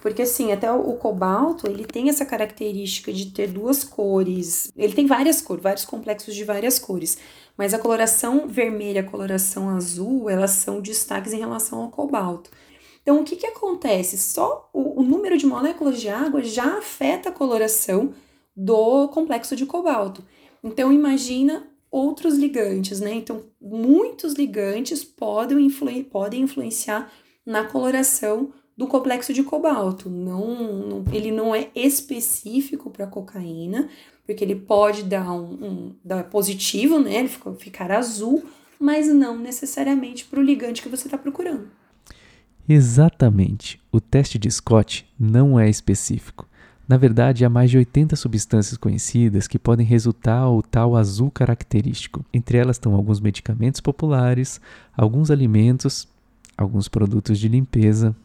Porque 0.00 0.22
assim, 0.22 0.50
até 0.50 0.72
o 0.72 0.94
cobalto, 0.94 1.68
ele 1.68 1.84
tem 1.84 2.08
essa 2.08 2.24
característica 2.24 3.12
de 3.12 3.26
ter 3.26 3.48
duas 3.48 3.84
cores. 3.84 4.72
Ele 4.74 4.94
tem 4.94 5.06
várias 5.06 5.42
cores, 5.42 5.62
vários 5.62 5.84
complexos 5.84 6.34
de 6.34 6.42
várias 6.42 6.78
cores. 6.78 7.18
Mas 7.56 7.74
a 7.74 7.78
coloração 7.78 8.48
vermelha 8.48 9.02
a 9.02 9.04
coloração 9.04 9.68
azul, 9.68 10.30
elas 10.30 10.52
são 10.52 10.80
destaques 10.80 11.34
em 11.34 11.38
relação 11.38 11.82
ao 11.82 11.90
cobalto. 11.90 12.50
Então, 13.02 13.20
o 13.20 13.24
que, 13.24 13.36
que 13.36 13.46
acontece? 13.46 14.16
Só 14.16 14.70
o, 14.72 15.00
o 15.00 15.02
número 15.02 15.36
de 15.36 15.46
moléculas 15.46 16.00
de 16.00 16.08
água 16.08 16.42
já 16.42 16.78
afeta 16.78 17.28
a 17.28 17.32
coloração 17.32 18.14
do 18.56 19.08
complexo 19.08 19.54
de 19.54 19.66
cobalto. 19.66 20.24
Então, 20.62 20.92
imagina 20.92 21.66
outros 21.90 22.36
ligantes, 22.36 23.00
né? 23.00 23.14
Então, 23.14 23.42
muitos 23.60 24.34
ligantes 24.34 25.02
podem, 25.02 25.66
influ 25.66 26.04
podem 26.04 26.42
influenciar 26.42 27.10
na 27.44 27.64
coloração 27.64 28.52
do 28.80 28.86
complexo 28.86 29.34
de 29.34 29.42
cobalto. 29.42 30.08
Não, 30.08 30.88
não 30.88 31.04
ele 31.12 31.30
não 31.30 31.54
é 31.54 31.68
específico 31.74 32.88
para 32.88 33.06
cocaína, 33.06 33.90
porque 34.24 34.42
ele 34.42 34.56
pode 34.56 35.02
dar 35.02 35.30
um, 35.30 35.52
um 35.62 35.94
dar 36.02 36.24
positivo, 36.24 36.98
né? 36.98 37.16
Ele 37.16 37.28
ficar 37.58 37.92
azul, 37.92 38.42
mas 38.78 39.06
não 39.06 39.38
necessariamente 39.38 40.24
para 40.24 40.40
o 40.40 40.42
ligante 40.42 40.80
que 40.80 40.88
você 40.88 41.08
está 41.08 41.18
procurando. 41.18 41.68
Exatamente. 42.66 43.78
O 43.92 44.00
teste 44.00 44.38
de 44.38 44.50
Scott 44.50 45.06
não 45.18 45.60
é 45.60 45.68
específico. 45.68 46.48
Na 46.88 46.96
verdade, 46.96 47.44
há 47.44 47.50
mais 47.50 47.70
de 47.70 47.76
80 47.76 48.16
substâncias 48.16 48.78
conhecidas 48.78 49.46
que 49.46 49.58
podem 49.58 49.84
resultar 49.84 50.48
o 50.48 50.62
tal 50.62 50.96
azul 50.96 51.30
característico. 51.30 52.24
Entre 52.32 52.56
elas 52.56 52.76
estão 52.76 52.94
alguns 52.94 53.20
medicamentos 53.20 53.82
populares, 53.82 54.58
alguns 54.96 55.30
alimentos, 55.30 56.08
alguns 56.56 56.88
produtos 56.88 57.38
de 57.38 57.46
limpeza, 57.46 58.16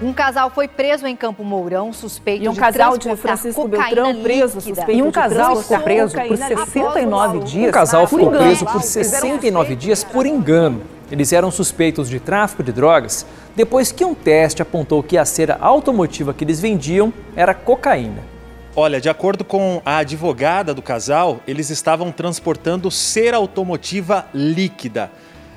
Um 0.00 0.12
casal 0.12 0.48
foi 0.50 0.68
preso 0.68 1.08
em 1.08 1.16
Campo 1.16 1.42
Mourão, 1.42 1.92
suspeito 1.92 2.40
de 2.40 2.46
E 2.46 2.48
um 2.48 2.54
casal 2.54 2.96
de 2.96 3.16
Francisco 3.16 3.66
Beltrão 3.66 4.22
preso, 4.22 4.60
suspeito 4.60 4.92
E 4.92 5.02
um 5.02 5.10
casal 5.10 5.56
ficou 5.56 5.80
preso 5.80 6.14
por 6.14 6.36
69 6.36 7.38
dias. 7.40 7.68
Um 7.68 7.72
casal 7.72 8.06
ficou 8.06 8.30
preso 8.30 8.64
por 8.64 8.80
69 8.80 9.74
dias 9.74 10.04
por 10.04 10.24
engano. 10.24 10.82
Eles 11.10 11.32
eram 11.32 11.50
suspeitos 11.50 12.08
de 12.08 12.20
tráfico 12.20 12.62
de 12.62 12.70
drogas 12.70 13.26
depois 13.56 13.90
que 13.90 14.04
um 14.04 14.14
teste 14.14 14.62
apontou 14.62 15.02
que 15.02 15.18
a 15.18 15.24
cera 15.24 15.58
automotiva 15.60 16.32
que 16.32 16.44
eles 16.44 16.60
vendiam 16.60 17.12
era 17.34 17.52
cocaína. 17.52 18.22
Olha, 18.76 19.00
de 19.00 19.08
acordo 19.08 19.44
com 19.44 19.82
a 19.84 19.96
advogada 19.96 20.72
do 20.72 20.82
casal, 20.82 21.40
eles 21.44 21.70
estavam 21.70 22.12
transportando 22.12 22.88
cera 22.88 23.36
automotiva 23.36 24.26
líquida. 24.32 25.10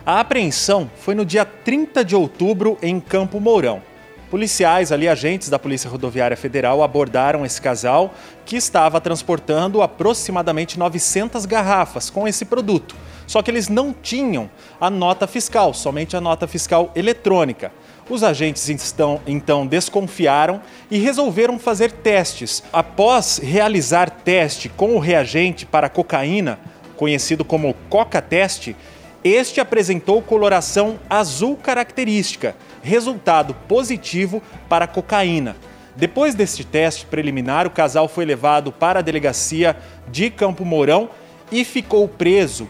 A 0.03 0.19
apreensão 0.19 0.89
foi 0.95 1.13
no 1.13 1.23
dia 1.23 1.45
30 1.45 2.03
de 2.03 2.15
outubro 2.15 2.75
em 2.81 2.99
Campo 2.99 3.39
Mourão. 3.39 3.90
Policiais, 4.31 4.93
ali 4.93 5.09
agentes 5.09 5.49
da 5.49 5.59
Polícia 5.59 5.89
Rodoviária 5.89 6.37
Federal, 6.37 6.81
abordaram 6.81 7.45
esse 7.45 7.61
casal 7.61 8.13
que 8.45 8.55
estava 8.55 9.01
transportando 9.01 9.81
aproximadamente 9.81 10.79
900 10.79 11.45
garrafas 11.45 12.09
com 12.09 12.25
esse 12.25 12.45
produto. 12.45 12.95
Só 13.27 13.41
que 13.41 13.51
eles 13.51 13.67
não 13.67 13.91
tinham 13.93 14.49
a 14.79 14.89
nota 14.89 15.27
fiscal, 15.27 15.73
somente 15.73 16.15
a 16.15 16.21
nota 16.21 16.47
fiscal 16.47 16.93
eletrônica. 16.95 17.73
Os 18.09 18.23
agentes 18.23 18.69
estão, 18.69 19.19
então 19.27 19.67
desconfiaram 19.67 20.61
e 20.89 20.97
resolveram 20.97 21.59
fazer 21.59 21.91
testes. 21.91 22.63
Após 22.71 23.37
realizar 23.37 24.09
teste 24.09 24.69
com 24.69 24.95
o 24.95 24.99
reagente 24.99 25.65
para 25.65 25.89
cocaína, 25.89 26.57
conhecido 26.95 27.43
como 27.43 27.75
Coca-teste, 27.89 28.77
este 29.23 29.59
apresentou 29.61 30.19
coloração 30.21 30.97
azul 31.07 31.55
característica, 31.55 32.55
resultado 32.81 33.53
positivo 33.67 34.41
para 34.67 34.87
cocaína. 34.87 35.55
Depois 35.95 36.33
deste 36.33 36.63
teste 36.63 37.05
preliminar, 37.05 37.67
o 37.67 37.71
casal 37.71 38.07
foi 38.07 38.25
levado 38.25 38.71
para 38.71 38.99
a 38.99 39.03
delegacia 39.03 39.77
de 40.09 40.29
Campo 40.29 40.63
Mourão 40.63 41.09
e 41.51 41.65
ficou 41.65 42.07
preso 42.07 42.67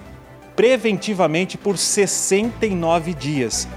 preventivamente 0.55 1.57
por 1.57 1.77
69 1.77 3.13
dias. 3.13 3.67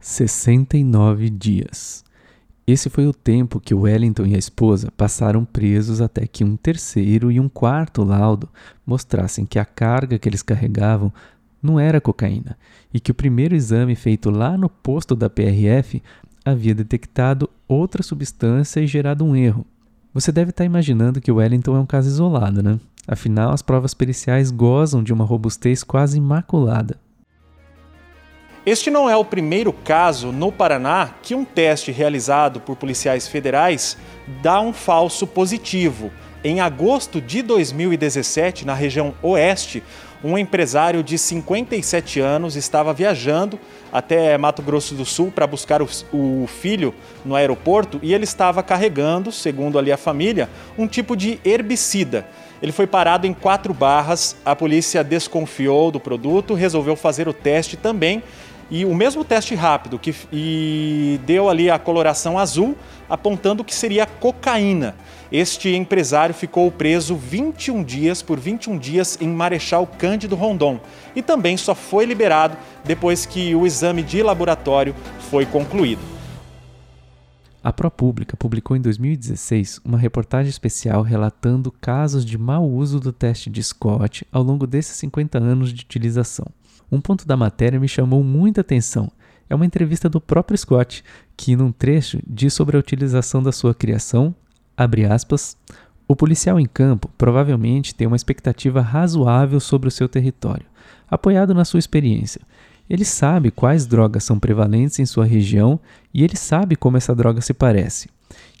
69 0.00 1.28
dias. 1.28 2.04
Esse 2.66 2.88
foi 2.88 3.06
o 3.06 3.12
tempo 3.12 3.60
que 3.60 3.74
Wellington 3.74 4.26
e 4.26 4.34
a 4.34 4.38
esposa 4.38 4.90
passaram 4.96 5.44
presos 5.44 6.00
até 6.00 6.26
que 6.26 6.42
um 6.42 6.56
terceiro 6.56 7.30
e 7.30 7.38
um 7.38 7.48
quarto 7.48 8.02
laudo 8.02 8.48
mostrassem 8.84 9.44
que 9.44 9.58
a 9.58 9.64
carga 9.64 10.18
que 10.18 10.28
eles 10.28 10.42
carregavam 10.42 11.12
não 11.62 11.78
era 11.80 12.00
cocaína 12.00 12.56
e 12.92 13.00
que 13.00 13.10
o 13.10 13.14
primeiro 13.14 13.54
exame 13.54 13.94
feito 13.94 14.30
lá 14.30 14.56
no 14.56 14.68
posto 14.68 15.14
da 15.14 15.28
PRF 15.28 16.02
havia 16.44 16.74
detectado 16.74 17.50
outra 17.66 18.02
substância 18.02 18.80
e 18.80 18.86
gerado 18.86 19.24
um 19.24 19.34
erro. 19.34 19.66
Você 20.14 20.32
deve 20.32 20.50
estar 20.50 20.64
imaginando 20.64 21.20
que 21.20 21.30
o 21.30 21.36
Wellington 21.36 21.76
é 21.76 21.80
um 21.80 21.86
caso 21.86 22.08
isolado, 22.08 22.62
né? 22.62 22.78
Afinal, 23.06 23.52
as 23.52 23.62
provas 23.62 23.94
periciais 23.94 24.50
gozam 24.50 25.02
de 25.02 25.12
uma 25.12 25.24
robustez 25.24 25.84
quase 25.84 26.18
imaculada. 26.18 26.98
Este 28.64 28.90
não 28.90 29.08
é 29.08 29.16
o 29.16 29.24
primeiro 29.24 29.72
caso 29.72 30.32
no 30.32 30.50
Paraná 30.50 31.10
que 31.22 31.36
um 31.36 31.44
teste 31.44 31.92
realizado 31.92 32.60
por 32.60 32.74
policiais 32.74 33.28
federais 33.28 33.96
dá 34.42 34.60
um 34.60 34.72
falso 34.72 35.24
positivo. 35.24 36.10
Em 36.42 36.60
agosto 36.60 37.20
de 37.20 37.42
2017, 37.42 38.66
na 38.66 38.74
região 38.74 39.14
oeste, 39.22 39.84
um 40.22 40.36
empresário 40.36 41.02
de 41.02 41.18
57 41.18 42.20
anos 42.20 42.56
estava 42.56 42.92
viajando 42.92 43.58
até 43.92 44.36
Mato 44.36 44.62
Grosso 44.62 44.94
do 44.94 45.04
Sul 45.04 45.30
para 45.30 45.46
buscar 45.46 45.80
o, 45.82 46.46
filho 46.46 46.94
no 47.24 47.34
aeroporto 47.34 47.98
e 48.02 48.12
ele 48.12 48.24
estava 48.24 48.62
carregando, 48.62 49.30
segundo 49.30 49.78
ali 49.78 49.92
a 49.92 49.96
família, 49.96 50.48
um 50.76 50.86
tipo 50.86 51.16
de 51.16 51.40
herbicida. 51.44 52.26
Ele 52.62 52.72
foi 52.72 52.86
parado 52.86 53.26
em 53.26 53.34
quatro 53.34 53.72
barras, 53.74 54.36
a 54.44 54.56
polícia 54.56 55.04
desconfiou 55.04 55.90
do 55.90 56.00
produto, 56.00 56.54
resolveu 56.54 56.96
fazer 56.96 57.28
o 57.28 57.32
teste 57.32 57.76
também 57.76 58.22
e 58.70 58.84
o 58.84 58.94
mesmo 58.94 59.24
teste 59.24 59.54
rápido 59.54 59.98
que 59.98 60.14
e 60.32 61.20
deu 61.24 61.48
ali 61.48 61.70
a 61.70 61.78
coloração 61.78 62.38
azul, 62.38 62.76
apontando 63.08 63.64
que 63.64 63.74
seria 63.74 64.06
cocaína. 64.06 64.94
Este 65.30 65.74
empresário 65.74 66.34
ficou 66.34 66.70
preso 66.70 67.16
21 67.16 67.82
dias 67.82 68.22
por 68.22 68.38
21 68.38 68.78
dias 68.78 69.18
em 69.20 69.28
Marechal 69.28 69.86
Cândido 69.86 70.36
Rondon 70.36 70.80
e 71.14 71.22
também 71.22 71.56
só 71.56 71.74
foi 71.74 72.04
liberado 72.04 72.56
depois 72.84 73.26
que 73.26 73.54
o 73.54 73.66
exame 73.66 74.02
de 74.02 74.22
laboratório 74.22 74.94
foi 75.30 75.44
concluído. 75.44 76.16
A 77.66 77.72
ProPublica 77.72 78.36
publicou 78.36 78.76
em 78.76 78.80
2016 78.80 79.80
uma 79.84 79.98
reportagem 79.98 80.48
especial 80.48 81.02
relatando 81.02 81.72
casos 81.72 82.24
de 82.24 82.38
mau 82.38 82.64
uso 82.64 83.00
do 83.00 83.12
teste 83.12 83.50
de 83.50 83.60
Scott 83.60 84.24
ao 84.30 84.40
longo 84.40 84.68
desses 84.68 84.96
50 84.98 85.38
anos 85.38 85.72
de 85.72 85.82
utilização. 85.82 86.46
Um 86.92 87.00
ponto 87.00 87.26
da 87.26 87.36
matéria 87.36 87.80
me 87.80 87.88
chamou 87.88 88.22
muita 88.22 88.60
atenção. 88.60 89.10
É 89.50 89.54
uma 89.54 89.66
entrevista 89.66 90.08
do 90.08 90.20
próprio 90.20 90.56
Scott, 90.56 91.02
que 91.36 91.54
num 91.54 91.70
trecho 91.70 92.18
diz 92.26 92.54
sobre 92.54 92.76
a 92.76 92.80
utilização 92.80 93.42
da 93.42 93.52
sua 93.52 93.74
criação, 93.74 94.34
abre 94.76 95.04
aspas, 95.04 95.56
o 96.08 96.14
policial 96.14 96.58
em 96.58 96.66
campo 96.66 97.10
provavelmente 97.18 97.94
tem 97.94 98.06
uma 98.06 98.16
expectativa 98.16 98.80
razoável 98.80 99.58
sobre 99.60 99.88
o 99.88 99.92
seu 99.92 100.08
território, 100.08 100.66
apoiado 101.10 101.52
na 101.52 101.64
sua 101.64 101.80
experiência. 101.80 102.40
Ele 102.88 103.04
sabe 103.04 103.50
quais 103.50 103.86
drogas 103.86 104.22
são 104.22 104.38
prevalentes 104.38 105.00
em 105.00 105.06
sua 105.06 105.24
região 105.24 105.80
e 106.14 106.22
ele 106.22 106.36
sabe 106.36 106.76
como 106.76 106.96
essa 106.96 107.14
droga 107.14 107.40
se 107.40 107.52
parece. 107.52 108.08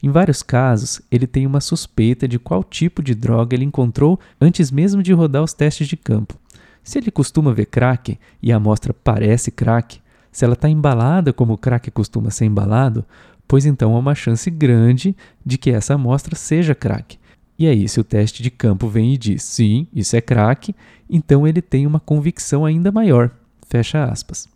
Em 0.02 0.10
vários 0.10 0.42
casos, 0.42 1.00
ele 1.10 1.26
tem 1.26 1.46
uma 1.46 1.60
suspeita 1.60 2.26
de 2.26 2.38
qual 2.38 2.64
tipo 2.64 3.02
de 3.02 3.14
droga 3.14 3.54
ele 3.54 3.64
encontrou 3.64 4.18
antes 4.40 4.70
mesmo 4.70 5.02
de 5.02 5.12
rodar 5.12 5.42
os 5.42 5.52
testes 5.52 5.86
de 5.86 5.96
campo. 5.96 6.34
Se 6.82 6.98
ele 6.98 7.10
costuma 7.10 7.52
ver 7.52 7.66
crack 7.66 8.18
e 8.42 8.52
a 8.52 8.56
amostra 8.56 8.92
parece 8.92 9.50
crack, 9.50 10.00
se 10.36 10.44
ela 10.44 10.52
está 10.52 10.68
embalada 10.68 11.32
como 11.32 11.54
o 11.54 11.56
crack 11.56 11.90
costuma 11.90 12.30
ser 12.30 12.44
embalado, 12.44 13.06
pois 13.48 13.64
então 13.64 13.96
há 13.96 13.98
uma 13.98 14.14
chance 14.14 14.50
grande 14.50 15.16
de 15.42 15.56
que 15.56 15.70
essa 15.70 15.94
amostra 15.94 16.36
seja 16.36 16.74
crack. 16.74 17.18
E 17.58 17.66
aí, 17.66 17.88
se 17.88 17.98
o 17.98 18.04
teste 18.04 18.42
de 18.42 18.50
campo 18.50 18.86
vem 18.86 19.14
e 19.14 19.16
diz 19.16 19.42
sim, 19.42 19.86
isso 19.94 20.14
é 20.14 20.20
crack, 20.20 20.76
então 21.08 21.46
ele 21.46 21.62
tem 21.62 21.86
uma 21.86 21.98
convicção 21.98 22.66
ainda 22.66 22.92
maior. 22.92 23.30
Fecha 23.66 24.04
aspas. 24.04 24.46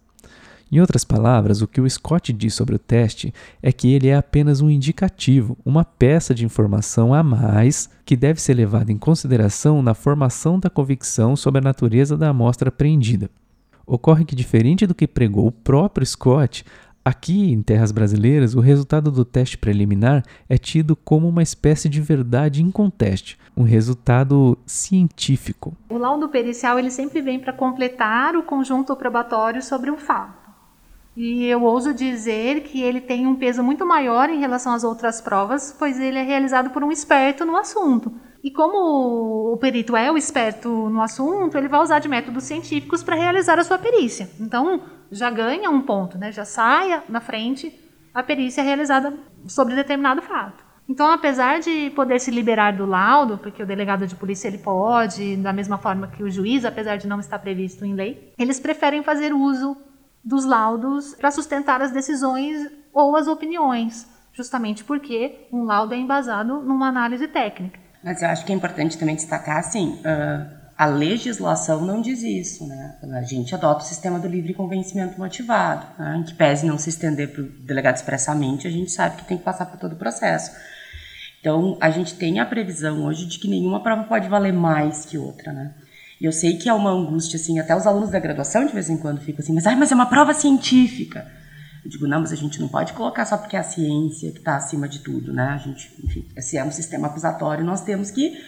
Em 0.70 0.80
outras 0.80 1.02
palavras, 1.02 1.62
o 1.62 1.66
que 1.66 1.80
o 1.80 1.88
Scott 1.88 2.30
diz 2.30 2.52
sobre 2.52 2.76
o 2.76 2.78
teste 2.78 3.32
é 3.62 3.72
que 3.72 3.90
ele 3.90 4.08
é 4.08 4.16
apenas 4.16 4.60
um 4.60 4.68
indicativo, 4.68 5.56
uma 5.64 5.82
peça 5.82 6.34
de 6.34 6.44
informação 6.44 7.14
a 7.14 7.22
mais 7.22 7.88
que 8.04 8.16
deve 8.16 8.38
ser 8.38 8.52
levada 8.52 8.92
em 8.92 8.98
consideração 8.98 9.80
na 9.80 9.94
formação 9.94 10.60
da 10.60 10.68
convicção 10.68 11.36
sobre 11.36 11.60
a 11.60 11.64
natureza 11.64 12.18
da 12.18 12.28
amostra 12.28 12.68
apreendida. 12.68 13.30
Ocorre 13.90 14.24
que, 14.24 14.36
diferente 14.36 14.86
do 14.86 14.94
que 14.94 15.08
pregou 15.08 15.48
o 15.48 15.52
próprio 15.52 16.06
Scott, 16.06 16.64
Aqui, 17.02 17.50
em 17.50 17.62
terras 17.62 17.90
brasileiras, 17.92 18.54
o 18.54 18.60
resultado 18.60 19.10
do 19.10 19.24
teste 19.24 19.56
preliminar 19.56 20.22
é 20.46 20.58
tido 20.58 20.94
como 20.94 21.26
uma 21.26 21.42
espécie 21.42 21.88
de 21.88 21.98
verdade 21.98 22.62
inconteste, 22.62 23.38
um 23.56 23.62
resultado 23.62 24.56
científico. 24.66 25.74
O 25.88 25.96
laudo 25.96 26.28
pericial 26.28 26.78
ele 26.78 26.90
sempre 26.90 27.22
vem 27.22 27.40
para 27.40 27.54
completar 27.54 28.36
o 28.36 28.42
conjunto 28.42 28.94
probatório 28.94 29.62
sobre 29.62 29.90
um 29.90 29.96
fato. 29.96 30.50
E 31.16 31.46
eu 31.46 31.62
ouso 31.62 31.94
dizer 31.94 32.64
que 32.64 32.82
ele 32.82 33.00
tem 33.00 33.26
um 33.26 33.34
peso 33.34 33.62
muito 33.62 33.86
maior 33.86 34.28
em 34.28 34.38
relação 34.38 34.74
às 34.74 34.84
outras 34.84 35.22
provas, 35.22 35.74
pois 35.78 35.98
ele 35.98 36.18
é 36.18 36.22
realizado 36.22 36.68
por 36.68 36.84
um 36.84 36.92
esperto 36.92 37.46
no 37.46 37.56
assunto. 37.56 38.12
E 38.42 38.50
como 38.50 39.52
o 39.52 39.56
perito 39.58 39.94
é 39.94 40.10
o 40.10 40.16
esperto 40.16 40.68
no 40.88 41.02
assunto, 41.02 41.58
ele 41.58 41.68
vai 41.68 41.80
usar 41.80 41.98
de 41.98 42.08
métodos 42.08 42.44
científicos 42.44 43.02
para 43.02 43.16
realizar 43.16 43.58
a 43.58 43.64
sua 43.64 43.78
perícia. 43.78 44.30
Então, 44.40 44.82
já 45.10 45.30
ganha 45.30 45.68
um 45.70 45.82
ponto, 45.82 46.16
né? 46.16 46.32
já 46.32 46.44
saia 46.44 47.02
na 47.08 47.20
frente 47.20 47.72
a 48.14 48.22
perícia 48.22 48.62
realizada 48.62 49.12
sobre 49.46 49.74
determinado 49.74 50.22
fato. 50.22 50.64
Então, 50.88 51.12
apesar 51.12 51.60
de 51.60 51.90
poder 51.90 52.18
se 52.18 52.32
liberar 52.32 52.72
do 52.72 52.84
laudo, 52.84 53.38
porque 53.38 53.62
o 53.62 53.66
delegado 53.66 54.06
de 54.08 54.16
polícia 54.16 54.48
ele 54.48 54.58
pode, 54.58 55.36
da 55.36 55.52
mesma 55.52 55.78
forma 55.78 56.08
que 56.08 56.22
o 56.22 56.30
juiz, 56.30 56.64
apesar 56.64 56.96
de 56.96 57.06
não 57.06 57.20
estar 57.20 57.38
previsto 57.38 57.84
em 57.84 57.94
lei, 57.94 58.34
eles 58.36 58.58
preferem 58.58 59.02
fazer 59.02 59.32
uso 59.32 59.76
dos 60.24 60.44
laudos 60.44 61.14
para 61.14 61.30
sustentar 61.30 61.80
as 61.80 61.92
decisões 61.92 62.68
ou 62.92 63.14
as 63.14 63.28
opiniões, 63.28 64.08
justamente 64.32 64.82
porque 64.82 65.46
um 65.52 65.62
laudo 65.62 65.94
é 65.94 65.96
embasado 65.96 66.60
numa 66.60 66.88
análise 66.88 67.28
técnica. 67.28 67.79
Mas 68.02 68.22
eu 68.22 68.28
acho 68.28 68.44
que 68.44 68.52
é 68.52 68.54
importante 68.54 68.96
também 68.96 69.14
destacar, 69.14 69.58
assim, 69.58 70.00
uh, 70.00 70.60
a 70.76 70.86
legislação 70.86 71.84
não 71.84 72.00
diz 72.00 72.22
isso, 72.22 72.66
né? 72.66 72.96
A 73.12 73.22
gente 73.22 73.54
adota 73.54 73.84
o 73.84 73.86
sistema 73.86 74.18
do 74.18 74.26
livre 74.26 74.54
convencimento 74.54 75.18
motivado, 75.18 75.86
né? 75.98 76.16
em 76.18 76.22
que 76.22 76.32
pese 76.32 76.64
não 76.64 76.78
se 76.78 76.88
estender 76.88 77.30
para 77.30 77.42
o 77.42 77.46
delegado 77.46 77.96
expressamente, 77.96 78.66
a 78.66 78.70
gente 78.70 78.90
sabe 78.90 79.16
que 79.16 79.26
tem 79.26 79.36
que 79.36 79.44
passar 79.44 79.66
por 79.66 79.78
todo 79.78 79.92
o 79.92 79.96
processo. 79.96 80.50
Então, 81.38 81.76
a 81.82 81.90
gente 81.90 82.14
tem 82.14 82.40
a 82.40 82.46
previsão 82.46 83.04
hoje 83.04 83.26
de 83.26 83.38
que 83.38 83.46
nenhuma 83.46 83.82
prova 83.82 84.04
pode 84.04 84.26
valer 84.26 84.54
mais 84.54 85.04
que 85.04 85.18
outra, 85.18 85.52
né? 85.52 85.74
E 86.18 86.24
eu 86.24 86.32
sei 86.32 86.56
que 86.56 86.68
é 86.68 86.72
uma 86.72 86.90
angústia, 86.90 87.36
assim, 87.36 87.58
até 87.58 87.76
os 87.76 87.86
alunos 87.86 88.10
da 88.10 88.18
graduação 88.18 88.64
de 88.64 88.72
vez 88.72 88.88
em 88.88 88.96
quando 88.96 89.20
ficam 89.20 89.42
assim, 89.42 89.54
mas, 89.54 89.66
ai, 89.66 89.76
mas 89.76 89.92
é 89.92 89.94
uma 89.94 90.06
prova 90.06 90.32
científica. 90.32 91.26
Eu 91.84 91.90
digo, 91.90 92.06
não, 92.06 92.20
mas 92.20 92.32
a 92.32 92.36
gente 92.36 92.60
não 92.60 92.68
pode 92.68 92.92
colocar 92.92 93.24
só 93.24 93.36
porque 93.36 93.56
é 93.56 93.60
a 93.60 93.64
ciência 93.64 94.30
que 94.32 94.38
está 94.38 94.56
acima 94.56 94.88
de 94.88 95.00
tudo, 95.00 95.32
né? 95.32 95.48
A 95.48 95.56
gente, 95.56 95.92
enfim, 96.04 96.26
se 96.38 96.56
é 96.56 96.64
um 96.64 96.70
sistema 96.70 97.08
acusatório, 97.08 97.64
nós 97.64 97.82
temos 97.82 98.10
que 98.10 98.38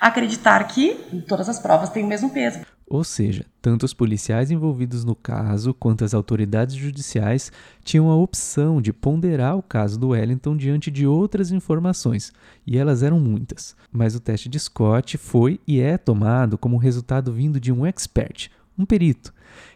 acreditar 0.00 0.64
que 0.64 0.94
todas 1.28 1.48
as 1.48 1.58
provas 1.58 1.90
têm 1.90 2.04
o 2.04 2.08
mesmo 2.08 2.30
peso. 2.30 2.60
Ou 2.90 3.04
seja, 3.04 3.46
tanto 3.62 3.86
os 3.86 3.94
policiais 3.94 4.50
envolvidos 4.50 5.04
no 5.04 5.14
caso 5.14 5.72
quanto 5.72 6.04
as 6.04 6.12
autoridades 6.12 6.74
judiciais 6.74 7.52
tinham 7.84 8.10
a 8.10 8.16
opção 8.16 8.82
de 8.82 8.92
ponderar 8.92 9.56
o 9.56 9.62
caso 9.62 9.96
do 9.96 10.08
Wellington 10.08 10.56
diante 10.56 10.90
de 10.90 11.06
outras 11.06 11.52
informações, 11.52 12.32
e 12.66 12.76
elas 12.76 13.04
eram 13.04 13.20
muitas. 13.20 13.76
Mas 13.92 14.16
o 14.16 14.20
teste 14.20 14.48
de 14.48 14.58
Scott 14.58 15.16
foi 15.18 15.60
e 15.68 15.80
é 15.80 15.96
tomado 15.96 16.58
como 16.58 16.76
resultado 16.76 17.32
vindo 17.32 17.60
de 17.60 17.70
um 17.70 17.86
expert, 17.86 18.50
um 18.80 18.86
perito. 18.86 19.32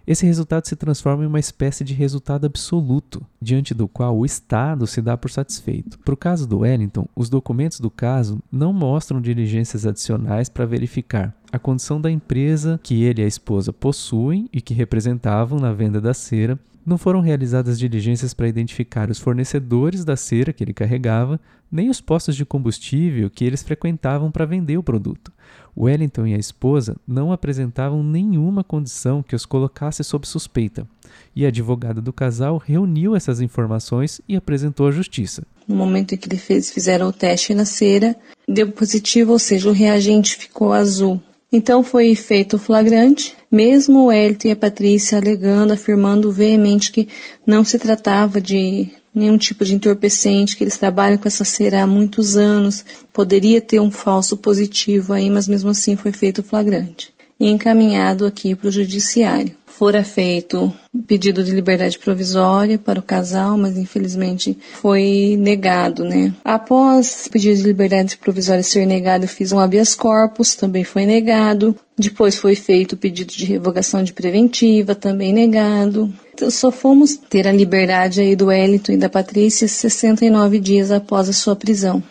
Esse 0.07 0.27
resultado 0.27 0.67
se 0.67 0.77
transforma 0.77 1.25
em 1.25 1.27
uma 1.27 1.41
espécie 1.41 1.83
de 1.83 1.95
resultado 1.95 2.45
absoluto, 2.45 3.25
diante 3.41 3.73
do 3.73 3.89
qual 3.89 4.17
o 4.17 4.25
Estado 4.25 4.87
se 4.87 5.01
dá 5.01 5.17
por 5.17 5.31
satisfeito. 5.31 5.99
Para 6.01 6.15
o 6.15 6.17
caso 6.17 6.47
do 6.47 6.59
Wellington, 6.59 7.07
os 7.17 7.31
documentos 7.31 7.81
do 7.81 7.91
caso 7.91 8.39
não 8.53 8.73
mostram 8.73 9.21
diligências 9.21 9.87
adicionais 9.87 10.49
para 10.49 10.67
verificar 10.67 11.35
a 11.51 11.59
condição 11.59 12.01
da 12.01 12.11
empresa 12.11 12.81
que 12.83 13.03
ele 13.05 13.23
e 13.23 13.25
a 13.25 13.29
esposa 13.29 13.73
possuem 13.73 14.49
e 14.53 14.61
que 14.61 14.75
representavam 14.75 15.59
na 15.59 15.73
venda 15.73 16.01
da 16.01 16.13
cera, 16.13 16.59
não 16.85 16.99
foram 16.99 17.21
realizadas 17.21 17.79
diligências 17.79 18.35
para 18.35 18.49
identificar 18.49 19.11
os 19.11 19.19
fornecedores 19.19 20.05
da 20.05 20.17
cera 20.17 20.53
que 20.53 20.63
ele 20.63 20.75
carregava, 20.75 21.41
nem 21.71 21.89
os 21.89 22.01
postos 22.01 22.37
de 22.37 22.45
combustível 22.45 23.31
que 23.31 23.45
eles 23.45 23.63
frequentavam 23.63 24.31
para 24.31 24.45
vender 24.45 24.77
o 24.77 24.83
produto. 24.83 25.33
Wellington 25.77 26.27
e 26.27 26.35
a 26.35 26.39
esposa 26.39 26.97
não 27.07 27.33
apresentavam 27.33 28.03
nenhuma 28.03 28.63
condição 28.63 29.23
que 29.23 29.35
os 29.35 29.45
colocasse 29.45 30.05
sob 30.05 30.27
suspeita, 30.27 30.87
e 31.35 31.45
a 31.45 31.49
advogada 31.49 32.01
do 32.01 32.13
casal 32.13 32.59
reuniu 32.59 33.17
essas 33.17 33.41
informações 33.41 34.21
e 34.29 34.37
apresentou 34.37 34.87
à 34.87 34.91
justiça. 34.93 35.43
No 35.67 35.75
momento 35.75 36.15
em 36.15 36.19
que 36.19 36.29
eles 36.29 36.71
fizeram 36.71 37.09
o 37.09 37.13
teste 37.13 37.55
na 37.55 37.65
cera, 37.65 38.15
deu 38.49 38.71
positivo, 38.71 39.33
ou 39.33 39.39
seja, 39.39 39.69
o 39.69 39.73
reagente 39.73 40.37
ficou 40.37 40.73
azul. 40.73 41.21
Então 41.57 41.85
foi 41.85 42.17
feito 42.17 42.57
o 42.57 42.59
flagrante, 42.59 43.37
mesmo 43.49 44.07
o 44.07 44.13
Elton 44.13 44.49
e 44.49 44.51
a 44.51 44.57
Patrícia 44.57 45.19
alegando, 45.19 45.73
afirmando 45.73 46.33
veemente 46.33 46.91
que 46.91 47.07
não 47.47 47.65
se 47.65 47.79
tratava 47.79 48.41
de 48.41 48.89
nenhum 49.15 49.39
tipo 49.39 49.65
de 49.65 49.73
entorpecente, 49.73 50.57
que 50.57 50.65
eles 50.65 50.77
trabalham 50.77 51.17
com 51.17 51.29
essa 51.29 51.45
cera 51.45 51.85
há 51.85 51.87
muitos 51.87 52.37
anos, 52.37 52.85
poderia 53.13 53.61
ter 53.61 53.79
um 53.79 53.89
falso 53.89 54.37
positivo 54.37 55.13
aí, 55.13 55.31
mas 55.31 55.47
mesmo 55.47 55.71
assim 55.71 55.95
foi 55.95 56.11
feito 56.11 56.41
o 56.41 56.43
flagrante. 56.43 57.14
E 57.39 57.49
encaminhado 57.49 58.27
aqui 58.27 58.55
para 58.55 58.69
o 58.69 58.73
judiciário. 58.73 59.53
Fora 59.67 60.05
feito 60.05 60.73
pedido 61.09 61.43
de 61.43 61.51
liberdade 61.51 61.99
provisória 61.99 62.79
para 62.79 63.01
o 63.01 63.03
casal, 63.03 63.59
mas 63.59 63.77
infelizmente 63.77 64.57
foi 64.81 65.37
negado, 65.37 66.05
né? 66.05 66.33
Após 66.45 67.27
o 67.27 67.31
pedido 67.31 67.57
de 67.57 67.65
liberdade 67.65 68.17
provisória 68.17 68.63
ser 68.63 68.87
negado, 68.87 69.25
eu 69.25 69.29
fiz 69.29 69.51
um 69.51 69.59
habeas 69.59 69.95
corpus, 69.95 70.55
também 70.55 70.85
foi 70.85 71.05
negado. 71.05 71.75
Depois 71.99 72.37
foi 72.37 72.55
feito 72.55 72.93
o 72.93 72.97
pedido 72.97 73.33
de 73.33 73.45
revogação 73.45 74.05
de 74.05 74.13
preventiva, 74.13 74.95
também 74.95 75.33
negado. 75.33 76.13
Então, 76.33 76.51
só 76.51 76.71
fomos 76.71 77.17
ter 77.17 77.47
a 77.47 77.53
liberdade 77.53 78.21
aí 78.21 78.37
do 78.37 78.47
Wellington 78.47 78.93
e 78.93 78.97
da 78.97 79.09
Patrícia 79.09 79.67
69 79.67 80.59
dias 80.61 80.91
após 80.93 81.29
a 81.29 81.33
sua 81.33 81.57
prisão. 81.57 82.03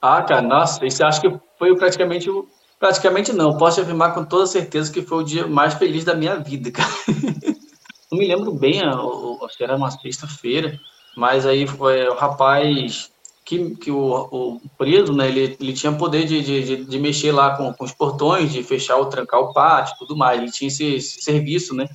Ah, 0.00 0.22
cara, 0.22 0.42
nossa, 0.42 0.84
isso 0.86 1.04
acho 1.04 1.20
que 1.20 1.32
foi 1.58 1.76
praticamente 1.76 2.30
o. 2.30 2.48
Praticamente 2.78 3.32
não, 3.32 3.56
posso 3.56 3.80
afirmar 3.80 4.12
com 4.12 4.24
toda 4.24 4.46
certeza 4.46 4.92
que 4.92 5.00
foi 5.00 5.18
o 5.18 5.24
dia 5.24 5.46
mais 5.46 5.74
feliz 5.74 6.04
da 6.04 6.14
minha 6.14 6.36
vida, 6.36 6.70
cara. 6.72 6.90
Não 8.10 8.18
me 8.18 8.26
lembro 8.26 8.52
bem, 8.52 8.82
acho 8.82 9.56
que 9.56 9.64
era 9.64 9.76
uma 9.76 9.90
sexta-feira, 9.90 10.78
mas 11.16 11.46
aí 11.46 11.66
foi 11.66 12.06
o 12.06 12.14
rapaz 12.14 13.10
que, 13.46 13.76
que 13.76 13.90
o, 13.90 14.28
o 14.30 14.60
preso, 14.76 15.12
né, 15.12 15.28
ele, 15.28 15.56
ele 15.60 15.72
tinha 15.72 15.92
poder 15.92 16.24
de, 16.24 16.42
de, 16.42 16.84
de 16.84 16.98
mexer 16.98 17.30
lá 17.30 17.56
com, 17.56 17.72
com, 17.72 17.84
os 17.84 17.92
portões, 17.92 18.52
de 18.52 18.62
fechar 18.62 18.96
ou 18.96 19.06
trancar 19.06 19.40
o 19.40 19.52
pátio, 19.52 19.96
tudo 19.98 20.16
mais, 20.16 20.42
ele 20.42 20.50
tinha 20.50 20.66
esse, 20.66 20.84
esse 20.94 21.22
serviço, 21.22 21.72
né, 21.72 21.88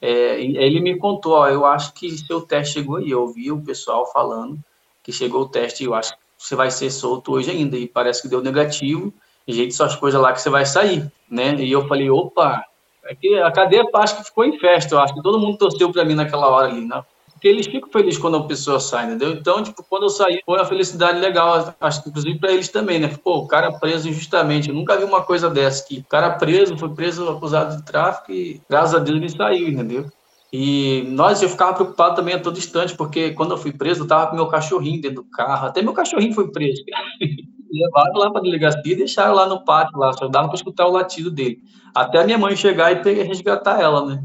é, 0.00 0.40
ele 0.40 0.80
me 0.80 0.96
contou, 0.96 1.32
ó, 1.32 1.48
eu 1.48 1.66
acho 1.66 1.92
que 1.94 2.16
seu 2.16 2.40
teste 2.42 2.74
chegou 2.74 2.96
aí, 2.96 3.10
eu 3.10 3.22
ouvi 3.22 3.50
o 3.50 3.60
pessoal 3.60 4.10
falando 4.12 4.56
que 5.02 5.12
chegou 5.12 5.42
o 5.42 5.48
teste 5.48 5.84
eu 5.84 5.94
acho 5.94 6.12
que 6.12 6.23
você 6.38 6.54
vai 6.54 6.70
ser 6.70 6.90
solto 6.90 7.32
hoje 7.32 7.50
ainda, 7.50 7.76
e 7.76 7.86
parece 7.86 8.22
que 8.22 8.28
deu 8.28 8.42
negativo, 8.42 9.12
jeito 9.46 9.74
suas 9.74 9.94
coisas 9.96 10.20
lá 10.20 10.32
que 10.32 10.40
você 10.40 10.50
vai 10.50 10.66
sair, 10.66 11.10
né, 11.30 11.54
e 11.56 11.70
eu 11.70 11.86
falei, 11.86 12.10
opa, 12.10 12.64
é 13.04 13.14
que 13.14 13.38
a 13.38 13.50
cadeia 13.50 13.84
acho 13.94 14.16
que 14.16 14.24
ficou 14.24 14.44
em 14.44 14.58
festa, 14.58 14.94
eu 14.94 15.00
acho 15.00 15.14
que 15.14 15.22
todo 15.22 15.38
mundo 15.38 15.58
torceu 15.58 15.92
para 15.92 16.04
mim 16.04 16.14
naquela 16.14 16.48
hora 16.48 16.68
ali, 16.68 16.86
né, 16.86 17.02
porque 17.44 17.48
eles 17.48 17.66
ficam 17.66 17.90
felizes 17.90 18.18
quando 18.18 18.38
a 18.38 18.44
pessoa 18.44 18.80
sai, 18.80 19.04
entendeu? 19.04 19.32
Então, 19.32 19.62
tipo, 19.62 19.84
quando 19.84 20.04
eu 20.04 20.08
saí, 20.08 20.40
foi 20.46 20.56
uma 20.56 20.64
felicidade 20.64 21.18
legal, 21.20 21.74
acho 21.78 22.02
que 22.02 22.08
inclusive 22.08 22.38
para 22.38 22.50
eles 22.50 22.70
também, 22.70 22.98
né? 22.98 23.14
Pô, 23.22 23.36
o 23.36 23.46
cara 23.46 23.70
preso 23.70 24.08
injustamente, 24.08 24.70
eu 24.70 24.74
nunca 24.74 24.96
vi 24.96 25.04
uma 25.04 25.20
coisa 25.20 25.50
dessa, 25.50 25.86
que 25.86 25.98
o 25.98 26.04
cara 26.04 26.30
preso, 26.30 26.78
foi 26.78 26.88
preso 26.94 27.28
acusado 27.28 27.76
de 27.76 27.82
tráfico 27.82 28.32
e 28.32 28.62
graças 28.66 28.94
a 28.94 28.98
Deus 28.98 29.18
ele 29.18 29.28
saiu, 29.28 29.68
entendeu? 29.68 30.10
E 30.56 31.02
nós, 31.08 31.42
eu 31.42 31.48
ficava 31.48 31.74
preocupado 31.74 32.14
também 32.14 32.32
a 32.32 32.38
todo 32.38 32.56
instante, 32.56 32.96
porque 32.96 33.32
quando 33.32 33.50
eu 33.50 33.58
fui 33.58 33.72
preso, 33.72 34.04
eu 34.04 34.06
tava 34.06 34.28
com 34.28 34.36
meu 34.36 34.46
cachorrinho 34.46 35.00
dentro 35.00 35.16
do 35.16 35.28
carro, 35.28 35.66
até 35.66 35.82
meu 35.82 35.92
cachorrinho 35.92 36.32
foi 36.32 36.48
preso, 36.52 36.80
Levaram 37.72 38.14
lá 38.14 38.30
para 38.30 38.38
a 38.38 38.44
delegacia 38.44 38.92
e 38.92 38.94
deixaram 38.94 39.34
lá 39.34 39.48
no 39.48 39.64
pátio, 39.64 39.98
lá, 39.98 40.12
só 40.12 40.28
dava 40.28 40.46
para 40.46 40.54
escutar 40.54 40.86
o 40.86 40.92
latido 40.92 41.28
dele. 41.28 41.58
Até 41.92 42.20
a 42.20 42.24
minha 42.24 42.38
mãe 42.38 42.54
chegar 42.54 42.92
e 42.92 43.22
resgatar 43.24 43.80
ela, 43.80 44.06
né? 44.06 44.22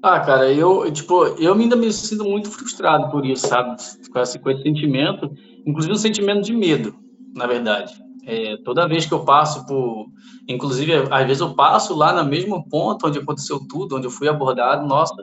Ah, 0.00 0.20
cara, 0.20 0.52
eu, 0.52 0.88
tipo, 0.92 1.24
eu 1.40 1.52
ainda 1.52 1.74
me 1.74 1.92
sinto 1.92 2.24
muito 2.24 2.48
frustrado 2.48 3.10
por 3.10 3.26
isso, 3.26 3.48
sabe? 3.48 3.74
Com 4.12 4.20
esse, 4.20 4.38
com 4.38 4.50
esse 4.50 4.62
sentimento, 4.62 5.28
inclusive 5.66 5.94
um 5.94 5.98
sentimento 5.98 6.42
de 6.42 6.52
medo, 6.52 6.94
na 7.34 7.48
verdade. 7.48 7.92
É, 8.26 8.56
toda 8.64 8.88
vez 8.88 9.06
que 9.06 9.12
eu 9.12 9.24
passo 9.24 9.66
por. 9.66 10.06
Inclusive, 10.48 10.92
às 11.10 11.26
vezes 11.26 11.40
eu 11.40 11.54
passo 11.54 11.94
lá 11.94 12.12
no 12.12 12.28
mesmo 12.28 12.68
ponto 12.68 13.06
onde 13.06 13.18
aconteceu 13.18 13.60
tudo, 13.68 13.96
onde 13.96 14.06
eu 14.06 14.10
fui 14.10 14.28
abordado, 14.28 14.86
nossa, 14.86 15.14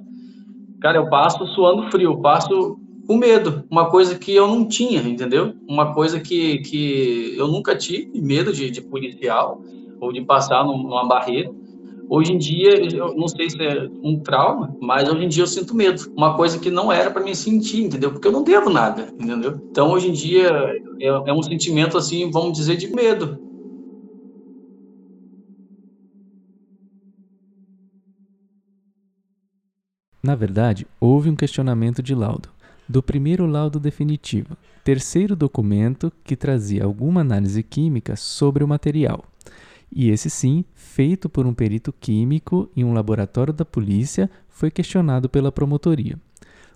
cara, 0.80 0.98
eu 0.98 1.10
passo 1.10 1.46
suando 1.48 1.92
frio, 1.92 2.20
passo 2.22 2.80
com 3.08 3.18
medo, 3.18 3.64
uma 3.70 3.90
coisa 3.90 4.18
que 4.18 4.34
eu 4.34 4.48
não 4.48 4.68
tinha, 4.68 5.02
entendeu? 5.02 5.54
Uma 5.68 5.94
coisa 5.94 6.20
que, 6.20 6.60
que 6.60 7.36
eu 7.38 7.48
nunca 7.48 7.76
tive, 7.76 8.10
medo 8.16 8.54
de, 8.54 8.72
de 8.72 8.82
policial 8.82 9.62
ou 10.00 10.12
de 10.12 10.22
passar 10.22 10.64
numa 10.64 11.08
barreira. 11.08 11.52
Hoje 12.14 12.34
em 12.34 12.38
dia, 12.38 12.72
eu 12.94 13.16
não 13.16 13.30
sei 13.30 13.50
se 13.50 13.56
é 13.64 13.88
um 14.04 14.20
trauma, 14.20 14.76
mas 14.82 15.08
hoje 15.08 15.24
em 15.24 15.30
dia 15.30 15.44
eu 15.44 15.48
sinto 15.48 15.74
medo. 15.74 16.12
Uma 16.14 16.36
coisa 16.36 16.60
que 16.60 16.70
não 16.70 16.92
era 16.92 17.10
para 17.10 17.24
me 17.24 17.34
sentir, 17.34 17.86
entendeu? 17.86 18.12
Porque 18.12 18.28
eu 18.28 18.34
não 18.34 18.44
devo 18.44 18.70
nada, 18.70 19.08
entendeu? 19.18 19.62
Então, 19.72 19.90
hoje 19.92 20.10
em 20.10 20.12
dia, 20.12 20.50
é, 21.00 21.08
é 21.08 21.34
um 21.34 21.42
sentimento, 21.42 21.98
assim, 21.98 22.30
vamos 22.30 22.58
dizer, 22.58 22.76
de 22.76 22.94
medo. 22.94 23.40
Na 30.22 30.36
verdade, 30.36 30.86
houve 31.00 31.30
um 31.30 31.36
questionamento 31.38 32.04
de 32.04 32.14
laudo, 32.14 32.50
do 32.90 33.02
primeiro 33.02 33.46
laudo 33.46 33.80
definitivo, 33.80 34.58
terceiro 34.84 35.34
documento 35.34 36.12
que 36.26 36.36
trazia 36.36 36.84
alguma 36.84 37.22
análise 37.22 37.64
química 37.64 38.18
sobre 38.18 38.66
o 38.66 38.68
material 38.68 39.24
e 39.92 40.10
esse 40.10 40.30
sim, 40.30 40.64
feito 40.74 41.28
por 41.28 41.46
um 41.46 41.54
perito 41.54 41.94
químico 41.94 42.70
em 42.76 42.84
um 42.84 42.94
laboratório 42.94 43.54
da 43.54 43.66
polícia, 43.66 44.30
foi 44.50 44.72
questionado 44.72 45.28
pela 45.28 45.52
promotoria. 45.52 46.18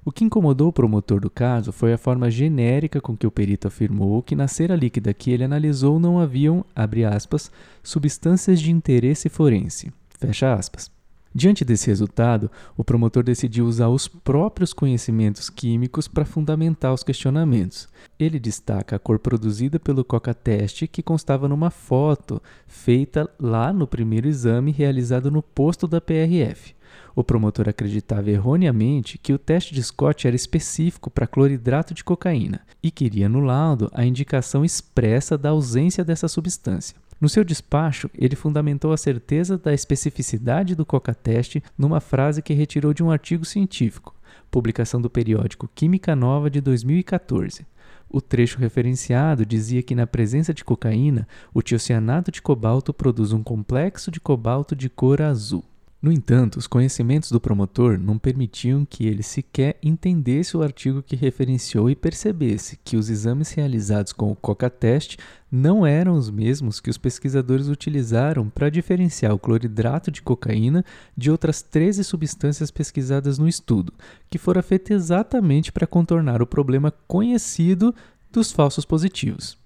O 0.03 0.11
que 0.11 0.23
incomodou 0.23 0.67
o 0.67 0.73
promotor 0.73 1.19
do 1.19 1.31
caso 1.31 1.71
foi 1.71 1.91
a 1.91 1.97
forma 1.97 2.29
genérica 2.29 3.01
com 3.01 3.17
que 3.17 3.25
o 3.25 3.31
perito 3.31 3.67
afirmou 3.67 4.21
que 4.21 4.35
na 4.35 4.47
cera 4.47 4.75
líquida 4.75 5.13
que 5.13 5.31
ele 5.31 5.43
analisou 5.43 5.99
não 5.99 6.19
haviam, 6.19 6.63
abre 6.75 7.03
aspas, 7.03 7.51
substâncias 7.81 8.61
de 8.61 8.71
interesse 8.71 9.29
forense, 9.29 9.91
fecha 10.19 10.53
aspas. 10.53 10.94
Diante 11.37 11.65
desse 11.65 11.87
resultado, 11.87 12.49
o 12.77 12.83
promotor 12.83 13.21
decidiu 13.21 13.65
usar 13.65 13.89
os 13.89 14.07
próprios 14.07 14.71
conhecimentos 14.71 15.49
químicos 15.49 16.07
para 16.07 16.23
fundamentar 16.23 16.93
os 16.93 17.03
questionamentos. 17.03 17.89
Ele 18.17 18.39
destaca 18.39 18.95
a 18.95 18.99
cor 18.99 19.19
produzida 19.19 19.77
pelo 19.77 20.05
coca-teste 20.05 20.87
que 20.87 21.03
constava 21.03 21.49
numa 21.49 21.69
foto 21.69 22.41
feita 22.65 23.29
lá 23.37 23.73
no 23.73 23.85
primeiro 23.85 24.29
exame 24.29 24.71
realizado 24.71 25.29
no 25.29 25.41
posto 25.41 25.89
da 25.89 25.99
PRF. 25.99 26.73
O 27.13 27.21
promotor 27.21 27.67
acreditava 27.67 28.31
erroneamente 28.31 29.17
que 29.17 29.33
o 29.33 29.37
teste 29.37 29.73
de 29.73 29.83
Scott 29.83 30.25
era 30.25 30.35
específico 30.37 31.11
para 31.11 31.27
cloridrato 31.27 31.93
de 31.93 32.01
cocaína 32.01 32.61
e 32.81 32.89
queria 32.89 33.27
no 33.27 33.41
laudo 33.41 33.91
a 33.93 34.05
indicação 34.05 34.63
expressa 34.63 35.37
da 35.37 35.49
ausência 35.49 36.05
dessa 36.05 36.29
substância. 36.29 36.95
No 37.19 37.29
seu 37.29 37.43
despacho, 37.43 38.09
ele 38.13 38.35
fundamentou 38.35 38.91
a 38.91 38.97
certeza 38.97 39.57
da 39.57 39.73
especificidade 39.73 40.75
do 40.75 40.85
coca-teste 40.85 41.63
numa 41.77 42.01
frase 42.01 42.41
que 42.41 42.53
retirou 42.53 42.93
de 42.93 43.01
um 43.03 43.09
artigo 43.09 43.45
científico, 43.45 44.13
publicação 44.51 45.01
do 45.01 45.09
periódico 45.09 45.69
Química 45.73 46.15
Nova 46.15 46.49
de 46.49 46.59
2014. 46.59 47.65
O 48.09 48.21
trecho 48.21 48.59
referenciado 48.59 49.45
dizia 49.45 49.81
que 49.81 49.95
na 49.95 50.05
presença 50.05 50.53
de 50.53 50.63
cocaína, 50.63 51.27
o 51.53 51.61
tiocianato 51.61 52.31
de 52.31 52.41
cobalto 52.41 52.93
produz 52.93 53.31
um 53.31 53.41
complexo 53.41 54.11
de 54.11 54.19
cobalto 54.19 54.75
de 54.75 54.89
cor 54.89 55.21
azul. 55.21 55.63
No 56.01 56.11
entanto, 56.11 56.57
os 56.57 56.67
conhecimentos 56.67 57.31
do 57.31 57.39
promotor 57.39 57.97
não 57.97 58.19
permitiam 58.19 58.85
que 58.85 59.07
ele 59.07 59.23
sequer 59.23 59.77
entendesse 59.81 60.55
o 60.55 60.61
artigo 60.61 61.01
que 61.01 61.15
referenciou 61.15 61.89
e 61.89 61.95
percebesse 61.95 62.77
que 62.83 62.95
os 62.95 63.09
exames 63.09 63.51
realizados 63.51 64.13
com 64.13 64.31
o 64.31 64.35
coca-teste 64.35 65.17
não 65.51 65.85
eram 65.85 66.13
os 66.13 66.29
mesmos 66.29 66.79
que 66.79 66.89
os 66.89 66.97
pesquisadores 66.97 67.69
utilizaram 67.69 68.49
para 68.49 68.69
diferenciar 68.69 69.33
o 69.33 69.39
cloridrato 69.39 70.11
de 70.11 70.21
cocaína 70.21 70.85
de 71.17 71.31
outras 71.31 71.63
13 71.63 72.03
substâncias 72.03 72.69
pesquisadas 72.69 73.39
no 73.39 73.47
estudo, 73.47 73.91
que 74.29 74.37
fora 74.37 74.61
feito 74.61 74.93
exatamente 74.93 75.71
para 75.71 75.87
contornar 75.87 76.41
o 76.41 76.47
problema 76.47 76.93
conhecido 77.07 77.95
dos 78.31 78.51
falsos 78.51 78.85
positivos. 78.85 79.57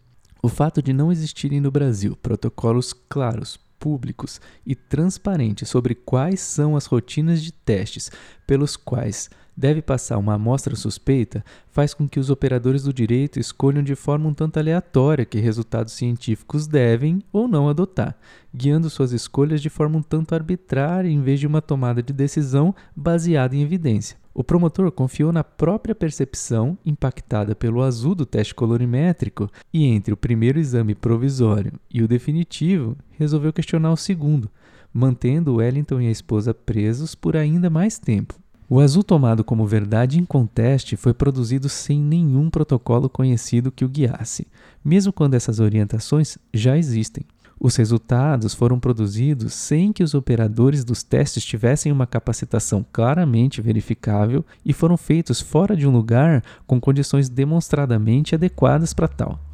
O 0.41 0.47
fato 0.47 0.81
de 0.81 0.93
não 0.93 1.11
existirem 1.11 1.59
no 1.59 1.69
Brasil 1.69 2.15
protocolos 2.15 2.93
claros 2.93 3.59
públicos 3.79 4.41
e 4.65 4.75
transparentes 4.75 5.69
sobre 5.69 5.95
quais 5.95 6.41
são 6.41 6.75
as 6.75 6.85
rotinas 6.85 7.41
de 7.41 7.51
testes 7.51 8.11
pelos 8.45 8.75
quais 8.75 9.29
deve 9.59 9.81
passar 9.81 10.17
uma 10.17 10.35
amostra 10.35 10.73
suspeita 10.73 11.43
faz 11.69 11.93
com 11.93 12.07
que 12.07 12.17
os 12.17 12.29
operadores 12.29 12.83
do 12.83 12.93
direito 12.93 13.41
escolham 13.41 13.83
de 13.83 13.93
forma 13.93 14.29
um 14.29 14.33
tanto 14.33 14.57
aleatória 14.57 15.25
que 15.25 15.37
resultados 15.37 15.91
científicos 15.91 16.65
devem 16.65 17.21
ou 17.29 17.45
não 17.45 17.67
adotar, 17.67 18.15
guiando 18.55 18.89
suas 18.89 19.11
escolhas 19.11 19.61
de 19.61 19.69
forma 19.69 19.97
um 19.97 20.01
tanto 20.01 20.33
arbitrária 20.33 21.09
em 21.09 21.21
vez 21.21 21.41
de 21.41 21.45
uma 21.45 21.61
tomada 21.61 22.01
de 22.01 22.13
decisão 22.13 22.73
baseada 22.95 23.53
em 23.53 23.61
evidência. 23.61 24.17
O 24.33 24.45
promotor 24.45 24.89
confiou 24.93 25.33
na 25.33 25.43
própria 25.43 25.93
percepção, 25.93 26.77
impactada 26.85 27.53
pelo 27.53 27.83
azul 27.83 28.15
do 28.15 28.25
teste 28.25 28.55
colorimétrico, 28.55 29.49
e 29.73 29.83
entre 29.83 30.13
o 30.13 30.17
primeiro 30.17 30.57
exame 30.57 30.95
provisório 30.95 31.73
e 31.91 32.01
o 32.01 32.07
definitivo, 32.07 32.95
resolveu 33.17 33.51
questionar 33.51 33.91
o 33.91 33.97
segundo, 33.97 34.49
mantendo 34.93 35.55
Wellington 35.55 35.99
e 35.99 36.07
a 36.07 36.11
esposa 36.11 36.53
presos 36.53 37.13
por 37.13 37.35
ainda 37.35 37.69
mais 37.69 37.99
tempo. 37.99 38.39
O 38.71 38.79
azul 38.79 39.01
tomado 39.01 39.43
como 39.43 39.65
verdade 39.65 40.19
inconteste 40.19 40.95
foi 40.95 41.11
produzido 41.11 41.67
sem 41.67 41.99
nenhum 41.99 42.51
protocolo 42.51 43.09
conhecido 43.09 43.71
que 43.71 43.83
o 43.83 43.89
guiasse, 43.89 44.45
mesmo 44.85 45.11
quando 45.11 45.33
essas 45.33 45.59
orientações 45.59 46.37
já 46.53 46.77
existem. 46.77 47.25
Os 47.59 47.75
resultados 47.75 48.53
foram 48.53 48.79
produzidos 48.79 49.55
sem 49.55 49.91
que 49.91 50.03
os 50.03 50.13
operadores 50.13 50.85
dos 50.85 51.01
testes 51.01 51.43
tivessem 51.43 51.91
uma 51.91 52.05
capacitação 52.05 52.85
claramente 52.93 53.59
verificável 53.59 54.45
e 54.63 54.71
foram 54.71 54.95
feitos 54.95 55.41
fora 55.41 55.75
de 55.75 55.87
um 55.87 55.91
lugar 55.91 56.43
com 56.67 56.79
condições 56.79 57.27
demonstradamente 57.27 58.35
adequadas 58.35 58.93
para 58.93 59.07
tal. 59.07 59.48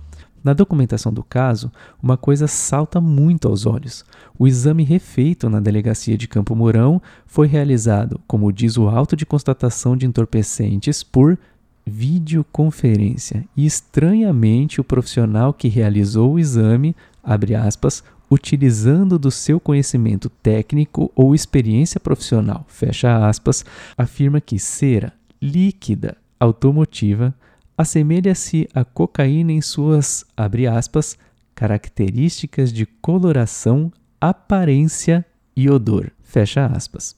Na 0.46 0.54
documentação 0.54 1.12
do 1.12 1.24
caso, 1.24 1.72
uma 2.00 2.16
coisa 2.16 2.46
salta 2.46 3.02
muito 3.02 3.48
aos 3.48 3.66
olhos. 3.66 4.06
O 4.38 4.46
exame 4.46 4.84
refeito 4.84 5.50
na 5.50 5.60
delegacia 5.60 6.16
de 6.16 6.28
Campo 6.28 6.56
Mourão 6.56 7.02
foi 7.26 7.48
realizado, 7.48 8.22
como 8.28 8.54
diz 8.54 8.78
o 8.78 8.88
auto 8.88 9.16
de 9.16 9.26
constatação 9.26 9.98
de 9.98 10.06
entorpecentes, 10.06 11.02
por 11.02 11.36
videoconferência. 11.84 13.44
E 13.58 13.66
estranhamente, 13.66 14.80
o 14.80 14.84
profissional 14.84 15.52
que 15.52 15.68
realizou 15.68 16.34
o 16.34 16.40
exame, 16.40 16.96
abre 17.24 17.56
aspas, 17.56 18.04
utilizando 18.30 19.18
do 19.18 19.32
seu 19.32 19.60
conhecimento 19.60 20.30
técnico 20.30 21.12
ou 21.16 21.34
experiência 21.34 22.00
profissional, 22.00 22.66
fecha 22.68 23.28
aspas, 23.28 23.66
afirma 23.98 24.40
que 24.40 24.60
cera 24.60 25.12
líquida 25.42 26.16
automotiva 26.40 27.34
assemelha-se 27.78 28.68
à 28.74 28.84
cocaína 28.84 29.52
em 29.52 29.62
suas, 29.62 30.26
aspas, 30.38 31.18
características 31.54 32.72
de 32.72 32.86
coloração, 32.86 33.92
aparência 34.20 35.26
e 35.56 35.70
odor, 35.70 36.12
fecha 36.24 36.66
aspas. 36.66 37.16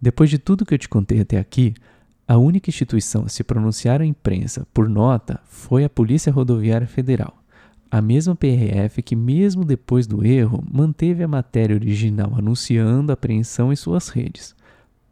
Depois 0.00 0.28
de 0.28 0.38
tudo 0.38 0.66
que 0.66 0.74
eu 0.74 0.78
te 0.78 0.88
contei 0.88 1.20
até 1.20 1.38
aqui, 1.38 1.74
a 2.26 2.36
única 2.36 2.70
instituição 2.70 3.24
a 3.24 3.28
se 3.28 3.44
pronunciar 3.44 4.00
à 4.00 4.06
imprensa 4.06 4.66
por 4.72 4.88
nota 4.88 5.40
foi 5.44 5.84
a 5.84 5.90
Polícia 5.90 6.32
Rodoviária 6.32 6.86
Federal, 6.86 7.42
a 7.90 8.00
mesma 8.00 8.34
PRF 8.34 9.02
que, 9.02 9.14
mesmo 9.14 9.64
depois 9.64 10.06
do 10.06 10.24
erro, 10.24 10.64
manteve 10.68 11.22
a 11.22 11.28
matéria 11.28 11.76
original 11.76 12.32
anunciando 12.34 13.12
a 13.12 13.14
apreensão 13.14 13.72
em 13.72 13.76
suas 13.76 14.08
redes. 14.08 14.56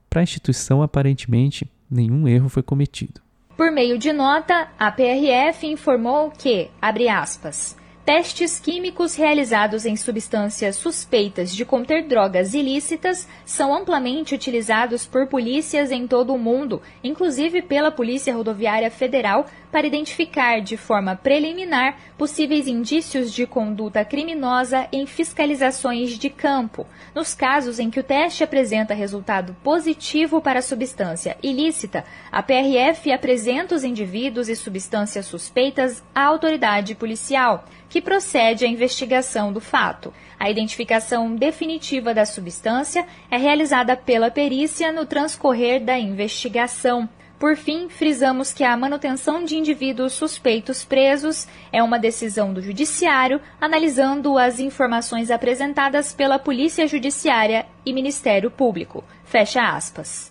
Para 0.09 0.21
a 0.21 0.25
instituição, 0.25 0.83
aparentemente, 0.83 1.71
nenhum 1.91 2.27
erro 2.27 2.49
foi 2.49 2.63
cometido. 2.63 3.21
Por 3.61 3.71
meio 3.71 3.99
de 3.99 4.11
nota, 4.11 4.69
a 4.79 4.91
PRF 4.91 5.67
informou 5.67 6.31
que, 6.31 6.71
abre 6.81 7.11
aspas, 7.11 7.77
testes 8.13 8.59
químicos 8.59 9.15
realizados 9.15 9.87
em 9.87 9.95
substâncias 9.95 10.75
suspeitas 10.75 11.55
de 11.55 11.65
conter 11.65 12.09
drogas 12.09 12.55
ilícitas 12.55 13.29
são 13.47 13.73
amplamente 13.73 14.35
utilizados 14.35 15.07
por 15.07 15.29
polícias 15.29 15.93
em 15.93 16.09
todo 16.09 16.35
o 16.35 16.39
mundo, 16.39 16.83
inclusive 17.05 17.63
pela 17.63 17.93
Polícia 17.93 18.35
Rodoviária 18.35 18.91
Federal, 18.91 19.47
para 19.71 19.87
identificar 19.87 20.61
de 20.61 20.77
forma 20.77 21.15
preliminar 21.15 21.97
possíveis 22.19 22.67
indícios 22.67 23.33
de 23.33 23.47
conduta 23.47 24.05
criminosa 24.05 24.89
em 24.91 25.07
fiscalizações 25.07 26.19
de 26.19 26.29
campo. 26.29 26.89
Nos 27.15 27.33
casos 27.33 27.79
em 27.79 27.91
que 27.91 28.01
o 28.01 28.05
teste 28.05 28.43
apresenta 28.43 28.93
resultado 28.93 29.55
positivo 29.63 30.41
para 30.41 30.59
a 30.59 30.63
substância 30.63 31.37
ilícita, 31.41 32.05
a 32.33 32.43
PRF 32.43 33.13
apresenta 33.13 33.77
os 33.77 33.85
indivíduos 33.85 34.49
e 34.49 34.57
substâncias 34.57 35.27
suspeitas 35.27 36.03
à 36.13 36.25
autoridade 36.25 36.97
policial, 36.97 37.65
que 37.91 38.01
procede 38.01 38.65
à 38.65 38.69
investigação 38.69 39.53
do 39.53 39.61
fato. 39.61 40.15
A 40.39 40.49
identificação 40.49 41.35
definitiva 41.35 42.15
da 42.15 42.25
substância 42.25 43.05
é 43.31 43.37
realizada 43.37 43.95
pela 43.97 44.31
perícia 44.31 44.91
no 44.91 45.05
transcorrer 45.05 45.85
da 45.85 45.99
investigação. 45.99 47.07
Por 47.39 47.57
fim, 47.57 47.89
frisamos 47.89 48.53
que 48.53 48.63
a 48.63 48.77
manutenção 48.77 49.45
de 49.45 49.57
indivíduos 49.57 50.13
suspeitos 50.13 50.85
presos 50.85 51.49
é 51.73 51.83
uma 51.83 51.99
decisão 51.99 52.53
do 52.53 52.63
Judiciário, 52.63 53.41
analisando 53.61 54.39
as 54.39 54.61
informações 54.61 55.31
apresentadas 55.31 56.13
pela 56.13 56.39
Polícia 56.39 56.87
Judiciária 56.87 57.67
e 57.85 57.93
Ministério 57.93 58.51
Público. 58.51 59.03
Fecha 59.25 59.63
aspas. 59.63 60.30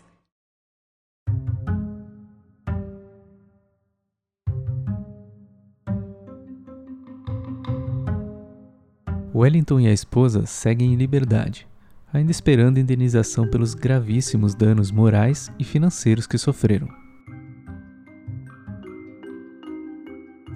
Wellington 9.34 9.80
e 9.80 9.88
a 9.88 9.94
esposa 9.94 10.46
seguem 10.46 10.94
em 10.94 10.96
liberdade, 10.96 11.68
ainda 12.12 12.32
esperando 12.32 12.80
indenização 12.80 13.48
pelos 13.48 13.74
gravíssimos 13.76 14.56
danos 14.56 14.92
morais 14.92 15.52
e 15.60 15.64
financeiros 15.64 16.26
que 16.26 16.38
sofreram. 16.38 16.88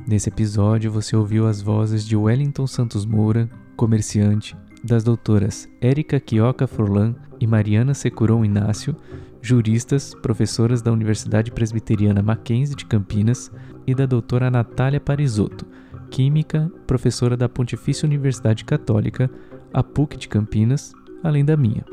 Nesse 0.07 0.30
episódio, 0.30 0.91
você 0.91 1.15
ouviu 1.15 1.47
as 1.47 1.61
vozes 1.61 2.05
de 2.05 2.15
Wellington 2.15 2.67
Santos 2.67 3.05
Moura, 3.05 3.49
comerciante, 3.76 4.57
das 4.84 5.03
doutoras 5.03 5.69
Érica 5.80 6.19
Quioca 6.19 6.67
Forlan 6.67 7.15
e 7.39 7.47
Mariana 7.47 7.93
Securon 7.93 8.43
Inácio, 8.43 8.95
juristas, 9.41 10.13
professoras 10.15 10.82
da 10.82 10.91
Universidade 10.91 11.51
Presbiteriana 11.51 12.21
Mackenzie 12.21 12.76
de 12.76 12.86
Campinas, 12.86 13.51
e 13.86 13.93
da 13.93 14.05
doutora 14.05 14.49
Natália 14.49 14.99
Parisotto, 14.99 15.65
química, 16.14 16.72
professora 16.86 17.36
da 17.36 17.49
Pontifícia 17.49 18.05
Universidade 18.05 18.64
Católica, 18.64 19.32
a 19.74 19.82
PUC 19.82 20.16
de 20.16 20.28
Campinas, 20.28 20.93
além 21.24 21.43
da 21.43 21.57
minha. 21.57 21.84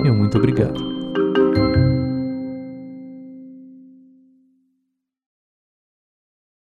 meu 0.00 0.14
muito 0.14 0.38
obrigado. 0.38 0.99